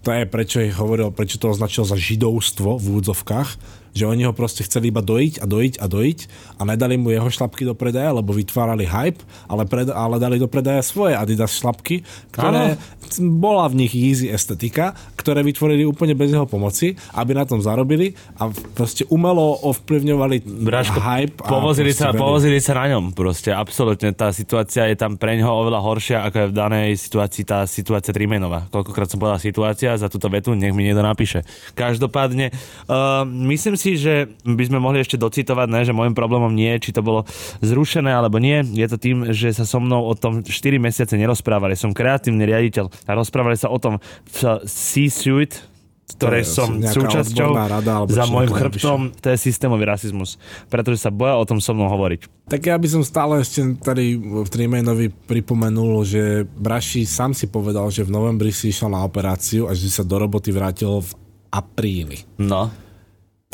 To 0.04 0.12
je 0.12 0.28
prečo 0.28 0.60
ich 0.60 0.76
hovoril, 0.76 1.08
prečo 1.16 1.40
to 1.40 1.48
označil 1.48 1.88
za 1.88 1.96
židovstvo 1.96 2.76
v 2.76 2.84
úvodzovkách, 2.92 3.48
že 3.94 4.04
oni 4.10 4.26
ho 4.26 4.34
proste 4.34 4.66
chceli 4.66 4.90
iba 4.90 5.00
dojiť 5.00 5.38
a 5.40 5.46
dojiť 5.46 5.74
a 5.78 5.86
dojiť 5.86 6.18
a 6.58 6.62
nedali 6.66 6.98
mu 6.98 7.14
jeho 7.14 7.30
šlapky 7.30 7.62
do 7.62 7.78
predaja, 7.78 8.10
lebo 8.10 8.34
vytvárali 8.34 8.84
hype, 8.84 9.22
ale, 9.46 9.62
pred, 9.64 9.86
ale 9.94 10.18
dali 10.18 10.36
do 10.42 10.50
predaja 10.50 10.82
svoje 10.82 11.14
Adidas 11.14 11.54
šlapky, 11.62 12.02
ktoré 12.34 12.74
bola 13.22 13.70
v 13.70 13.86
nich 13.86 13.94
easy 13.94 14.26
estetika, 14.26 14.98
ktoré 15.14 15.46
vytvorili 15.46 15.86
úplne 15.86 16.18
bez 16.18 16.34
jeho 16.34 16.44
pomoci, 16.50 16.98
aby 17.14 17.32
na 17.38 17.46
tom 17.46 17.62
zarobili 17.62 18.18
a 18.42 18.50
proste 18.74 19.06
umelo 19.08 19.62
ovplyvňovali 19.62 20.42
Braško, 20.42 20.98
hype. 20.98 21.38
a 21.46 21.48
povozili 21.54 21.94
sa, 21.94 22.10
vedeli. 22.10 22.20
povozili 22.26 22.58
sa 22.58 22.72
na 22.82 22.96
ňom 22.96 23.14
proste, 23.14 23.54
absolútne. 23.54 24.10
Tá 24.10 24.34
situácia 24.34 24.90
je 24.90 24.96
tam 24.98 25.14
pre 25.14 25.38
ňoho 25.38 25.52
oveľa 25.64 25.80
horšia, 25.84 26.18
ako 26.26 26.36
je 26.42 26.46
v 26.50 26.54
danej 26.54 26.88
situácii 26.98 27.44
tá 27.46 27.62
situácia 27.70 28.10
Trimenová. 28.10 28.66
Koľkokrát 28.74 29.06
som 29.06 29.22
povedal 29.22 29.38
situácia, 29.38 29.94
za 29.94 30.10
túto 30.10 30.26
vetu 30.26 30.56
nech 30.58 30.74
mi 30.74 30.82
niekto 30.82 31.04
napíše. 31.04 31.46
Každopádne, 31.78 32.50
uh, 32.90 33.22
myslím 33.46 33.76
si, 33.78 33.83
že 33.92 34.32
by 34.48 34.64
sme 34.64 34.80
mohli 34.80 35.04
ešte 35.04 35.20
docitovať, 35.20 35.68
ne, 35.68 35.84
že 35.84 35.92
môjim 35.92 36.16
problémom 36.16 36.48
nie 36.48 36.72
je, 36.80 36.88
či 36.88 36.96
to 36.96 37.04
bolo 37.04 37.28
zrušené 37.60 38.08
alebo 38.08 38.40
nie. 38.40 38.64
Je 38.72 38.88
to 38.88 38.96
tým, 38.96 39.36
že 39.36 39.52
sa 39.52 39.68
so 39.68 39.76
mnou 39.84 40.08
o 40.08 40.14
tom 40.16 40.40
4 40.40 40.48
mesiace 40.80 41.20
nerozprávali. 41.20 41.76
Som 41.76 41.92
kreatívny 41.92 42.48
riaditeľ 42.48 42.88
a 43.04 43.12
rozprávali 43.12 43.60
sa 43.60 43.68
o 43.68 43.76
tom 43.76 44.00
v 44.32 44.64
C-Suite, 44.64 45.74
ktorej 46.04 46.44
som 46.44 46.84
súčasťou 46.84 47.50
rada, 47.56 48.04
za 48.04 48.28
môjim 48.28 48.52
chrbtom 48.52 49.00
to 49.18 49.32
je 49.32 49.38
systémový 49.40 49.88
rasizmus. 49.88 50.36
Pretože 50.68 51.00
sa 51.00 51.10
boja 51.10 51.40
o 51.40 51.44
tom 51.48 51.64
so 51.64 51.72
mnou 51.72 51.88
hovoriť. 51.88 52.44
Tak 52.52 52.60
ja 52.60 52.76
by 52.76 52.88
som 52.88 53.02
stále 53.02 53.40
ešte 53.40 53.64
tady 53.80 54.20
v 54.20 54.48
Trimainovi 54.52 55.08
pripomenul, 55.08 56.04
že 56.04 56.44
Braši 56.44 57.08
sám 57.08 57.32
si 57.32 57.48
povedal, 57.48 57.88
že 57.88 58.04
v 58.04 58.12
novembri 58.12 58.52
si 58.52 58.68
išiel 58.68 58.92
na 58.92 59.00
operáciu 59.00 59.64
a 59.64 59.72
že 59.72 59.88
sa 59.88 60.04
do 60.04 60.20
roboty 60.20 60.52
vrátil 60.52 61.00
v 61.00 61.10
apríli. 61.48 62.20
No. 62.36 62.68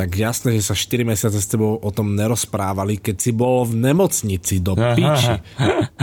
Tak 0.01 0.17
jasné, 0.17 0.57
že 0.57 0.65
sa 0.65 0.73
4 0.73 1.05
mesiace 1.05 1.37
s 1.37 1.45
tebou 1.45 1.77
o 1.77 1.91
tom 1.93 2.17
nerozprávali, 2.17 2.97
keď 2.97 3.17
si 3.21 3.37
bol 3.37 3.69
v 3.69 3.85
nemocnici 3.85 4.57
do 4.57 4.73
piči. 4.73 5.37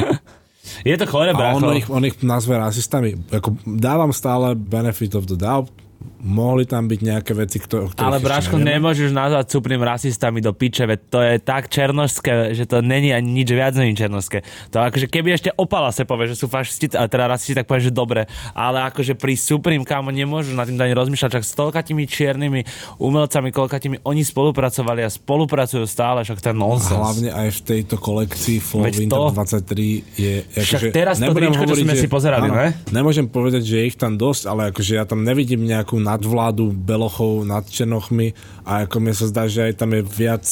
Je 0.86 0.94
to 0.94 1.10
chore, 1.10 1.34
A 1.34 1.58
on 1.58 1.74
ich, 1.74 1.90
on 1.90 2.06
ich 2.06 2.22
nazve 2.22 2.54
rasistami. 2.54 3.18
Ako 3.34 3.58
dávam 3.66 4.14
stále 4.14 4.54
benefit 4.54 5.18
of 5.18 5.26
the 5.26 5.34
doubt, 5.34 5.74
mohli 6.18 6.66
tam 6.66 6.88
byť 6.88 7.00
nejaké 7.04 7.32
veci, 7.38 7.58
kto, 7.62 7.86
o 7.86 7.88
ktorých 7.92 8.08
Ale 8.08 8.18
Braško, 8.24 8.58
nemôžeš 8.58 9.14
nazvať 9.14 9.46
súpnym 9.54 9.82
rasistami 9.84 10.42
do 10.42 10.52
piče, 10.56 10.90
veď 10.90 11.00
to 11.12 11.20
je 11.22 11.34
tak 11.38 11.70
černožské, 11.70 12.58
že 12.58 12.66
to 12.66 12.82
není 12.82 13.14
ani 13.14 13.30
nič 13.44 13.50
viac 13.54 13.78
není 13.78 13.94
černožské. 13.94 14.42
To 14.74 14.82
akože 14.82 15.12
keby 15.12 15.38
ešte 15.38 15.54
opala 15.54 15.92
sa 15.92 16.08
povie, 16.08 16.32
že 16.32 16.40
sú 16.40 16.50
fašisti, 16.50 16.96
a 16.98 17.06
teda 17.06 17.30
rasisti, 17.30 17.54
tak 17.54 17.68
povie, 17.70 17.88
že 17.88 17.94
dobre. 17.94 18.26
Ale 18.56 18.88
akože 18.88 19.14
pri 19.14 19.38
súprim, 19.38 19.84
kámo, 19.84 20.10
nemôžu 20.10 20.56
na 20.58 20.64
tým 20.64 20.80
ani 20.80 20.96
rozmýšľať, 20.96 21.30
čak 21.38 21.44
s 21.44 21.54
toľkatými 21.54 22.04
čiernymi 22.08 22.62
umelcami, 22.98 23.50
koľkatými 23.52 24.02
oni 24.08 24.22
spolupracovali 24.24 25.04
a 25.04 25.10
spolupracujú 25.12 25.84
stále, 25.86 26.24
však 26.24 26.40
A 26.48 26.54
nonsens. 26.56 26.98
hlavne 26.98 27.30
aj 27.36 27.50
v 27.52 27.62
tejto 27.62 27.96
kolekcii 28.00 28.58
Fall 28.64 28.88
Veď 28.88 28.96
Winter 29.04 29.20
to- 29.20 29.34
23 29.36 30.18
je... 30.18 30.34
Však 30.48 30.64
akože 30.64 30.88
teraz 30.96 31.16
to 31.20 31.34
tričko, 31.34 31.64
čo 31.68 31.76
sme 31.76 31.94
si 31.98 32.08
pozerali, 32.08 32.48
ne? 32.48 32.72
Nemôžem 32.94 33.28
povedať, 33.28 33.68
že 33.68 33.76
je 33.82 33.86
ich 33.92 33.98
tam 34.00 34.16
dosť, 34.16 34.44
ale 34.48 34.62
akože 34.72 34.94
ja 34.96 35.04
tam 35.04 35.22
nevidím 35.26 35.68
nejakú 35.68 35.97
nadvládu 36.00 36.74
belochov 36.74 37.46
nad 37.46 37.66
černochmi 37.68 38.34
a 38.64 38.86
ako 38.86 38.98
mi 39.02 39.12
sa 39.14 39.30
zdá, 39.30 39.46
že 39.50 39.70
aj 39.70 39.84
tam 39.84 39.94
je 39.94 40.02
viac 40.06 40.46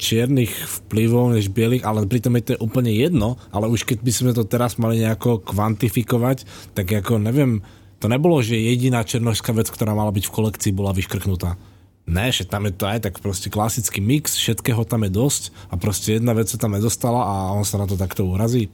čiernych 0.00 0.50
vplyvov 0.50 1.36
než 1.36 1.52
bielých, 1.52 1.84
ale 1.84 2.08
pritom 2.08 2.36
je 2.38 2.54
to 2.54 2.62
úplne 2.62 2.90
jedno, 2.90 3.40
ale 3.54 3.68
už 3.68 3.84
keď 3.88 3.98
by 4.02 4.12
sme 4.12 4.30
to 4.36 4.44
teraz 4.48 4.76
mali 4.76 5.02
nejako 5.02 5.42
kvantifikovať, 5.44 6.48
tak 6.74 6.90
ako 6.90 7.20
neviem, 7.20 7.60
to 8.00 8.08
nebolo, 8.08 8.40
že 8.40 8.56
jediná 8.56 9.04
černošská 9.04 9.52
vec, 9.52 9.68
ktorá 9.68 9.92
mala 9.92 10.08
byť 10.08 10.24
v 10.24 10.34
kolekcii, 10.34 10.72
bola 10.72 10.96
vyškrknutá. 10.96 11.60
Ne, 12.08 12.32
že 12.32 12.48
tam 12.48 12.66
je 12.66 12.74
to 12.74 12.88
aj 12.88 13.06
tak 13.06 13.14
proste 13.20 13.52
klasický 13.52 14.00
mix, 14.00 14.34
všetkého 14.34 14.82
tam 14.88 15.04
je 15.06 15.12
dosť 15.12 15.42
a 15.68 15.76
proste 15.76 16.16
jedna 16.16 16.32
vec 16.32 16.48
sa 16.48 16.56
tam 16.56 16.74
nedostala 16.74 17.22
a 17.22 17.34
on 17.52 17.62
sa 17.62 17.78
na 17.78 17.86
to 17.86 17.94
takto 17.94 18.24
urazí. 18.24 18.72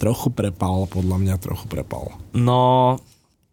Trochu 0.00 0.28
prepal, 0.32 0.88
podľa 0.88 1.16
mňa 1.20 1.34
trochu 1.38 1.68
prepal. 1.68 2.16
No, 2.32 2.96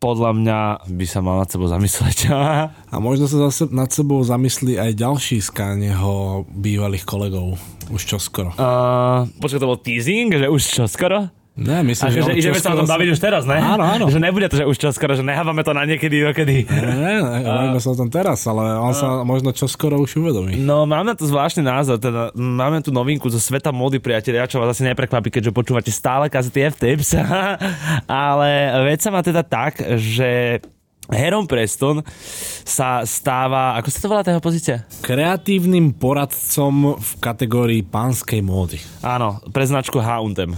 podľa 0.03 0.35
mňa 0.35 0.59
by 0.91 1.05
sa 1.07 1.23
mal 1.23 1.39
nad 1.39 1.47
sebou 1.47 1.71
zamyslieť. 1.71 2.27
A 2.93 2.95
možno 2.99 3.31
sa 3.31 3.47
zase 3.47 3.71
nad 3.71 3.87
sebou 3.87 4.19
zamyslí 4.19 4.75
aj 4.75 4.99
ďalší 4.99 5.39
z 5.39 5.47
Kanyeho 5.55 6.43
bývalých 6.51 7.07
kolegov. 7.07 7.55
Už 7.87 8.03
čoskoro. 8.03 8.51
Uh, 8.59 9.23
počkaj, 9.39 9.63
to 9.63 9.71
bol 9.71 9.79
teasing, 9.79 10.35
že 10.35 10.51
už 10.51 10.59
čo 10.59 10.83
skoro? 10.91 11.31
Ne, 11.53 11.85
myslím, 11.85 12.09
A 12.09 12.09
že, 12.09 12.21
že 12.25 12.33
ideme 12.33 12.57
sa 12.57 12.73
o 12.73 12.81
čoskoro 12.81 12.81
tom 12.81 12.89
baviť 12.89 13.07
už 13.13 13.19
teraz, 13.21 13.45
ne? 13.45 13.61
Áno, 13.61 13.85
áno. 13.85 14.05
Že 14.09 14.25
nebude 14.25 14.49
to, 14.49 14.57
že 14.57 14.65
už 14.65 14.73
čo 14.73 14.89
skoro, 14.89 15.13
že 15.13 15.21
nehávame 15.21 15.61
to 15.61 15.69
na 15.77 15.85
niekedy, 15.85 16.25
dokedy. 16.25 16.65
Ne, 16.65 17.21
ne, 17.21 17.45
bavíme 17.45 17.77
sa 17.77 17.93
o 17.93 17.97
tom 17.97 18.09
teraz, 18.09 18.41
ale 18.49 18.73
on 18.81 18.89
sa 18.97 19.21
možno 19.21 19.53
čoskoro 19.53 20.01
už 20.01 20.17
uvedomí. 20.17 20.57
No, 20.57 20.89
mám 20.89 21.05
na 21.05 21.13
to 21.13 21.29
zvláštny 21.29 21.61
názor, 21.61 22.01
teda 22.01 22.33
máme 22.33 22.81
tu 22.81 22.89
novinku 22.89 23.29
zo 23.29 23.37
sveta 23.37 23.69
módy, 23.69 24.01
priatelia, 24.01 24.49
čo 24.49 24.57
vás 24.57 24.73
asi 24.73 24.81
neprekvapí, 24.81 25.29
keďže 25.29 25.53
počúvate 25.53 25.93
stále 25.93 26.25
kazety 26.25 26.73
F-Tips, 26.73 27.21
ale 28.09 28.49
vec 28.89 29.05
sa 29.05 29.13
má 29.13 29.21
teda 29.21 29.45
tak, 29.45 29.77
že 30.01 30.57
Heron 31.11 31.51
Preston 31.51 31.99
sa 32.63 33.03
stáva, 33.03 33.75
ako 33.75 33.87
sa 33.91 33.99
to 33.99 34.07
volá 34.07 34.23
tá 34.23 34.39
pozícia? 34.39 34.87
Kreatívnym 35.03 35.91
poradcom 35.91 36.95
v 36.95 37.11
kategórii 37.19 37.83
pánskej 37.83 38.39
módy. 38.39 38.79
Áno, 39.03 39.43
pre 39.51 39.67
značku 39.67 39.99
H&M. 39.99 40.55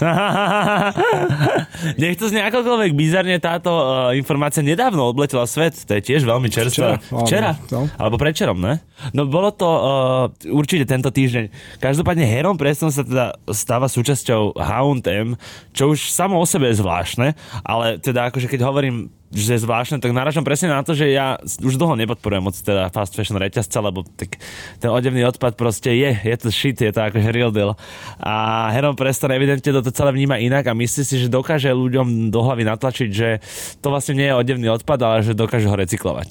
Nech 2.00 2.16
to 2.16 2.26
z 2.26 2.40
nejakokoľvek 2.40 2.96
bizarne 2.96 3.36
táto 3.38 3.70
uh, 3.70 4.16
informácia 4.16 4.64
nedávno 4.64 5.12
odletela 5.12 5.44
svet, 5.44 5.76
to 5.76 5.92
je 5.94 6.02
tiež 6.02 6.24
veľmi 6.24 6.48
čerstvá. 6.48 6.98
Včera, 6.98 7.22
Včera? 7.22 7.50
áno. 7.54 7.86
Alebo 8.00 8.16
predčerom, 8.16 8.58
ne? 8.58 8.80
No 9.12 9.28
bolo 9.28 9.52
to 9.52 9.68
uh, 9.68 10.26
určite 10.50 10.88
tento 10.88 11.12
týždeň. 11.12 11.78
Každopádne 11.78 12.26
Heron 12.26 12.56
Preston 12.56 12.90
sa 12.90 13.04
teda 13.04 13.36
stáva 13.52 13.86
súčasťou 13.86 14.56
H&M, 14.56 15.36
čo 15.76 15.92
už 15.92 16.10
samo 16.10 16.40
o 16.40 16.46
sebe 16.48 16.72
je 16.72 16.80
zvláštne, 16.80 17.36
ale 17.62 18.00
teda 18.00 18.32
akože 18.32 18.48
keď 18.48 18.66
hovorím 18.66 19.12
že 19.30 19.62
zvláštne, 19.62 20.02
tak 20.02 20.10
narážam 20.10 20.42
presne 20.42 20.74
na 20.74 20.82
to, 20.82 20.90
že 20.90 21.06
ja 21.06 21.38
už 21.62 21.78
dlho 21.78 21.94
nepodporujem 21.94 22.42
moc 22.42 22.56
teda 22.58 22.90
fast 22.90 23.14
fashion 23.14 23.38
reťazca, 23.38 23.78
lebo 23.78 24.02
tak 24.02 24.42
ten 24.82 24.90
odevný 24.90 25.22
odpad 25.30 25.54
proste 25.54 25.94
je, 25.94 26.10
je 26.18 26.36
to 26.36 26.50
shit, 26.50 26.74
je 26.82 26.90
to 26.90 26.98
akože 26.98 27.30
real 27.30 27.54
deal. 27.54 27.78
A 28.18 28.66
Heron 28.74 28.98
Preston 28.98 29.30
evidentne 29.30 29.70
toto 29.70 29.94
celé 29.94 30.10
vníma 30.10 30.42
inak 30.42 30.66
a 30.66 30.74
myslí 30.74 31.02
si, 31.06 31.22
že 31.22 31.30
dokáže 31.30 31.70
ľuďom 31.70 32.34
do 32.34 32.42
hlavy 32.42 32.66
natlačiť, 32.66 33.10
že 33.14 33.38
to 33.78 33.94
vlastne 33.94 34.18
nie 34.18 34.26
je 34.26 34.34
odevný 34.34 34.66
odpad, 34.74 34.98
ale 34.98 35.22
že 35.22 35.38
dokáže 35.38 35.70
ho 35.70 35.78
recyklovať. 35.78 36.30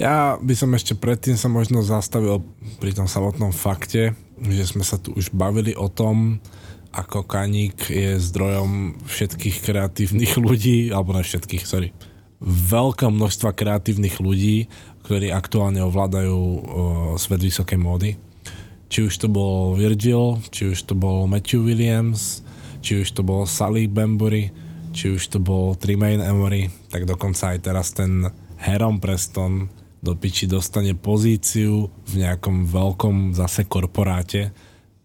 Ja 0.00 0.40
by 0.40 0.54
som 0.56 0.72
ešte 0.72 0.96
predtým 0.96 1.36
sa 1.36 1.52
možno 1.52 1.84
zastavil 1.84 2.40
pri 2.80 2.96
tom 2.96 3.04
samotnom 3.04 3.52
fakte, 3.52 4.16
že 4.40 4.64
sme 4.64 4.80
sa 4.80 4.96
tu 4.96 5.12
už 5.12 5.28
bavili 5.36 5.76
o 5.76 5.92
tom, 5.92 6.40
ako 6.90 7.28
Kaník 7.28 7.92
je 7.92 8.16
zdrojom 8.16 8.96
všetkých 9.04 9.56
kreatívnych 9.60 10.40
ľudí, 10.46 10.88
alebo 10.88 11.12
ne 11.12 11.20
všetkých, 11.20 11.68
sorry, 11.68 11.92
veľká 12.40 13.12
množstva 13.12 13.52
kreatívnych 13.52 14.16
ľudí, 14.18 14.66
ktorí 15.04 15.28
aktuálne 15.28 15.84
ovládajú 15.84 16.36
o, 16.36 16.60
svet 17.20 17.44
vysokej 17.44 17.78
módy. 17.78 18.10
Či 18.90 19.06
už 19.06 19.14
to 19.22 19.28
bol 19.30 19.76
Virgil, 19.78 20.42
či 20.50 20.72
už 20.72 20.88
to 20.88 20.98
bol 20.98 21.28
Matthew 21.30 21.62
Williams, 21.62 22.42
či 22.80 23.04
už 23.04 23.12
to 23.12 23.22
bol 23.22 23.44
Sally 23.44 23.86
Bambury, 23.86 24.50
či 24.90 25.14
už 25.14 25.36
to 25.36 25.38
bol 25.38 25.78
Tremaine 25.78 26.24
Emory, 26.24 26.66
tak 26.90 27.06
dokonca 27.06 27.54
aj 27.54 27.58
teraz 27.62 27.94
ten 27.94 28.26
Heron 28.58 28.98
Preston 28.98 29.70
do 30.00 30.16
piči 30.16 30.48
dostane 30.48 30.96
pozíciu 30.96 31.92
v 32.08 32.12
nejakom 32.24 32.66
veľkom 32.66 33.36
zase 33.36 33.68
korporáte. 33.68 34.50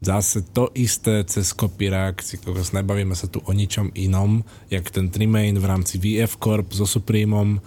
Zase 0.06 0.46
to 0.54 0.70
isté 0.78 1.26
cez 1.26 1.50
kopírák, 1.50 2.22
si 2.22 2.38
kokos, 2.38 2.78
nebavíme 2.78 3.18
sa 3.18 3.26
tu 3.26 3.42
o 3.42 3.50
ničom 3.50 3.90
inom, 3.98 4.46
jak 4.70 4.94
ten 4.94 5.10
Tremaine 5.10 5.58
v 5.58 5.66
rámci 5.66 5.98
VF 5.98 6.38
Corp 6.38 6.70
so 6.78 6.86
Supremom, 6.86 7.58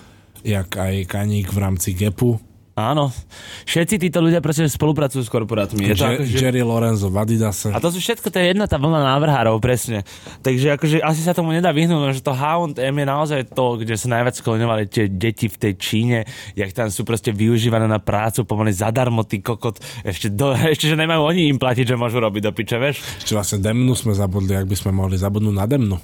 jak 0.47 0.71
aj 0.71 1.11
Kaník 1.11 1.51
v 1.51 1.59
rámci 1.59 1.99
Gapu, 1.99 2.39
Áno, 2.79 3.11
všetci 3.67 3.99
títo 3.99 4.23
ľudia 4.23 4.39
proste 4.39 4.63
spolupracujú 4.71 5.27
s 5.27 5.31
korporátmi. 5.35 5.83
Je 5.83 5.99
to 5.99 6.07
Jer- 6.07 6.15
ako, 6.15 6.23
že... 6.23 6.37
Jerry 6.39 6.63
Lorenzo 6.63 7.11
v 7.11 7.19
Adidase. 7.19 7.75
A 7.75 7.83
to 7.83 7.91
sú 7.91 7.99
všetko, 7.99 8.31
to 8.31 8.39
je 8.39 8.55
jedna 8.55 8.71
tá 8.71 8.79
vlna 8.79 9.03
návrhárov, 9.03 9.59
presne. 9.59 10.07
Takže 10.47 10.79
akože 10.79 11.03
asi 11.03 11.27
sa 11.27 11.35
tomu 11.35 11.51
nedá 11.51 11.75
vyhnúť, 11.75 12.15
že 12.15 12.23
to 12.23 12.31
H&M 12.31 12.95
je 12.95 13.07
naozaj 13.11 13.41
to, 13.51 13.83
kde 13.83 13.99
sa 13.99 14.07
najviac 14.15 14.39
skloňovali 14.39 14.87
tie 14.87 15.11
deti 15.11 15.51
v 15.51 15.57
tej 15.59 15.73
Číne, 15.75 16.19
jak 16.55 16.71
tam 16.71 16.87
sú 16.87 17.03
proste 17.03 17.35
využívané 17.35 17.91
na 17.91 17.99
prácu, 17.99 18.47
pomaly 18.47 18.71
zadarmo, 18.71 19.27
ty 19.27 19.43
kokot. 19.43 19.83
Ešte, 20.07 20.31
do, 20.31 20.55
ešte 20.73 20.87
že 20.87 20.95
nemajú 20.95 21.27
oni 21.27 21.51
im 21.51 21.59
platiť, 21.59 21.83
že 21.83 21.97
môžu 21.99 22.23
robiť 22.23 22.47
do 22.47 22.55
piče, 22.55 22.79
vieš? 22.79 23.03
Ešte 23.27 23.35
vlastne 23.35 23.59
Demnu 23.59 23.99
sme 23.99 24.15
zabudli, 24.15 24.55
ak 24.55 24.71
by 24.71 24.77
sme 24.79 24.95
mohli 24.95 25.19
zabudnúť 25.19 25.57
na 25.59 25.67
Demnu. 25.67 25.99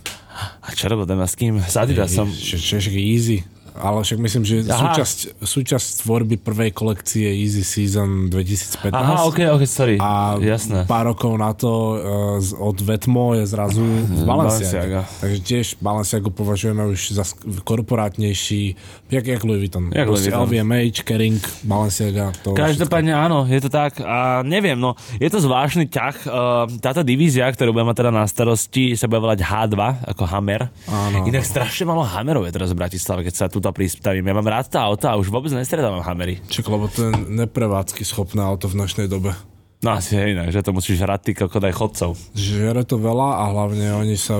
A 0.58 0.74
čo 0.74 0.90
robil 0.90 1.06
s 1.06 1.38
kým? 1.38 1.62
S 1.62 1.78
Adidasom. 1.78 2.26
Že 2.34 2.90
easy. 2.98 3.46
Ale 3.74 4.06
však 4.06 4.18
myslím, 4.22 4.42
že 4.46 4.56
Aha. 4.70 4.94
súčasť, 4.94 5.18
súčasť 5.42 6.06
tvorby 6.06 6.38
prvej 6.38 6.70
kolekcie 6.70 7.26
Easy 7.26 7.66
Season 7.66 8.30
2015. 8.30 8.94
Aha, 8.94 9.26
ok, 9.26 9.38
ok, 9.58 9.62
sorry. 9.66 9.98
A 9.98 10.38
Jasné. 10.38 10.86
pár 10.86 11.10
rokov 11.10 11.34
na 11.34 11.50
to 11.58 11.98
uh, 11.98 12.62
od 12.62 12.78
Vetmo 12.78 13.34
je 13.34 13.42
zrazu 13.50 13.82
Balenciaga. 14.30 14.30
Balenciaga. 14.30 15.00
Takže 15.18 15.38
tiež 15.42 15.66
Balenciagu 15.82 16.30
považujeme 16.30 16.86
už 16.86 17.18
za 17.18 17.26
korporátnejší, 17.66 18.78
jak, 19.10 19.26
jak 19.26 19.42
Louis 19.42 19.66
Vuitton. 19.66 19.90
Jak 19.90 20.06
Louis 20.06 20.22
Vuitton. 20.22 20.46
LVMH, 20.46 21.02
Kering, 21.02 21.42
Balenciaga. 21.66 22.30
To 22.46 22.54
Každopádne 22.54 23.10
áno, 23.10 23.42
je 23.50 23.58
to 23.58 23.70
tak 23.74 23.98
a 23.98 24.46
neviem, 24.46 24.78
no 24.78 24.94
je 25.18 25.26
to 25.26 25.42
zvláštny 25.42 25.90
ťah. 25.90 26.16
Uh, 26.24 26.70
táto 26.78 27.02
divízia, 27.02 27.50
ktorú 27.50 27.74
budeme 27.74 27.90
teda 27.90 28.14
na 28.14 28.22
starosti, 28.30 28.94
sa 28.94 29.10
bude 29.10 29.18
volať 29.18 29.42
H2, 29.42 30.06
ako 30.14 30.22
Hammer. 30.30 30.70
Áno. 30.86 31.26
Inak 31.26 31.42
strašne 31.42 31.90
malo 31.90 32.06
Hammerov 32.06 32.46
je 32.46 32.52
teraz 32.54 32.70
v 32.70 32.78
Bratislave, 32.78 33.26
keď 33.26 33.34
sa 33.34 33.46
tuto 33.64 33.80
pristavím. 33.80 34.28
Ja 34.28 34.36
mám 34.36 34.44
rád 34.44 34.68
tá 34.68 34.84
auta 34.84 35.16
a 35.16 35.16
už 35.16 35.32
vôbec 35.32 35.48
nestredávam 35.48 36.04
Hammery. 36.04 36.36
Čak, 36.52 36.68
lebo 36.68 36.84
to 36.92 37.08
je 37.08 37.32
neprevádzky 37.32 38.04
schopné 38.04 38.44
auto 38.44 38.68
v 38.68 38.76
dnešnej 38.76 39.08
dobe. 39.08 39.32
No 39.80 39.96
asi 39.96 40.20
je 40.20 40.36
inak, 40.36 40.52
že 40.52 40.60
to 40.60 40.76
musíš 40.76 41.00
hrať 41.00 41.20
ty 41.24 41.32
kokot 41.32 41.64
aj 41.64 41.72
chodcov. 41.72 42.10
Žere 42.36 42.84
to 42.84 43.00
veľa 43.00 43.40
a 43.40 43.44
hlavne 43.56 43.96
oni 43.96 44.20
sa, 44.20 44.36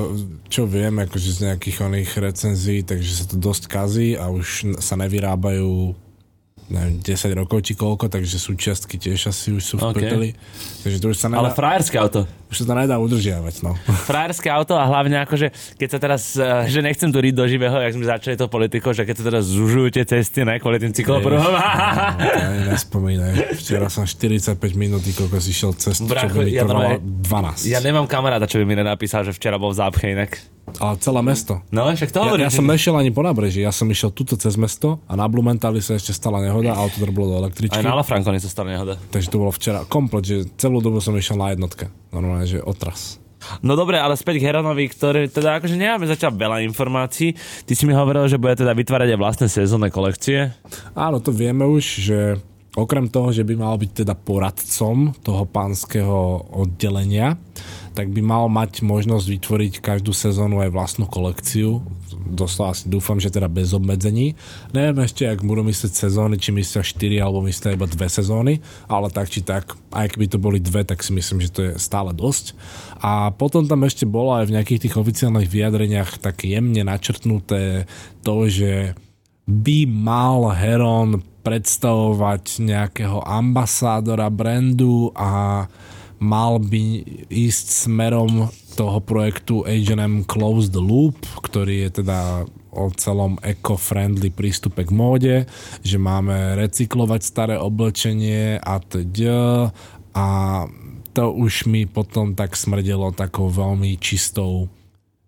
čo 0.53 0.68
viem, 0.68 0.93
akože 1.01 1.31
z 1.37 1.39
nejakých 1.49 1.89
oných 1.89 2.11
recenzií, 2.20 2.85
takže 2.85 3.12
sa 3.12 3.25
to 3.33 3.41
dosť 3.41 3.64
kazí 3.64 4.12
a 4.12 4.29
už 4.29 4.77
sa 4.77 5.01
nevyrábajú 5.01 5.97
neviem, 6.65 6.97
10 7.01 7.35
rokov 7.37 7.61
či 7.61 7.77
koľko, 7.77 8.09
takže 8.09 8.41
súčiastky 8.41 8.97
tiež 8.97 9.29
asi 9.29 9.53
už 9.53 9.62
sú 9.62 9.75
v 9.77 9.85
OK. 9.85 10.01
okay. 10.01 10.31
Takže 10.81 10.97
to 10.97 11.07
už 11.12 11.17
sa 11.17 11.29
Ale 11.29 11.53
nedá, 11.53 11.57
frajerské 11.57 11.97
auto. 12.01 12.25
už 12.49 12.57
sa 12.57 12.65
to 12.65 12.73
nedá 12.73 12.97
udržiavať, 12.97 13.55
no. 13.61 13.77
Frajerské 14.09 14.49
auto 14.49 14.73
a 14.73 14.85
hlavne 14.85 15.21
akože, 15.25 15.53
keď 15.77 15.89
sa 15.89 15.99
teraz, 16.01 16.23
eh, 16.35 16.45
že 16.67 16.81
nechcem 16.81 17.12
tu 17.12 17.21
riť 17.21 17.35
do 17.37 17.45
živého, 17.45 17.77
jak 17.77 17.93
sme 17.93 18.05
začali 18.09 18.35
to 18.37 18.49
politikou, 18.49 18.97
že 18.97 19.05
keď 19.05 19.15
sa 19.21 19.25
teraz 19.29 19.45
zužujú 19.45 19.93
tie 19.93 20.05
cesty, 20.09 20.41
ne, 20.41 20.57
kvôli 20.57 20.81
tým 20.81 20.97
cyklopruhom. 20.97 21.53
No, 21.53 21.61
nespomínaj. 22.73 23.61
Včera 23.61 23.93
som 23.93 24.09
45 24.09 24.57
minút 24.73 25.05
kokos 25.05 25.45
išiel 25.45 25.77
cestu, 25.77 26.09
čo 26.09 26.12
Bracho, 26.12 26.41
by 26.41 26.49
mi 26.49 26.57
ja 26.57 26.65
trvalo 26.65 26.97
normálne- 26.97 27.61
12. 27.61 27.69
Ja 27.69 27.81
nemám 27.85 28.09
kamaráta, 28.09 28.49
čo 28.49 28.57
by 28.61 28.65
mi 28.65 28.75
nenapísal, 28.75 29.25
že 29.25 29.37
včera 29.37 29.61
bol 29.61 29.73
v 29.73 29.79
zápche 29.85 30.17
inak. 30.17 30.54
Ale 30.81 30.99
celé 30.99 31.20
mesto. 31.22 31.62
No, 31.70 31.87
však 31.87 32.11
to 32.11 32.18
Ja, 32.18 32.25
hovorím. 32.27 32.45
ja 32.47 32.53
som 32.53 32.66
nešiel 32.66 32.95
ani 32.95 33.11
po 33.11 33.22
nábreží, 33.22 33.62
ja 33.62 33.70
som 33.70 33.87
išiel 33.87 34.11
tuto 34.11 34.35
cez 34.35 34.55
mesto 34.55 34.99
a 35.07 35.14
na 35.14 35.27
Blumentali 35.27 35.79
sa 35.79 35.95
ešte 35.95 36.11
stala 36.11 36.43
nehoda, 36.43 36.75
auto 36.75 36.99
drblo 36.99 37.31
do 37.31 37.35
električky. 37.39 37.79
Aj 37.79 37.87
na 37.87 37.95
Lafrancone 37.95 38.39
sa 38.39 38.51
stala 38.51 38.75
nehoda. 38.75 38.99
Takže 39.11 39.29
to 39.29 39.39
bolo 39.39 39.53
včera 39.53 39.85
komplet, 39.85 40.25
že 40.25 40.37
celú 40.57 40.83
dobu 40.83 40.99
som 40.99 41.14
išiel 41.14 41.37
na 41.37 41.55
jednotke. 41.55 41.91
Normálne, 42.11 42.45
že 42.45 42.59
otras. 42.59 43.22
No 43.61 43.77
dobre, 43.77 44.01
ale 44.01 44.16
späť 44.16 44.41
k 44.41 44.49
Heronovi, 44.49 44.89
ktorý 44.89 45.29
teda 45.29 45.61
akože 45.61 45.77
nemáme 45.77 46.09
zatiaľ 46.09 46.33
veľa 46.33 46.59
informácií. 46.64 47.37
Ty 47.68 47.72
si 47.77 47.85
mi 47.85 47.93
hovoril, 47.93 48.25
že 48.25 48.41
bude 48.41 48.57
teda 48.57 48.72
vytvárať 48.72 49.12
aj 49.12 49.20
vlastné 49.20 49.47
sezónne 49.53 49.93
kolekcie. 49.93 50.49
Áno, 50.97 51.20
to 51.20 51.29
vieme 51.29 51.68
už, 51.68 51.85
že 52.01 52.18
okrem 52.72 53.05
toho, 53.07 53.31
že 53.31 53.45
by 53.45 53.55
mal 53.55 53.77
byť 53.77 54.01
teda 54.01 54.16
poradcom 54.16 55.12
toho 55.20 55.45
pánskeho 55.45 56.18
oddelenia, 56.57 57.37
tak 57.95 58.11
by 58.11 58.20
mal 58.20 58.51
mať 58.51 58.82
možnosť 58.82 59.26
vytvoriť 59.38 59.72
každú 59.78 60.11
sezónu 60.11 60.59
aj 60.59 60.74
vlastnú 60.74 61.07
kolekciu. 61.07 61.78
Doslova 62.26 62.74
si 62.74 62.90
dúfam, 62.90 63.22
že 63.22 63.30
teda 63.30 63.47
bez 63.47 63.70
obmedzení. 63.70 64.34
Neviem 64.74 65.07
ešte, 65.07 65.30
ak 65.30 65.47
budú 65.47 65.62
myslieť 65.62 65.95
sezóny, 65.95 66.34
či 66.42 66.51
myslia 66.51 66.82
4 66.82 67.22
alebo 67.22 67.47
myslia 67.47 67.78
iba 67.78 67.86
dve 67.86 68.11
sezóny, 68.11 68.59
ale 68.90 69.14
tak 69.14 69.30
či 69.30 69.47
tak, 69.47 69.78
aj 69.95 70.11
keby 70.11 70.26
to 70.26 70.42
boli 70.42 70.59
dve, 70.59 70.82
tak 70.82 71.07
si 71.07 71.14
myslím, 71.14 71.38
že 71.38 71.55
to 71.55 71.61
je 71.70 71.72
stále 71.78 72.11
dosť. 72.11 72.59
A 72.99 73.30
potom 73.30 73.70
tam 73.70 73.86
ešte 73.86 74.05
bolo 74.11 74.34
aj 74.34 74.51
v 74.51 74.55
nejakých 74.59 74.90
tých 74.90 74.99
oficiálnych 74.99 75.47
vyjadreniach 75.47 76.18
tak 76.18 76.42
jemne 76.42 76.82
načrtnuté 76.82 77.86
to, 78.26 78.51
že 78.51 78.99
by 79.47 79.86
mal 79.86 80.51
Heron 80.51 81.22
predstavovať 81.45 82.64
nejakého 82.64 83.20
ambasádora 83.20 84.32
brandu 84.32 85.12
a 85.12 85.64
mal 86.25 86.57
by 86.57 87.05
ísť 87.29 87.66
smerom 87.85 88.49
toho 88.75 88.99
projektu 89.05 89.62
H&M 89.68 90.25
Close 90.25 90.72
the 90.72 90.81
Loop, 90.81 91.20
ktorý 91.45 91.87
je 91.87 92.03
teda 92.03 92.49
o 92.75 92.91
celom 92.99 93.39
eco-friendly 93.39 94.35
prístupe 94.35 94.83
k 94.83 94.91
móde, 94.91 95.37
že 95.87 96.01
máme 96.01 96.59
recyklovať 96.59 97.20
staré 97.22 97.57
oblečenie 97.61 98.59
a 98.59 98.83
teda 98.83 99.70
a 100.14 100.27
to 101.14 101.31
už 101.31 101.70
mi 101.70 101.87
potom 101.87 102.35
tak 102.35 102.59
smrdelo 102.59 103.14
takou 103.14 103.47
veľmi 103.47 103.95
čistou 104.03 104.66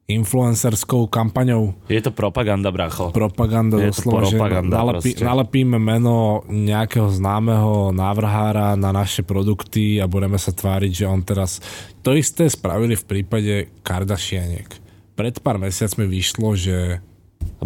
influencerskou 0.07 1.11
kampaňou. 1.11 1.75
Je 1.91 1.99
to 1.99 2.15
propaganda, 2.15 2.71
bracho. 2.71 3.11
Propaganda, 3.11 3.83
Je 3.83 3.91
to 3.91 4.07
doslova, 4.07 4.31
propaganda 4.31 4.75
že 4.75 4.79
nalepí, 4.79 5.11
nalepíme 5.19 5.79
meno 5.83 6.47
nejakého 6.47 7.11
známeho 7.11 7.91
návrhára 7.91 8.79
na 8.79 8.95
naše 8.95 9.27
produkty 9.27 9.99
a 9.99 10.07
budeme 10.07 10.39
sa 10.39 10.55
tváriť, 10.55 10.93
že 10.95 11.05
on 11.11 11.27
teraz... 11.27 11.59
To 12.07 12.15
isté 12.15 12.47
spravili 12.47 12.95
v 12.95 13.03
prípade 13.03 13.53
Kardashianiek. 13.83 14.71
Pred 15.19 15.43
pár 15.43 15.59
mesiacmi 15.59 16.07
vyšlo, 16.07 16.55
že 16.55 17.03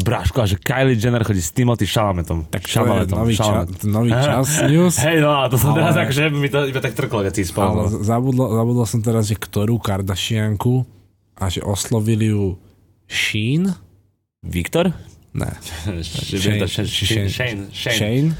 Braško, 0.01 0.41
a 0.41 0.47
že 0.49 0.57
Kylie 0.57 0.97
Jenner 0.97 1.21
chodí 1.21 1.45
s 1.45 1.53
Timothy 1.53 1.85
Chalametom. 1.85 2.49
tak 2.49 2.65
to 2.65 2.85
je 2.85 3.11
nový, 3.11 3.37
ča, 3.37 3.69
nový 3.85 4.13
čas 4.17 4.65
news. 4.65 4.97
Hej, 4.97 5.21
no 5.21 5.45
a 5.45 5.49
to 5.53 5.61
som 5.61 5.77
Ale- 5.77 5.85
teraz 5.85 5.95
akože 6.09 6.25
mi 6.33 6.49
to 6.49 6.65
iba 6.65 6.81
tak 6.81 6.97
trklo, 6.97 7.21
keď 7.21 7.33
si 7.37 7.45
spomínal. 7.45 8.01
zabudol, 8.01 8.49
zabudol 8.49 8.87
som 8.89 9.01
teraz, 9.05 9.29
že 9.29 9.37
ktorú 9.37 9.77
Kardashianku 9.77 11.00
a 11.41 11.49
že 11.49 11.65
oslovili 11.65 12.31
ju 12.31 12.61
Sheen? 13.09 13.75
Viktor? 14.45 14.93
Ne. 15.35 15.51
Shane, 16.05 16.69
Shane, 16.69 17.67
Shane, 17.73 18.31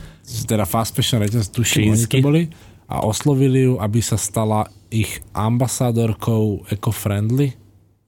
teda 0.47 0.67
fast 0.67 0.95
fashion 0.95 1.23
reťaz, 1.23 1.51
tuším, 1.51 1.95
oni 1.95 2.07
to 2.07 2.19
boli. 2.23 2.43
A 2.91 3.07
oslovili 3.07 3.71
ju, 3.71 3.79
aby 3.79 4.03
sa 4.03 4.19
stala 4.19 4.67
ich 4.91 5.23
ambasádorkou 5.31 6.67
eco-friendly 6.75 7.55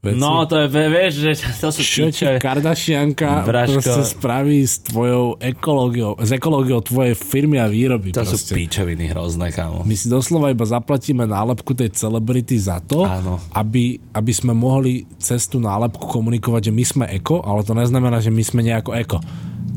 veci. 0.02 0.18
No, 0.18 0.42
to 0.50 0.58
je, 0.58 0.66
vieš, 0.66 1.12
že 1.14 1.30
to 1.62 1.68
sú 1.70 1.80
Čo 1.80 2.10
ti. 2.10 2.26
Kardashianka 2.42 3.46
Braško. 3.46 3.78
proste 3.78 4.02
spraví 4.02 4.66
s 4.66 4.82
tvojou 4.82 5.38
ekológiou, 5.38 6.18
s 6.18 6.34
ekológiou 6.34 6.82
tvojej 6.82 7.14
firmy 7.14 7.62
a 7.62 7.70
výroby. 7.70 8.10
To 8.10 8.26
sú 8.26 8.34
proste. 8.34 8.52
pičoviny 8.58 9.14
hrozné, 9.14 9.54
kámo. 9.54 9.86
My 9.86 9.94
si 9.94 10.10
doslova 10.10 10.50
iba 10.50 10.66
zaplatíme 10.66 11.22
nálepku 11.22 11.70
tej 11.72 11.94
celebrity 11.94 12.58
za 12.58 12.82
to, 12.82 13.06
Áno. 13.06 13.38
aby, 13.54 14.02
aby 14.10 14.32
sme 14.34 14.50
mohli 14.52 15.06
cez 15.22 15.46
tú 15.46 15.62
nálepku 15.62 16.02
komunikovať, 16.10 16.68
že 16.68 16.72
my 16.74 16.84
sme 16.84 17.04
eko, 17.14 17.38
ale 17.46 17.62
to 17.62 17.72
neznamená, 17.72 18.18
že 18.18 18.34
my 18.34 18.42
sme 18.42 18.66
nejako 18.66 18.98
eko. 18.98 19.18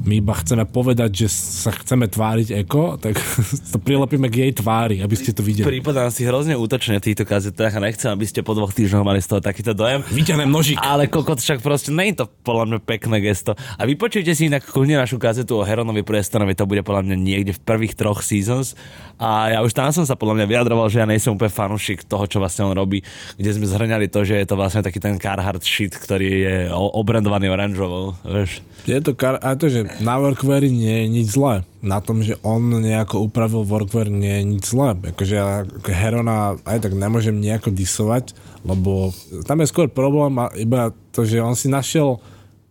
My 0.05 0.21
iba 0.21 0.37
chceme 0.37 0.69
povedať, 0.69 1.25
že 1.25 1.27
sa 1.33 1.73
chceme 1.73 2.05
tváriť 2.05 2.61
eko, 2.61 3.01
tak 3.01 3.17
to 3.73 3.81
prilepíme 3.81 4.29
k 4.29 4.45
jej 4.45 4.51
tvári, 4.53 5.01
aby 5.01 5.17
ste 5.17 5.33
to 5.33 5.41
videli. 5.41 5.65
Prípadám 5.65 6.13
si 6.13 6.21
hrozne 6.21 6.53
útočne 6.53 7.01
v 7.01 7.09
týchto 7.09 7.25
kazetách 7.25 7.73
a 7.73 7.81
nechcem, 7.81 8.13
aby 8.13 8.21
ste 8.29 8.45
po 8.45 8.53
dvoch 8.53 8.69
týždňoch 8.69 9.01
mali 9.01 9.17
z 9.17 9.33
toho 9.33 9.41
takýto 9.41 9.73
dojem. 9.73 10.05
Vyťahnem 10.05 10.45
nožík. 10.45 10.77
Ale 10.77 11.09
kokot 11.09 11.41
však 11.41 11.65
proste 11.65 11.89
nie 11.89 12.13
je 12.13 12.21
to 12.21 12.25
podľa 12.45 12.69
mňa 12.69 12.79
pekné 12.85 13.17
gesto. 13.17 13.57
A 13.57 13.81
vypočujte 13.89 14.29
si 14.37 14.45
inak 14.45 14.61
kľudne 14.69 15.01
našu 15.01 15.17
kazetu 15.17 15.57
o 15.57 15.65
Heronovi 15.65 16.05
priestorovi, 16.05 16.53
to 16.53 16.69
bude 16.69 16.85
podľa 16.85 17.09
mňa 17.09 17.17
niekde 17.17 17.57
v 17.57 17.63
prvých 17.65 17.97
troch 17.97 18.21
seasons. 18.21 18.77
A 19.17 19.57
ja 19.57 19.59
už 19.65 19.73
tam 19.73 19.89
som 19.89 20.05
sa 20.05 20.13
podľa 20.13 20.43
mňa 20.43 20.45
vyjadroval, 20.53 20.85
že 20.91 21.01
ja 21.01 21.09
nejsem 21.09 21.33
úplne 21.33 21.49
fanúšik 21.49 22.05
toho, 22.05 22.29
čo 22.29 22.37
vlastne 22.37 22.69
on 22.69 22.77
robí, 22.77 23.01
kde 23.41 23.51
sme 23.57 23.65
zhrňali 23.65 24.11
to, 24.11 24.21
že 24.21 24.37
je 24.37 24.45
to 24.45 24.59
vlastne 24.59 24.85
taký 24.85 25.01
ten 25.01 25.17
Carhartt 25.17 25.65
shit, 25.65 25.95
ktorý 25.97 26.29
je 26.29 26.55
obrandovaný 26.69 27.49
oranžovou, 27.49 28.13
vieš. 28.21 28.61
Je 28.85 28.99
to 29.01 29.17
kar- 29.17 29.39
a 29.39 29.55
to, 29.55 29.71
že 29.71 29.94
na 30.01 30.15
workweari 30.19 30.71
nie 30.71 31.03
je 31.03 31.05
nič 31.07 31.27
zlé. 31.35 31.63
Na 31.79 32.01
tom, 32.01 32.25
že 32.25 32.35
on 32.41 32.81
nejako 32.81 33.29
upravil 33.29 33.61
workwear 33.63 34.09
nie 34.09 34.41
je 34.41 34.43
nič 34.43 34.63
zlé. 34.73 34.97
Akože 34.97 35.33
ja 35.37 35.63
Herona 35.85 36.57
aj 36.65 36.89
tak 36.89 36.93
nemôžem 36.97 37.37
nejako 37.37 37.71
disovať, 37.71 38.33
lebo 38.65 39.13
tam 39.45 39.61
je 39.61 39.69
skôr 39.69 39.87
problém 39.87 40.35
iba 40.57 40.91
to, 41.13 41.23
že 41.23 41.39
on 41.39 41.53
si 41.53 41.69
našiel 41.69 42.17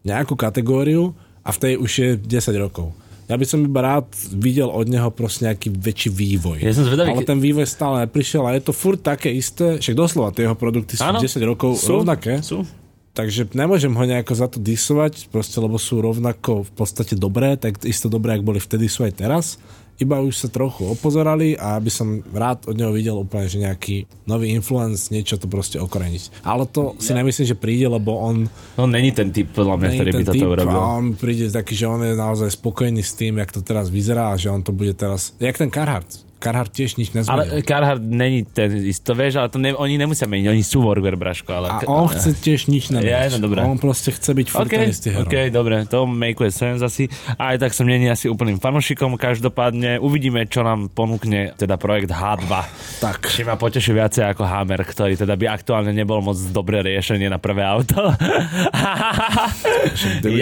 nejakú 0.03 0.37
kategóriu 0.37 1.15
a 1.41 1.53
v 1.53 1.61
tej 1.61 1.73
už 1.81 1.91
je 1.93 2.09
10 2.19 2.57
rokov. 2.59 2.93
Ja 3.25 3.41
by 3.41 3.47
som 3.49 3.65
iba 3.65 3.81
rád 3.81 4.05
videl 4.37 4.69
od 4.69 4.85
neho 4.85 5.09
proste 5.09 5.49
nejaký 5.49 5.73
väčší 5.73 6.13
vývoj. 6.13 6.61
Ja 6.61 6.77
som 6.77 6.85
zvedavý, 6.85 7.09
Ale 7.09 7.25
ten 7.25 7.41
vývoj 7.41 7.65
stále 7.65 8.05
neprišiel 8.05 8.45
a 8.45 8.53
je 8.53 8.69
to 8.69 8.77
furt 8.77 9.01
také 9.01 9.33
isté, 9.33 9.81
však 9.81 9.97
doslova 9.97 10.29
tie 10.29 10.45
jeho 10.45 10.53
produkty 10.53 11.01
sú 11.01 11.09
Áno. 11.09 11.25
10 11.25 11.33
rokov 11.49 11.81
Sú, 11.81 12.05
rovnaké. 12.05 12.45
sú. 12.45 12.69
Takže 13.15 13.55
nemôžem 13.55 13.95
ho 13.95 14.05
nejako 14.05 14.35
za 14.35 14.51
to 14.51 14.59
disovať, 14.59 15.31
proste 15.31 15.63
lebo 15.63 15.79
sú 15.79 16.03
rovnako 16.03 16.67
v 16.67 16.73
podstate 16.75 17.15
dobré, 17.15 17.55
tak 17.55 17.79
isto 17.87 18.11
dobré, 18.11 18.35
ak 18.35 18.43
boli 18.43 18.59
vtedy, 18.59 18.91
sú 18.91 19.07
aj 19.07 19.15
teraz. 19.15 19.47
Iba 19.95 20.19
už 20.19 20.35
sa 20.35 20.51
trochu 20.51 20.83
opozorali 20.91 21.55
a 21.55 21.79
aby 21.79 21.87
som 21.87 22.19
rád 22.35 22.67
od 22.67 22.75
neho 22.75 22.91
videl 22.91 23.15
úplne, 23.15 23.47
že 23.47 23.63
nejaký 23.63 24.27
nový 24.27 24.51
influence, 24.51 25.15
niečo 25.15 25.39
to 25.39 25.47
proste 25.47 25.79
okoreniť. 25.79 26.43
Ale 26.43 26.67
to 26.67 26.99
si 26.99 27.15
nemyslím, 27.15 27.47
že 27.47 27.55
príde, 27.55 27.87
lebo 27.87 28.19
on 28.19 28.51
No 28.75 28.91
není 28.91 29.15
ten 29.15 29.31
typ, 29.31 29.55
podľa 29.55 29.79
mňa, 29.79 29.89
ktorý 29.95 30.11
by 30.11 30.25
typ 30.35 30.51
urobil. 30.51 30.75
a 30.75 30.99
on 30.99 31.15
príde 31.15 31.47
taký, 31.47 31.79
že 31.79 31.87
on 31.87 32.03
je 32.03 32.19
naozaj 32.19 32.51
spokojný 32.59 33.07
s 33.07 33.15
tým, 33.15 33.39
jak 33.39 33.55
to 33.55 33.63
teraz 33.63 33.87
vyzerá 33.87 34.35
a 34.35 34.39
že 34.39 34.51
on 34.51 34.67
to 34.67 34.75
bude 34.75 34.99
teraz, 34.99 35.31
jak 35.39 35.55
ten 35.55 35.71
Carhartt. 35.71 36.27
Carhartt 36.45 36.77
tiež 36.77 37.01
nič 37.01 37.17
nezmenil. 37.17 37.57
Ale 37.57 37.65
Carhartt 37.65 38.05
není 38.05 38.45
ten 38.45 38.69
isto, 38.85 39.17
vieš, 39.17 39.41
ale 39.41 39.49
to 39.49 39.57
ne, 39.57 39.73
oni 39.73 39.97
nemusia 39.97 40.29
meniť, 40.29 40.53
oni 40.53 40.61
sú 40.61 40.85
workwear, 40.85 41.17
braško, 41.17 41.49
ale... 41.57 41.73
a 41.73 41.81
on 41.89 42.13
chce 42.13 42.37
tiež 42.37 42.69
nič 42.69 42.93
nemeniť. 42.93 43.09
Ja, 43.09 43.33
no 43.33 43.41
dobré. 43.41 43.65
On 43.65 43.81
proste 43.81 44.13
chce 44.13 44.37
byť 44.37 44.47
furt 44.53 44.69
OK, 44.69 44.77
ten 44.77 44.93
istý 44.93 45.17
hero. 45.17 45.25
OK, 45.25 45.49
dobre, 45.49 45.89
to 45.89 46.05
makeuje 46.05 46.53
sense 46.53 46.85
asi. 46.85 47.09
A 47.41 47.57
aj 47.57 47.65
tak 47.65 47.73
som 47.73 47.89
není 47.89 48.13
asi 48.13 48.29
úplným 48.29 48.61
fanúšikom, 48.61 49.17
každopádne 49.17 49.97
uvidíme, 50.05 50.45
čo 50.45 50.61
nám 50.61 50.93
ponúkne 50.93 51.57
teda 51.57 51.81
projekt 51.81 52.13
H2. 52.13 52.53
Tak. 53.01 53.33
Či 53.33 53.49
ma 53.49 53.57
poteší 53.57 53.97
viacej 53.97 54.37
ako 54.37 54.45
Hammer, 54.45 54.85
ktorý 54.85 55.17
teda 55.17 55.41
by 55.41 55.49
aktuálne 55.49 55.97
nebol 55.97 56.21
moc 56.21 56.37
dobré 56.53 56.85
riešenie 56.85 57.33
na 57.33 57.41
prvé 57.41 57.65
auto. 57.65 58.05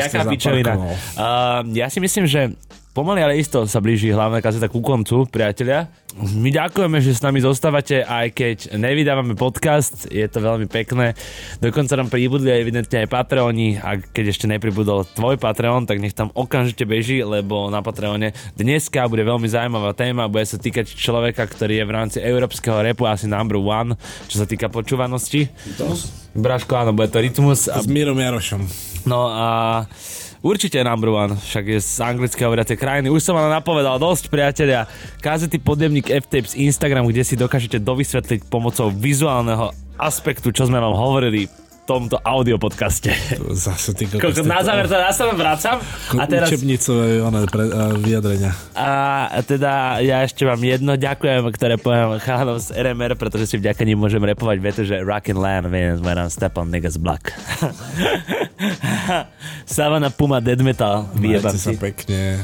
Jaká 0.03 0.27
pičovina. 0.27 0.75
Uh, 1.15 1.63
ja 1.77 1.87
si 1.87 2.03
myslím, 2.03 2.27
že 2.27 2.51
pomaly 2.93 3.25
ale 3.25 3.41
isto 3.41 3.65
sa 3.65 3.81
blíži 3.81 4.13
hlavná 4.13 4.45
kazeta 4.45 4.69
ku 4.69 4.85
koncu, 4.85 5.25
priatelia. 5.29 5.89
My 6.13 6.53
ďakujeme, 6.53 7.01
že 7.01 7.17
s 7.17 7.25
nami 7.25 7.41
zostávate, 7.41 8.05
aj 8.05 8.37
keď 8.37 8.57
nevydávame 8.77 9.33
podcast, 9.33 10.05
je 10.13 10.29
to 10.29 10.45
veľmi 10.45 10.69
pekné. 10.69 11.17
Dokonca 11.57 11.97
nám 11.97 12.13
pribudli 12.13 12.53
aj 12.53 12.61
evidentne 12.61 12.97
aj 13.01 13.09
Patreoni 13.09 13.81
a 13.81 13.97
keď 13.97 14.25
ešte 14.37 14.45
nepribudol 14.45 15.09
tvoj 15.17 15.41
Patreon, 15.41 15.89
tak 15.89 16.05
nech 16.05 16.13
tam 16.13 16.29
okamžite 16.37 16.85
beží, 16.85 17.25
lebo 17.25 17.73
na 17.73 17.81
Patreone 17.81 18.37
dneska 18.61 19.09
bude 19.09 19.25
veľmi 19.25 19.49
zaujímavá 19.49 19.97
téma, 19.97 20.29
bude 20.29 20.45
sa 20.45 20.61
týkať 20.61 20.93
človeka, 20.93 21.49
ktorý 21.49 21.81
je 21.81 21.89
v 21.89 21.95
rámci 21.97 22.19
európskeho 22.21 22.85
repu 22.85 23.09
asi 23.09 23.25
number 23.25 23.57
one, 23.57 23.97
čo 24.29 24.37
sa 24.37 24.45
týka 24.45 24.69
počúvanosti. 24.69 25.49
Braško, 26.37 26.77
áno, 26.77 26.93
bude 26.93 27.09
to 27.09 27.25
Rytmus 27.25 27.73
a 27.73 27.81
S 27.81 27.89
Mírom 27.89 28.21
Jarošom. 28.21 28.69
No 29.09 29.33
a 29.33 29.49
určite 30.43 30.83
number 30.83 31.09
one, 31.09 31.39
však 31.39 31.65
je 31.65 31.79
z 31.79 32.03
anglické 32.03 32.43
hovoriacej 32.43 32.77
krajiny. 32.77 33.09
Už 33.09 33.23
som 33.23 33.39
vám 33.39 33.49
napovedal 33.49 33.97
dosť, 33.97 34.29
priatelia. 34.29 34.91
Kazety 35.23 35.63
podjemník 35.63 36.11
F-Tapes 36.11 36.59
Instagram, 36.59 37.07
kde 37.09 37.23
si 37.23 37.39
dokážete 37.39 37.79
dovysvetliť 37.79 38.51
pomocou 38.51 38.91
vizuálneho 38.91 39.71
aspektu, 39.97 40.51
čo 40.51 40.67
sme 40.67 40.83
vám 40.83 40.99
hovorili 40.99 41.62
tomto 41.93 42.17
audio 42.25 42.57
podcaste. 42.57 43.13
Zase 43.53 43.93
ty 43.93 44.09
kokos, 44.09 44.41
na 44.49 44.65
záver 44.65 44.89
to 44.89 44.97
ja 44.97 45.13
sa 45.13 45.29
vám 45.29 45.37
vracam. 45.37 45.77
A 46.17 46.25
teraz, 46.25 46.49
Učebnicové 46.49 47.21
one, 47.21 47.45
pre, 47.53 47.69
uh, 47.69 47.93
vyjadrenia. 48.01 48.57
a 48.73 49.29
teda 49.45 50.01
ja 50.01 50.25
ešte 50.25 50.49
vám 50.49 50.65
jedno 50.65 50.97
ďakujem, 50.97 51.45
ktoré 51.53 51.77
poviem 51.77 52.17
chalanom 52.17 52.57
z 52.57 52.73
RMR, 52.73 53.21
pretože 53.21 53.53
si 53.53 53.61
vďaka 53.61 53.85
nim 53.85 54.01
môžem 54.01 54.25
repovať 54.25 54.57
vetu, 54.65 54.81
že 54.89 55.05
Rockin' 55.05 55.37
Land 55.37 55.69
means 55.69 56.01
when 56.01 56.17
I'm 56.17 56.33
step 56.33 56.57
on 56.57 56.73
niggas 56.73 56.97
block. 56.97 57.29
Savana 59.69 60.09
Puma 60.09 60.41
Dead 60.41 60.59
Metal. 60.65 61.13
Vyjebam 61.13 61.57
sa 61.59 61.77
pekne. 61.77 62.41